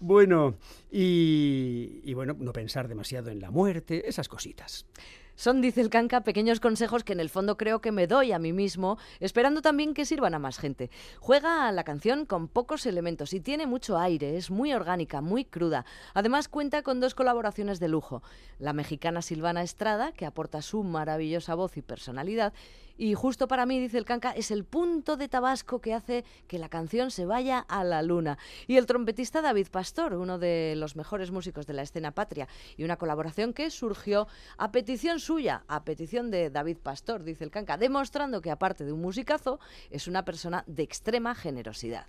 Bueno, 0.00 0.56
y, 0.90 2.00
y 2.04 2.14
bueno, 2.14 2.36
no 2.38 2.52
pensar 2.52 2.88
demasiado 2.88 3.30
en 3.30 3.40
la 3.40 3.50
muerte, 3.50 4.08
esas 4.08 4.28
cositas. 4.28 4.86
Son, 5.34 5.60
dice 5.60 5.80
el 5.80 5.88
Canca, 5.88 6.20
pequeños 6.20 6.60
consejos 6.60 7.04
que 7.04 7.14
en 7.14 7.20
el 7.20 7.30
fondo 7.30 7.56
creo 7.56 7.80
que 7.80 7.90
me 7.90 8.06
doy 8.06 8.32
a 8.32 8.38
mí 8.38 8.52
mismo, 8.52 8.98
esperando 9.18 9.62
también 9.62 9.94
que 9.94 10.04
sirvan 10.04 10.34
a 10.34 10.38
más 10.38 10.58
gente. 10.58 10.90
Juega 11.20 11.72
la 11.72 11.84
canción 11.84 12.26
con 12.26 12.48
pocos 12.48 12.86
elementos 12.86 13.32
y 13.32 13.40
tiene 13.40 13.66
mucho 13.66 13.98
aire, 13.98 14.36
es 14.36 14.50
muy 14.50 14.72
orgánica, 14.72 15.20
muy 15.20 15.44
cruda. 15.44 15.84
Además 16.14 16.48
cuenta 16.48 16.82
con 16.82 17.00
dos 17.00 17.14
colaboraciones 17.14 17.80
de 17.80 17.88
lujo. 17.88 18.22
La 18.58 18.72
mexicana 18.72 19.22
Silvana 19.22 19.62
Estrada, 19.62 20.12
que 20.12 20.26
aporta 20.26 20.62
su 20.62 20.84
maravillosa 20.84 21.54
voz 21.54 21.76
y 21.76 21.82
personalidad, 21.82 22.52
y 22.96 23.14
justo 23.14 23.48
para 23.48 23.66
mí, 23.66 23.80
dice 23.80 23.98
el 23.98 24.04
Canca, 24.04 24.30
es 24.32 24.50
el 24.50 24.64
punto 24.64 25.16
de 25.16 25.28
Tabasco 25.28 25.80
que 25.80 25.94
hace 25.94 26.24
que 26.46 26.58
la 26.58 26.68
canción 26.68 27.10
se 27.10 27.26
vaya 27.26 27.58
a 27.58 27.84
la 27.84 28.02
luna. 28.02 28.38
Y 28.66 28.76
el 28.76 28.86
trompetista 28.86 29.42
David 29.42 29.68
Pastor, 29.70 30.14
uno 30.14 30.38
de 30.38 30.74
los 30.76 30.96
mejores 30.96 31.30
músicos 31.30 31.66
de 31.66 31.74
la 31.74 31.82
escena 31.82 32.12
patria, 32.12 32.48
y 32.76 32.84
una 32.84 32.96
colaboración 32.96 33.52
que 33.52 33.70
surgió 33.70 34.28
a 34.58 34.72
petición 34.72 35.20
suya, 35.20 35.64
a 35.68 35.84
petición 35.84 36.30
de 36.30 36.50
David 36.50 36.78
Pastor, 36.82 37.24
dice 37.24 37.44
el 37.44 37.50
Canca, 37.50 37.76
demostrando 37.76 38.40
que 38.40 38.50
aparte 38.50 38.84
de 38.84 38.92
un 38.92 39.00
musicazo, 39.00 39.60
es 39.90 40.08
una 40.08 40.24
persona 40.24 40.64
de 40.66 40.82
extrema 40.82 41.34
generosidad. 41.34 42.06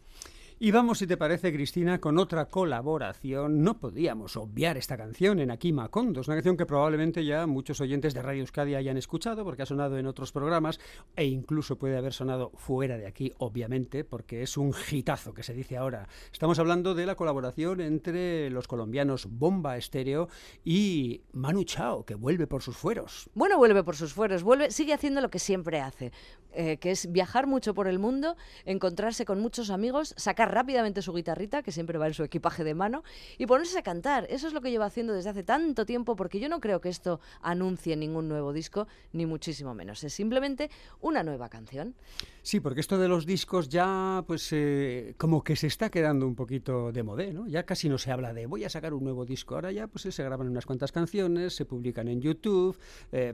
Y 0.64 0.72
vamos, 0.72 1.00
si 1.00 1.08
te 1.08 1.18
parece, 1.18 1.52
Cristina, 1.52 2.00
con 2.00 2.18
otra 2.18 2.46
colaboración. 2.46 3.64
No 3.64 3.82
podíamos 3.82 4.38
obviar 4.38 4.78
esta 4.78 4.96
canción 4.96 5.42
en 5.42 5.52
Aquí 5.52 5.74
Macondo. 5.74 6.22
Es 6.22 6.30
una 6.30 6.38
canción 6.38 6.56
que 6.56 6.66
probablemente 6.66 7.26
ya 7.26 7.46
muchos 7.48 7.82
oyentes 7.82 8.14
de 8.14 8.22
Radio 8.22 8.40
Euskadi 8.40 8.76
hayan 8.76 8.96
escuchado 8.96 9.44
porque 9.44 9.64
ha 9.64 9.66
sonado 9.66 9.98
en 9.98 10.08
otros 10.08 10.32
programas 10.32 10.80
e 11.18 11.26
incluso 11.26 11.78
puede 11.78 11.98
haber 11.98 12.14
sonado 12.14 12.50
fuera 12.56 12.98
de 12.98 13.08
aquí, 13.08 13.34
obviamente, 13.40 14.06
porque 14.06 14.42
es 14.42 14.56
un 14.56 14.74
hitazo 14.90 15.34
que 15.34 15.44
se 15.44 15.54
dice 15.54 15.76
ahora. 15.76 16.08
Estamos 16.32 16.58
hablando 16.60 16.96
de 16.96 17.08
la 17.08 17.16
colaboración 17.16 17.82
entre 17.82 18.50
los 18.50 18.66
colombianos 18.66 19.28
Bomba 19.30 19.76
Estéreo 19.76 20.30
y 20.64 21.24
Manu 21.34 21.66
Chao, 21.66 22.06
que 22.06 22.16
vuelve 22.16 22.48
por 22.48 22.62
sus 22.62 22.78
fueros. 22.78 23.30
Bueno, 23.36 23.58
vuelve 23.58 23.84
por 23.84 23.98
sus 23.98 24.14
fueros, 24.14 24.44
vuelve, 24.44 24.72
sigue 24.72 24.94
haciendo 24.94 25.20
lo 25.20 25.30
que 25.30 25.40
siempre 25.40 25.82
hace, 25.82 26.14
eh, 26.54 26.78
que 26.78 26.92
es 26.92 27.12
viajar 27.12 27.48
mucho 27.48 27.74
por 27.74 27.90
el 27.90 28.00
mundo, 28.00 28.38
encontrarse 28.64 29.26
con 29.26 29.42
muchos 29.42 29.70
amigos, 29.70 30.14
sacar 30.16 30.53
rápidamente 30.54 31.02
su 31.02 31.14
guitarrita, 31.14 31.64
que 31.64 31.72
siempre 31.72 31.98
va 31.98 32.08
en 32.08 32.14
su 32.14 32.24
equipaje 32.24 32.64
de 32.64 32.74
mano, 32.74 33.04
y 33.38 33.46
ponerse 33.46 33.80
a 33.80 33.84
cantar. 33.84 34.28
Eso 34.30 34.48
es 34.48 34.54
lo 34.54 34.62
que 34.62 34.72
lleva 34.72 34.86
haciendo 34.86 35.14
desde 35.14 35.30
hace 35.30 35.44
tanto 35.44 35.86
tiempo, 35.86 36.16
porque 36.16 36.40
yo 36.40 36.50
no 36.50 36.60
creo 36.60 36.82
que 36.82 36.90
esto 36.90 37.20
anuncie 37.42 37.96
ningún 37.96 38.28
nuevo 38.28 38.54
disco, 38.54 38.88
ni 39.12 39.26
muchísimo 39.26 39.74
menos. 39.74 40.04
Es 40.04 40.14
simplemente 40.14 40.70
una 41.02 41.24
nueva 41.24 41.50
canción. 41.50 41.96
Sí, 42.42 42.60
porque 42.60 42.82
esto 42.82 42.98
de 42.98 43.08
los 43.08 43.26
discos 43.26 43.70
ya, 43.70 44.24
pues, 44.28 44.50
eh, 44.52 45.16
como 45.18 45.44
que 45.44 45.56
se 45.56 45.68
está 45.68 45.90
quedando 45.90 46.28
un 46.28 46.36
poquito 46.36 46.92
de 46.92 47.04
modé, 47.04 47.32
¿no? 47.32 47.48
Ya 47.48 47.64
casi 47.64 47.88
no 47.88 47.98
se 47.98 48.12
habla 48.12 48.34
de 48.34 48.46
voy 48.46 48.66
a 48.66 48.70
sacar 48.70 48.94
un 48.94 49.04
nuevo 49.04 49.26
disco. 49.26 49.56
Ahora 49.56 49.72
ya, 49.72 49.88
pues, 49.88 50.04
se 50.04 50.24
graban 50.24 50.50
unas 50.50 50.66
cuantas 50.66 50.92
canciones, 50.92 51.56
se 51.56 51.66
publican 51.66 52.08
en 52.08 52.22
YouTube. 52.22 52.78
eh, 53.12 53.34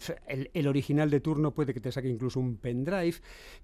el 0.53 0.67
original 0.67 1.09
de 1.09 1.19
turno 1.19 1.53
puede 1.53 1.73
que 1.73 1.79
te 1.79 1.91
saque 1.91 2.07
incluso 2.07 2.39
un 2.39 2.57
pendrive. 2.57 3.15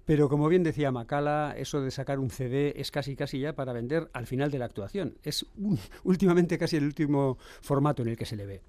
Pero 0.04 0.28
como 0.28 0.48
bien 0.48 0.62
decía 0.62 0.90
Macala, 0.90 1.54
eso 1.56 1.80
de 1.80 1.90
sacar 1.90 2.18
un 2.18 2.30
CD 2.30 2.74
es 2.76 2.90
casi, 2.90 3.16
casi 3.16 3.35
ya 3.38 3.54
para 3.54 3.72
vender 3.72 4.08
al 4.12 4.26
final 4.26 4.50
de 4.50 4.58
la 4.58 4.64
actuación. 4.66 5.16
Es 5.22 5.46
un- 5.56 5.78
últimamente 6.04 6.58
casi 6.58 6.76
el 6.76 6.84
último 6.84 7.38
formato 7.60 8.02
en 8.02 8.08
el 8.08 8.16
que 8.16 8.26
se 8.26 8.36
le 8.36 8.46
ve. 8.46 8.62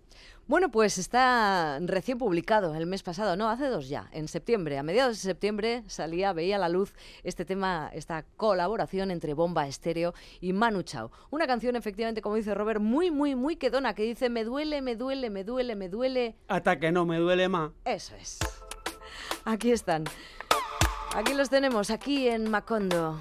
Bueno, 0.48 0.72
pues 0.72 0.98
está 0.98 1.78
recién 1.82 2.18
publicado 2.18 2.74
el 2.74 2.86
mes 2.86 3.04
pasado, 3.04 3.36
no, 3.36 3.50
hace 3.50 3.66
dos 3.68 3.90
ya, 3.90 4.08
en 4.14 4.30
septiembre, 4.30 4.78
a 4.78 4.84
mediados 4.84 5.18
de 5.18 5.22
septiembre 5.22 5.84
salía, 5.88 6.32
veía 6.32 6.58
la 6.58 6.70
luz 6.70 6.94
este 7.24 7.44
tema, 7.44 7.92
esta 7.94 8.24
colaboración 8.38 9.12
entre 9.12 9.34
Bomba 9.34 9.68
Estéreo 9.68 10.14
y 10.40 10.54
Manu 10.54 10.84
Chao. 10.84 11.12
Una 11.32 11.48
canción, 11.48 11.76
efectivamente, 11.76 12.22
como 12.22 12.36
dice 12.36 12.54
Robert, 12.54 12.80
muy, 12.80 13.12
muy, 13.12 13.36
muy 13.36 13.58
quedona, 13.58 13.94
que 13.94 14.04
dice 14.04 14.30
me 14.30 14.46
duele, 14.46 14.82
me 14.82 14.96
duele, 14.96 15.30
me 15.30 15.44
duele, 15.44 15.76
me 15.76 15.90
duele. 15.90 16.36
Hasta 16.48 16.80
que 16.80 16.94
no 16.94 17.06
me 17.06 17.18
duele 17.18 17.50
más. 17.50 17.72
Eso 17.84 18.16
es. 18.16 18.40
Aquí 19.44 19.72
están. 19.72 20.06
Aquí 21.14 21.34
los 21.34 21.50
tenemos, 21.50 21.92
aquí 21.92 22.30
en 22.30 22.50
Macondo. 22.50 23.18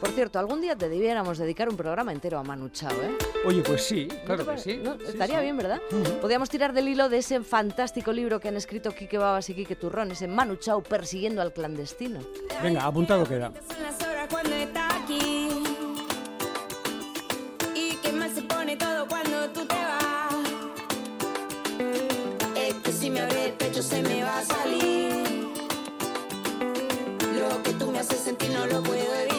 Por 0.00 0.10
cierto, 0.10 0.38
algún 0.38 0.60
día 0.60 0.76
te 0.76 0.88
debiéramos 0.88 1.38
dedicar 1.38 1.68
un 1.68 1.76
programa 1.76 2.12
entero 2.12 2.38
a 2.38 2.42
Manu 2.42 2.68
Chao, 2.68 2.92
¿eh? 3.02 3.16
Oye, 3.46 3.62
pues 3.62 3.82
sí, 3.84 4.06
¿No 4.08 4.24
claro 4.24 4.46
que 4.46 4.58
sí. 4.58 4.76
no? 4.82 4.94
Sí, 4.98 5.04
Estaría 5.08 5.38
sí. 5.38 5.42
bien, 5.44 5.56
¿verdad? 5.56 5.80
Podríamos 6.20 6.50
tirar 6.50 6.72
del 6.74 6.88
hilo 6.88 7.08
de 7.08 7.18
ese 7.18 7.40
fantástico 7.42 8.12
libro 8.12 8.38
que 8.38 8.48
han 8.48 8.56
escrito 8.56 8.90
Quique 8.92 9.16
Babas 9.18 9.48
y 9.50 9.54
Quique 9.54 9.74
Turrón, 9.74 10.10
ese 10.12 10.28
Manu 10.28 10.56
Chao 10.56 10.82
persiguiendo 10.82 11.40
al 11.40 11.52
clandestino. 11.52 12.20
Venga, 12.62 12.84
apuntado 12.84 13.24
queda. 13.26 13.52
Son 13.68 13.82
las 13.82 14.00
horas 14.02 14.28
cuando 14.30 14.54
está 14.54 14.96
aquí. 15.02 15.48
Y 17.74 17.96
qué 17.96 18.12
mal 18.12 18.30
se 18.34 18.42
pone 18.42 18.76
todo 18.76 19.06
cuando 19.08 19.48
tú 19.50 19.64
te 19.66 19.74
vas. 19.74 20.34
Es 22.54 22.74
que 22.74 22.92
si 22.92 23.10
me 23.10 23.20
abre 23.20 23.46
el 23.46 23.52
pecho 23.54 23.82
se 23.82 24.02
me 24.02 24.22
va 24.22 24.38
a 24.38 24.44
salir. 24.44 25.16
Lo 27.38 27.62
que 27.62 27.72
tú 27.72 27.90
me 27.90 27.98
haces 28.00 28.18
sentir 28.20 28.50
no 28.50 28.66
lo 28.66 28.82
puedo 28.82 29.14
evitar. 29.14 29.35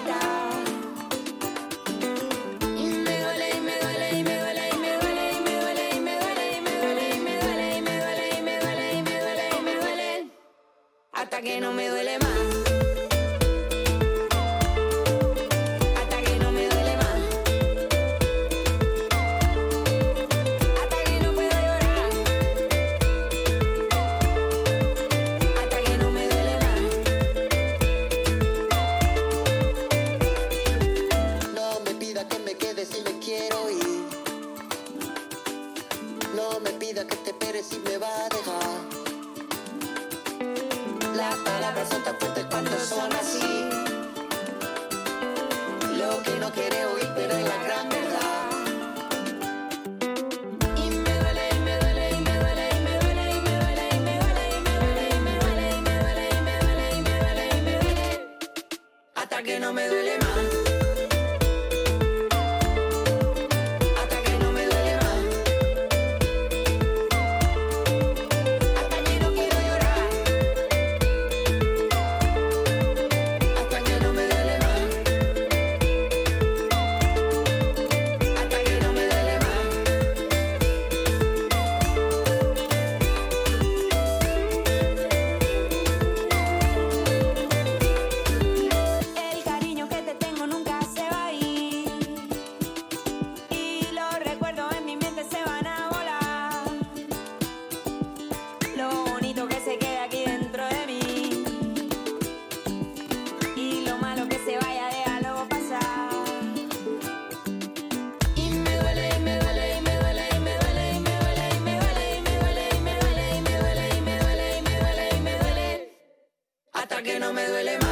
no 117.20 117.34
me 117.34 117.48
duele 117.48 117.78
más. 117.80 117.87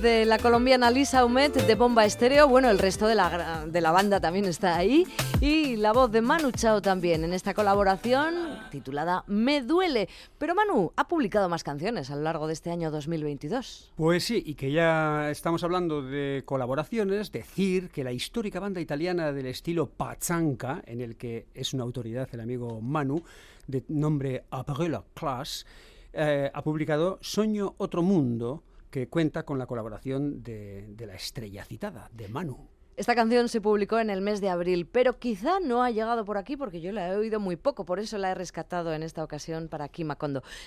De 0.00 0.24
la 0.24 0.38
colombiana 0.38 0.90
Lisa 0.90 1.24
Humet 1.24 1.54
de 1.54 1.74
Bomba 1.74 2.04
Estéreo, 2.04 2.48
bueno, 2.48 2.70
el 2.70 2.78
resto 2.78 3.06
de 3.06 3.14
la, 3.14 3.66
de 3.66 3.80
la 3.80 3.90
banda 3.90 4.20
también 4.20 4.46
está 4.46 4.76
ahí, 4.76 5.06
y 5.40 5.76
la 5.76 5.92
voz 5.92 6.10
de 6.10 6.22
Manu 6.22 6.52
Chao 6.52 6.80
también 6.80 7.24
en 7.24 7.32
esta 7.32 7.52
colaboración 7.54 8.34
titulada 8.70 9.24
Me 9.26 9.60
Duele. 9.62 10.08
Pero 10.38 10.54
Manu 10.54 10.92
ha 10.96 11.06
publicado 11.06 11.48
más 11.48 11.64
canciones 11.64 12.10
a 12.10 12.16
lo 12.16 12.22
largo 12.22 12.46
de 12.46 12.54
este 12.54 12.70
año 12.70 12.90
2022. 12.90 13.92
Pues 13.96 14.24
sí, 14.24 14.42
y 14.44 14.54
que 14.54 14.72
ya 14.72 15.30
estamos 15.30 15.64
hablando 15.64 16.02
de 16.02 16.42
colaboraciones, 16.46 17.30
decir 17.32 17.90
que 17.90 18.04
la 18.04 18.12
histórica 18.12 18.60
banda 18.60 18.80
italiana 18.80 19.32
del 19.32 19.46
estilo 19.46 19.90
Pazanca, 19.90 20.82
en 20.86 21.00
el 21.00 21.16
que 21.16 21.46
es 21.54 21.74
una 21.74 21.82
autoridad 21.82 22.28
el 22.32 22.40
amigo 22.40 22.80
Manu, 22.80 23.22
de 23.66 23.84
nombre 23.88 24.44
Après 24.50 24.88
la 24.88 25.04
classe, 25.14 25.66
eh, 26.12 26.50
ha 26.52 26.62
publicado 26.62 27.18
Soño 27.20 27.74
Otro 27.78 28.02
Mundo, 28.02 28.64
que 28.90 29.08
cuenta 29.08 29.44
con 29.44 29.58
la 29.58 29.66
colaboración 29.66 30.42
de, 30.42 30.94
la 30.98 31.14
estrella 31.14 31.64
citada, 31.64 32.10
de 32.12 32.28
Manu. 32.28 32.68
Esta 32.96 33.14
canción 33.14 33.48
se 33.48 33.62
publicó 33.62 33.98
en 33.98 34.10
el 34.10 34.20
mes 34.20 34.42
de 34.42 34.50
abril, 34.50 34.86
pero 34.86 35.18
quizá 35.18 35.58
no 35.58 35.82
ha 35.82 35.90
llegado 35.90 36.26
por 36.26 36.36
aquí 36.36 36.58
porque 36.58 36.82
yo 36.82 36.92
la 36.92 37.08
he 37.08 37.16
oído 37.16 37.40
muy 37.40 37.56
poco, 37.56 37.86
por 37.86 37.98
eso 37.98 38.18
la 38.18 38.30
he 38.30 38.34
rescatado 38.34 38.92
en 38.92 39.02
esta 39.02 39.24
ocasión 39.24 39.68
para 39.68 39.86
aquí. 39.86 40.06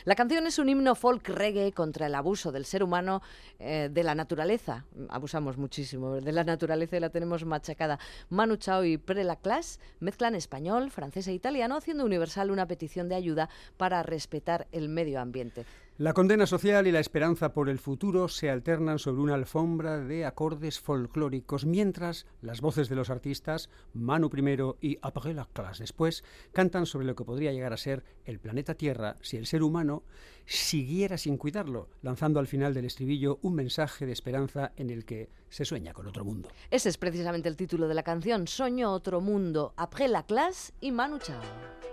La 0.06 0.16
canción 0.16 0.48
es 0.48 0.58
un 0.58 0.68
himno 0.68 0.96
folk 0.96 1.30
reggae 1.30 1.74
contra 1.74 2.08
el 2.08 2.16
abuso 2.16 2.52
del 2.52 2.66
ser 2.66 2.82
humano 2.82 3.22
eh, 3.60 3.88
de 3.92 4.04
la 4.04 4.16
naturaleza. 4.16 4.86
Abusamos 5.10 5.58
muchísimo 5.58 6.16
de 6.16 6.32
la 6.32 6.44
naturaleza 6.44 6.98
y 6.98 7.02
la 7.02 7.12
tenemos 7.12 7.46
machacada. 7.46 8.00
Manu 8.30 8.56
Chao 8.56 8.84
y 8.84 8.98
Prela 8.98 9.36
Class 9.36 9.80
mezclan 10.00 10.34
español, 10.34 10.90
francés 10.90 11.28
e 11.28 11.34
italiano, 11.34 11.76
haciendo 11.76 12.04
universal 12.04 12.50
una 12.50 12.66
petición 12.66 13.10
de 13.10 13.16
ayuda 13.16 13.50
para 13.78 14.02
respetar 14.02 14.68
el 14.72 14.90
medio 14.90 15.20
ambiente. 15.20 15.66
La 16.00 16.14
condena 16.14 16.48
social 16.48 16.88
y 16.88 16.92
la 16.92 17.00
esperanza 17.00 17.54
por 17.54 17.70
el 17.70 17.78
futuro 17.78 18.28
se 18.28 18.50
alternan 18.50 18.98
sobre 18.98 19.22
una 19.22 19.36
alfombra 19.36 20.00
de 20.00 20.26
acordes 20.26 20.80
folclóricos, 20.80 21.68
mientras 21.68 22.26
las 22.42 22.62
voces 22.62 22.90
de 22.90 22.96
los 22.96 23.12
artistas, 23.12 23.70
Manu 23.94 24.32
primero 24.32 24.80
y 24.82 24.98
Après 25.04 25.36
la 25.36 25.48
classe 25.54 25.84
después, 25.84 26.24
cantan 26.52 26.88
sobre 26.88 27.06
lo 27.06 27.16
que 27.16 27.24
podría 27.24 27.52
llegar 27.52 27.74
a 27.74 27.78
ser 27.78 28.04
el 28.26 28.40
planeta 28.40 28.74
Tierra 28.74 29.18
si 29.22 29.38
el 29.38 29.46
ser 29.46 29.62
humano 29.62 30.02
siguiera 30.48 31.20
sin 31.20 31.38
cuidarlo, 31.38 31.90
lanzando 32.02 32.40
al 32.40 32.48
final 32.48 32.74
del 32.74 32.86
estribillo 32.86 33.38
un 33.44 33.54
mensaje 33.54 34.08
de 34.08 34.14
esperanza 34.14 34.72
en 34.76 34.90
el 34.90 35.06
que 35.06 35.30
se 35.50 35.64
sueña 35.64 35.94
con 35.94 36.08
otro 36.08 36.26
mundo. 36.26 36.50
Ese 36.72 36.90
es 36.90 36.98
precisamente 36.98 37.50
el 37.50 37.56
título 37.56 37.88
de 37.88 37.94
la 37.94 38.02
canción, 38.02 38.48
Soño 38.48 38.92
otro 38.92 39.22
mundo, 39.22 39.76
Après 39.78 40.10
la 40.10 40.26
classe 40.26 40.74
y 40.82 40.92
Manu 40.92 41.20
Chao. 41.20 41.93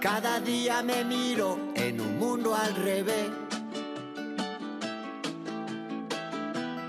Cada 0.00 0.40
día 0.40 0.82
me 0.82 1.04
miro 1.04 1.58
en 1.74 2.00
un 2.00 2.18
mundo 2.18 2.54
al 2.54 2.74
revés. 2.74 3.28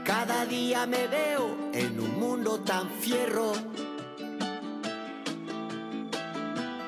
Cada 0.06 0.46
día 0.46 0.86
me 0.86 1.08
veo 1.08 1.58
en 1.74 2.00
un 2.00 2.18
mundo 2.18 2.62
tan 2.62 2.90
fierro. 2.90 3.52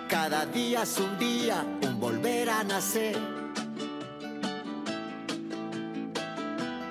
Cada 0.08 0.46
día 0.46 0.84
es 0.84 0.98
un 0.98 1.20
día, 1.20 1.66
un 1.82 2.00
volver 2.00 2.50
a 2.50 2.64
nacer. 2.64 3.18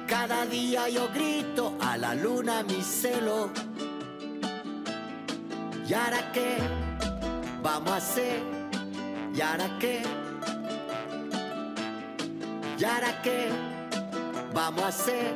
Cada 0.06 0.44
día 0.44 0.90
yo 0.90 1.08
grito 1.08 1.78
a 1.80 1.96
la 1.96 2.14
luna 2.14 2.62
mi 2.64 2.82
celo. 2.82 3.50
¿Y 5.88 5.94
ahora 5.94 6.30
qué 6.32 6.58
vamos 7.62 7.92
a 7.92 7.96
hacer? 7.96 8.61
¿Y 9.34 9.40
ahora 9.40 9.78
qué? 9.78 10.02
¿Y 12.78 12.84
ahora 12.84 13.22
qué? 13.22 13.48
Vamos 14.52 14.82
a 14.82 14.88
hacer. 14.88 15.34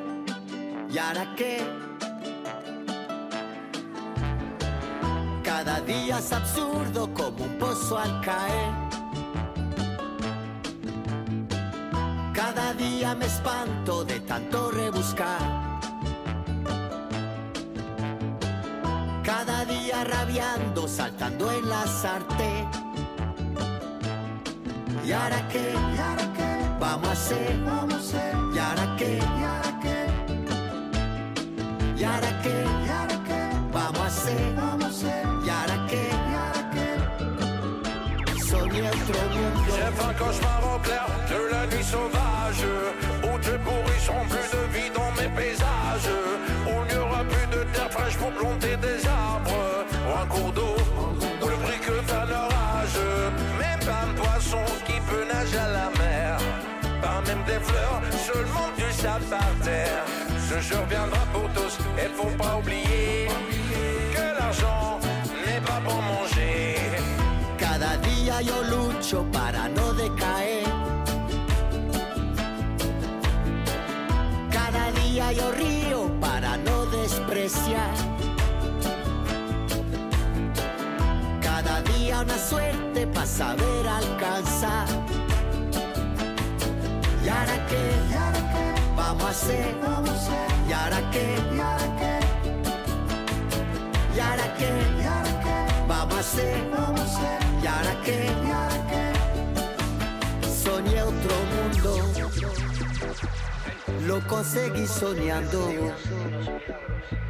¿Y 0.90 0.98
ahora 0.98 1.34
qué? 1.34 1.62
Cada 5.42 5.80
día 5.80 6.18
es 6.18 6.32
absurdo 6.32 7.12
como 7.14 7.44
un 7.44 7.58
pozo 7.58 7.98
al 7.98 8.20
caer. 8.20 8.72
Cada 12.34 12.74
día 12.74 13.14
me 13.14 13.24
espanto 13.24 14.04
de 14.04 14.20
tanto 14.20 14.70
rebuscar. 14.70 15.40
Cada 19.24 19.64
día 19.64 20.04
rabiando, 20.04 20.86
saltando 20.86 21.50
en 21.50 21.68
la 21.68 21.86
sartén. 21.86 22.85
¿Y 25.06 25.12
ahora 25.12 25.46
qué? 25.48 25.72
Vamos 26.80 27.08
a 27.08 27.12
hacer. 27.12 27.54
¿Y 28.52 28.58
ahora 28.58 28.96
qué? 28.98 29.20
¿Y 31.96 32.04
ahora 32.04 32.34
qué? 32.42 32.56
Vamos 33.72 34.00
a 34.00 34.06
hacer. 34.06 34.40
¿Y 35.44 35.48
ahora 35.48 35.86
qué? 35.88 36.04
Soñé 38.50 38.88
otro 38.88 39.20
mundo. 39.30 39.72
J'ai 39.76 39.90
fait 39.94 40.06
un 40.08 40.14
cauchemar 40.14 40.62
au 40.64 40.78
clair 40.80 41.06
de 41.30 41.38
la 41.52 41.62
nuit 41.66 41.84
sauvage 41.84 42.66
sable 59.06 59.24
par 59.26 59.52
terre 59.62 60.04
Ce 60.48 60.56
jour 60.68 60.84
viendra 60.88 61.22
pour 61.32 61.46
tous 61.56 61.74
et 62.00 62.08
faut 62.18 62.36
pas 62.42 62.56
oublier 62.58 63.28
Que 64.14 64.26
l'argent 64.38 64.98
n'est 65.44 65.62
pas 65.70 65.80
pour 65.86 66.00
manger 66.10 66.76
Cada 67.58 67.96
día 68.08 68.42
yo 68.42 68.58
lucho 68.72 69.24
para 69.32 69.68
no 69.68 69.92
decaer. 69.92 70.64
Cada 74.56 74.84
día 75.00 75.32
yo 75.32 75.46
río 75.52 76.00
para 76.20 76.56
no 76.56 76.86
despreciar. 76.86 77.94
Cada 81.40 81.82
día 81.82 82.20
una 82.20 82.38
suerte 82.38 83.06
para 83.06 83.26
saber 83.26 83.82
alcanzar. 84.00 84.88
¿Y 87.24 87.28
ahora 87.28 87.56
qué? 87.68 88.25
Vamos 89.06 89.22
a 89.22 89.28
hacer. 89.28 89.66
¿Y 90.68 90.72
ahora 90.72 91.10
qué? 91.12 91.26
¿Y 94.16 94.18
ahora 94.18 94.48
qué? 94.58 94.70
Vamos 95.86 96.12
a 96.12 96.18
hacer. 96.18 96.56
¿Y 97.62 97.66
ahora 97.68 97.94
qué? 98.04 98.18
Soñé 100.64 101.02
otro 101.02 101.36
mundo. 101.54 101.90
Lo 104.08 104.26
conseguí 104.26 104.86
soñando. 104.88 105.70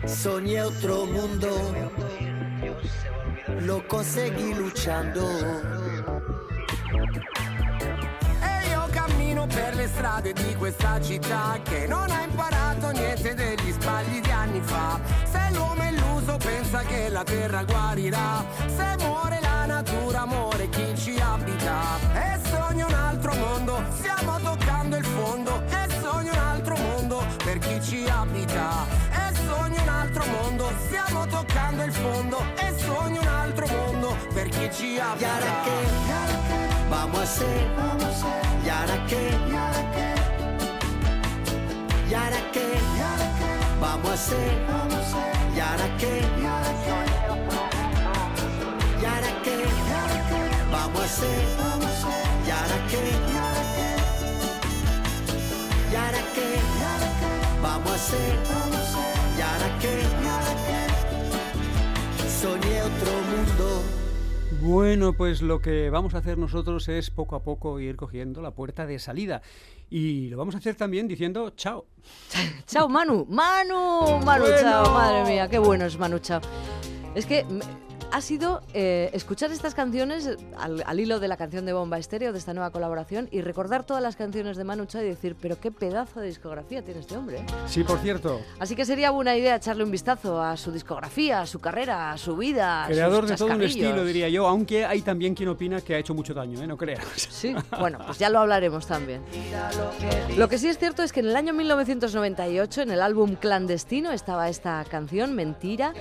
Soñé 0.06 0.62
otro 0.62 1.04
mundo. 1.04 1.74
Lo 3.60 3.86
conseguí 3.86 4.54
luchando. 4.54 5.28
Per 9.46 9.74
le 9.74 9.86
strade 9.86 10.32
di 10.32 10.54
questa 10.56 11.00
città 11.00 11.58
che 11.62 11.86
non 11.86 12.10
ha 12.10 12.22
imparato 12.22 12.90
niente 12.90 13.34
degli 13.34 13.70
sbagli 13.70 14.20
di 14.20 14.30
anni 14.30 14.60
fa. 14.62 14.98
Se 15.30 15.40
l'uomo 15.52 15.82
è 15.82 15.90
illuso 15.90 16.36
pensa 16.38 16.80
che 16.80 17.08
la 17.08 17.22
terra 17.22 17.62
guarirà. 17.64 18.44
Se 18.66 18.96
muore 19.04 19.38
la 19.40 19.66
natura 19.66 20.24
muore 20.24 20.68
chi 20.70 20.96
ci 20.96 21.18
abita. 21.20 21.98
E 22.14 22.38
sogno 22.48 22.86
un 22.86 22.94
altro 22.94 23.34
mondo, 23.34 23.82
stiamo 23.96 24.38
toccando 24.42 24.96
il 24.96 25.04
fondo. 25.04 25.62
E 25.68 26.00
sogno 26.00 26.32
un 26.32 26.38
altro 26.38 26.76
mondo 26.76 27.26
per 27.44 27.58
chi 27.58 27.80
ci 27.82 28.04
abita. 28.08 28.86
E 29.10 29.34
sogno 29.46 29.82
un 29.82 29.88
altro 29.88 30.24
mondo, 30.26 30.72
stiamo 30.86 31.26
toccando 31.26 31.84
il 31.84 31.92
fondo. 31.92 32.38
E 32.56 32.74
sogno 32.78 33.20
un 33.20 33.28
altro 33.28 33.66
mondo 33.68 34.16
per 34.32 34.48
chi 34.48 34.68
ci 34.72 34.96
¿Y 34.96 34.98
abita. 34.98 36.75
Vamos 36.96 37.18
a 37.18 37.22
hacer, 37.22 37.68
¿y 38.64 38.68
ahora 38.68 38.96
qué? 39.06 39.22
¿Y 42.10 42.14
ahora 42.14 42.40
qué? 42.54 42.68
Vamos 43.80 44.10
a 44.10 44.14
hacer, 44.14 44.52
¿y 45.54 45.60
ahora 45.60 45.88
qué? 45.98 46.12
¿Y 46.40 46.46
ahora 46.46 46.72
qué? 49.44 49.58
Vamos 50.72 51.00
a 51.00 51.04
hacer, 51.04 51.42
¿y 52.46 52.50
ahora 52.50 52.78
qué? 52.90 53.04
¿Y 55.92 55.96
ahora 55.96 56.22
qué? 56.34 56.48
Vamos 57.62 57.90
a 57.90 57.94
hacer, 57.94 58.34
Bueno, 64.66 65.12
pues 65.12 65.42
lo 65.42 65.60
que 65.60 65.90
vamos 65.90 66.14
a 66.14 66.18
hacer 66.18 66.38
nosotros 66.38 66.88
es 66.88 67.10
poco 67.10 67.36
a 67.36 67.42
poco 67.44 67.78
ir 67.78 67.94
cogiendo 67.94 68.42
la 68.42 68.50
puerta 68.50 68.84
de 68.84 68.98
salida. 68.98 69.40
Y 69.90 70.28
lo 70.28 70.38
vamos 70.38 70.56
a 70.56 70.58
hacer 70.58 70.74
también 70.74 71.06
diciendo 71.06 71.50
chao. 71.50 71.86
Chao, 72.66 72.88
Manu. 72.88 73.24
Manu, 73.28 74.18
Manu, 74.24 74.44
Bueno. 74.44 74.60
chao. 74.60 74.92
Madre 74.92 75.24
mía, 75.30 75.48
qué 75.48 75.58
bueno 75.60 75.84
es 75.84 75.96
Manu, 75.96 76.18
chao. 76.18 76.40
Es 77.14 77.26
que 77.26 77.46
ha 78.12 78.20
sido 78.20 78.62
eh, 78.72 79.10
escuchar 79.12 79.50
estas 79.50 79.74
canciones 79.74 80.30
al, 80.58 80.82
al 80.86 81.00
hilo 81.00 81.20
de 81.20 81.28
la 81.28 81.36
canción 81.36 81.66
de 81.66 81.72
Bomba 81.72 81.98
Estéreo, 81.98 82.32
de 82.32 82.38
esta 82.38 82.54
nueva 82.54 82.70
colaboración, 82.70 83.28
y 83.30 83.40
recordar 83.40 83.84
todas 83.84 84.02
las 84.02 84.16
canciones 84.16 84.56
de 84.56 84.64
Manu 84.64 84.86
Chao 84.86 85.02
y 85.02 85.06
decir, 85.06 85.36
pero 85.40 85.58
qué 85.60 85.70
pedazo 85.70 86.20
de 86.20 86.28
discografía 86.28 86.82
tiene 86.82 87.00
este 87.00 87.16
hombre. 87.16 87.38
¿eh?". 87.38 87.46
Sí, 87.66 87.84
por 87.84 87.98
cierto, 87.98 88.40
Así 88.58 88.74
que 88.74 88.84
sería 88.84 89.10
buena 89.10 89.36
idea 89.36 89.56
echarle 89.56 89.84
un 89.84 89.90
vistazo 89.90 90.40
a 90.40 90.56
su 90.56 90.72
discografía, 90.72 91.42
a 91.42 91.46
su 91.46 91.58
carrera, 91.58 92.12
a 92.12 92.18
su 92.18 92.36
vida. 92.36 92.84
a 92.84 92.88
creador 92.88 93.22
sus 93.22 93.30
de 93.30 93.36
todo 93.36 93.54
un 93.54 93.62
estilo, 93.62 94.04
diría 94.04 94.28
yo, 94.28 94.46
aunque 94.46 94.84
hay 94.84 95.02
también 95.02 95.34
quien 95.34 95.48
opina 95.48 95.80
que 95.80 95.94
ha 95.94 95.98
hecho 95.98 96.14
mucho 96.14 96.34
daño, 96.34 96.62
¿eh? 96.62 96.66
no 96.66 96.76
creas. 96.76 97.04
Sí, 97.16 97.54
bueno, 97.78 97.98
pues 98.06 98.18
ya 98.18 98.30
lo 98.30 98.38
hablaremos 98.40 98.86
también. 98.86 99.22
Lo 100.36 100.48
que 100.48 100.58
sí 100.58 100.68
es 100.68 100.78
cierto 100.78 101.02
es 101.02 101.12
que 101.12 101.20
en 101.20 101.26
el 101.26 101.36
año 101.36 101.52
1998, 101.52 102.82
en 102.82 102.90
el 102.90 103.02
álbum 103.02 103.34
Clandestino, 103.36 104.12
estaba 104.12 104.48
esta 104.48 104.84
canción, 104.88 105.34
Mentira. 105.34 105.92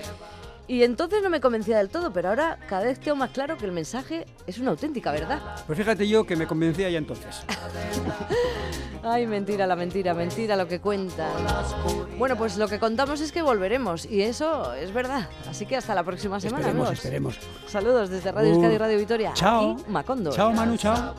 Y 0.68 0.82
entonces 0.82 1.22
no 1.22 1.30
me 1.30 1.40
convencía 1.40 1.78
del 1.78 1.88
todo, 1.88 2.12
pero 2.12 2.28
ahora 2.30 2.58
cada 2.68 2.84
vez 2.84 2.98
tengo 2.98 3.16
más 3.16 3.30
claro 3.30 3.56
que 3.56 3.64
el 3.66 3.72
mensaje 3.72 4.26
es 4.48 4.58
una 4.58 4.70
auténtica 4.72 5.12
verdad. 5.12 5.40
Pues 5.66 5.78
fíjate 5.78 6.08
yo 6.08 6.24
que 6.24 6.34
me 6.34 6.46
convencía 6.46 6.90
ya 6.90 6.98
entonces. 6.98 7.42
Ay, 9.08 9.24
mentira, 9.28 9.68
la 9.68 9.76
mentira, 9.76 10.14
mentira 10.14 10.56
lo 10.56 10.66
que 10.66 10.80
cuentan. 10.80 11.30
Bueno, 12.18 12.34
pues 12.36 12.56
lo 12.56 12.66
que 12.66 12.80
contamos 12.80 13.20
es 13.20 13.30
que 13.30 13.40
volveremos 13.42 14.04
y 14.04 14.22
eso 14.22 14.74
es 14.74 14.92
verdad. 14.92 15.28
Así 15.48 15.64
que 15.66 15.76
hasta 15.76 15.94
la 15.94 16.02
próxima 16.02 16.40
semana, 16.40 16.58
Esperemos, 16.66 16.88
amigos. 16.88 17.04
esperemos. 17.04 17.38
Saludos 17.68 18.10
desde 18.10 18.32
Radio 18.32 18.50
Uh, 18.50 18.54
Euskadi 18.54 18.74
y 18.74 18.78
Radio 18.78 18.98
Vitoria. 18.98 19.32
chao. 19.34 19.72
Aquí, 19.74 19.84
Macondo. 19.88 20.32
Chao, 20.32 20.52
Manu, 20.52 20.76
chao. 20.76 21.14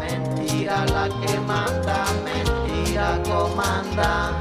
Mentira 0.00 0.84
la 0.84 1.08
que 1.26 1.38
manda, 1.40 2.04
mentira 2.22 3.18
comanda. 3.24 4.38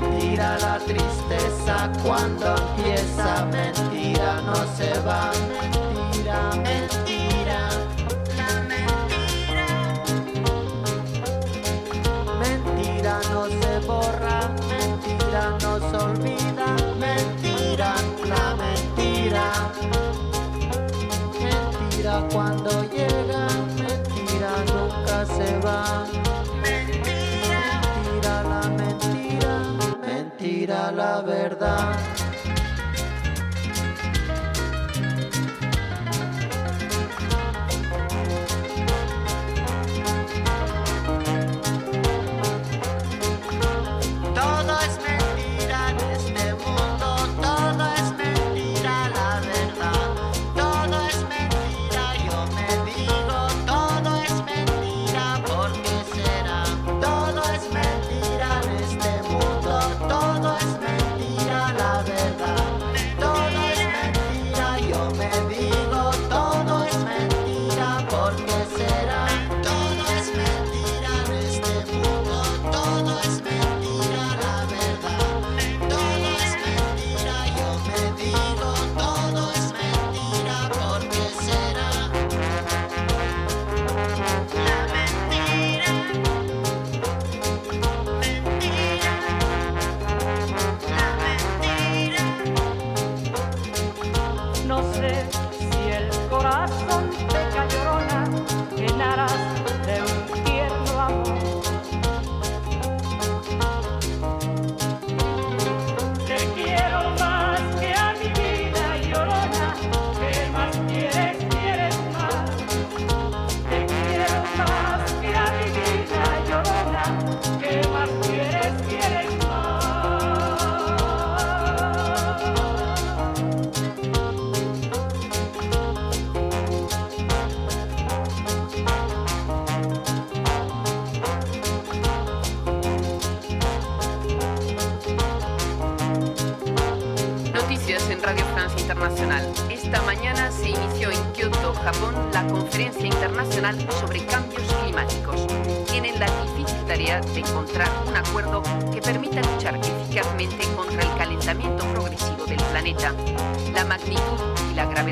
Mentira 0.00 0.58
la 0.58 0.78
tristeza 0.78 1.90
cuando 2.02 2.56
empieza, 2.56 3.46
mentira 3.46 4.40
no 4.42 4.54
se 4.76 4.98
va, 5.00 5.30
mentira, 5.48 6.50
mentira. 6.56 7.13
La 31.64 32.33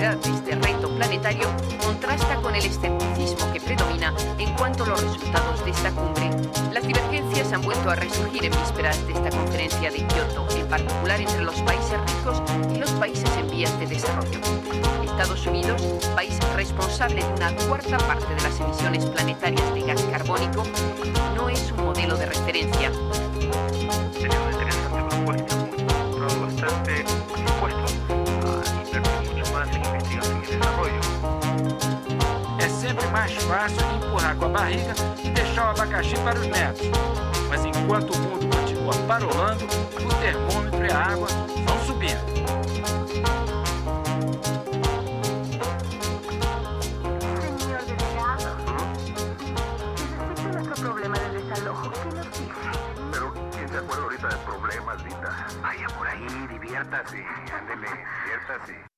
gravedad 0.03 0.17
de 0.17 0.31
este 0.31 0.55
reto 0.57 0.89
planetario 0.97 1.49
contrasta 1.85 2.35
con 2.37 2.55
el 2.57 2.65
escepticismo 2.65 3.53
que 3.53 3.61
predomina 3.61 4.13
en 4.39 4.53
cuanto 4.55 4.83
a 4.85 4.89
los 4.89 5.03
resultados 5.03 5.65
de 5.65 5.71
esta 5.71 5.93
cumbre. 5.93 6.31
Las 6.73 6.85
divergencias 6.87 7.53
han 7.53 7.63
vuelto 7.63 7.89
a 7.89 7.95
resurgir 7.95 8.45
en 8.45 8.53
vísperas 8.53 9.07
de 9.07 9.13
esta 9.13 9.31
conferencia 9.31 9.91
de 9.91 9.99
Kioto, 9.99 10.47
en 10.57 10.67
particular 10.67 11.21
entre 11.21 11.45
los 11.45 11.55
países 11.63 12.01
ricos 12.01 12.43
y 12.75 12.79
los 12.79 12.91
países 12.93 13.31
en 13.39 13.51
vías 13.51 13.79
de 13.79 13.87
desarrollo. 13.87 14.41
Estados 15.05 15.47
Unidos, 15.47 15.81
país 16.17 16.37
responsable 16.57 17.23
de 17.23 17.33
una 17.35 17.55
cuarta 17.69 17.99
parte 17.99 18.35
de 18.35 18.43
las 18.43 18.59
emisiones 18.59 19.07
planetarias 19.07 19.75
de 19.75 19.83
gas 19.83 20.03
carbónico, 20.11 20.65
no 21.37 21.49
es 21.49 21.71
un 21.71 21.85
modelo 21.85 22.17
de 22.17 22.27
referencia. 22.27 22.91
fácil 33.53 33.85
empurrar 33.97 34.35
com 34.37 34.47
a 34.47 34.49
barriga 34.49 34.95
e 35.23 35.29
deixar 35.29 35.67
o 35.67 35.71
abacaxi 35.73 36.15
para 36.25 36.41
os 36.41 36.47
netos. 36.47 36.87
Mas 37.51 37.63
enquanto 37.67 38.15
o 38.15 38.19
mundo 38.19 38.57
continua 38.57 38.95
parolando, 39.07 39.67
o 39.67 40.15
termômetro 40.23 40.87
e 40.87 40.91
a 40.91 40.99
água 40.99 41.29
vão 41.67 41.79
subindo. 41.85 42.33
Vaya 55.61 55.89
por 55.89 56.07
ahí, 56.07 56.27
diviértase, 56.49 57.25
ándele, 57.53 57.87
diviértase. 57.87 58.91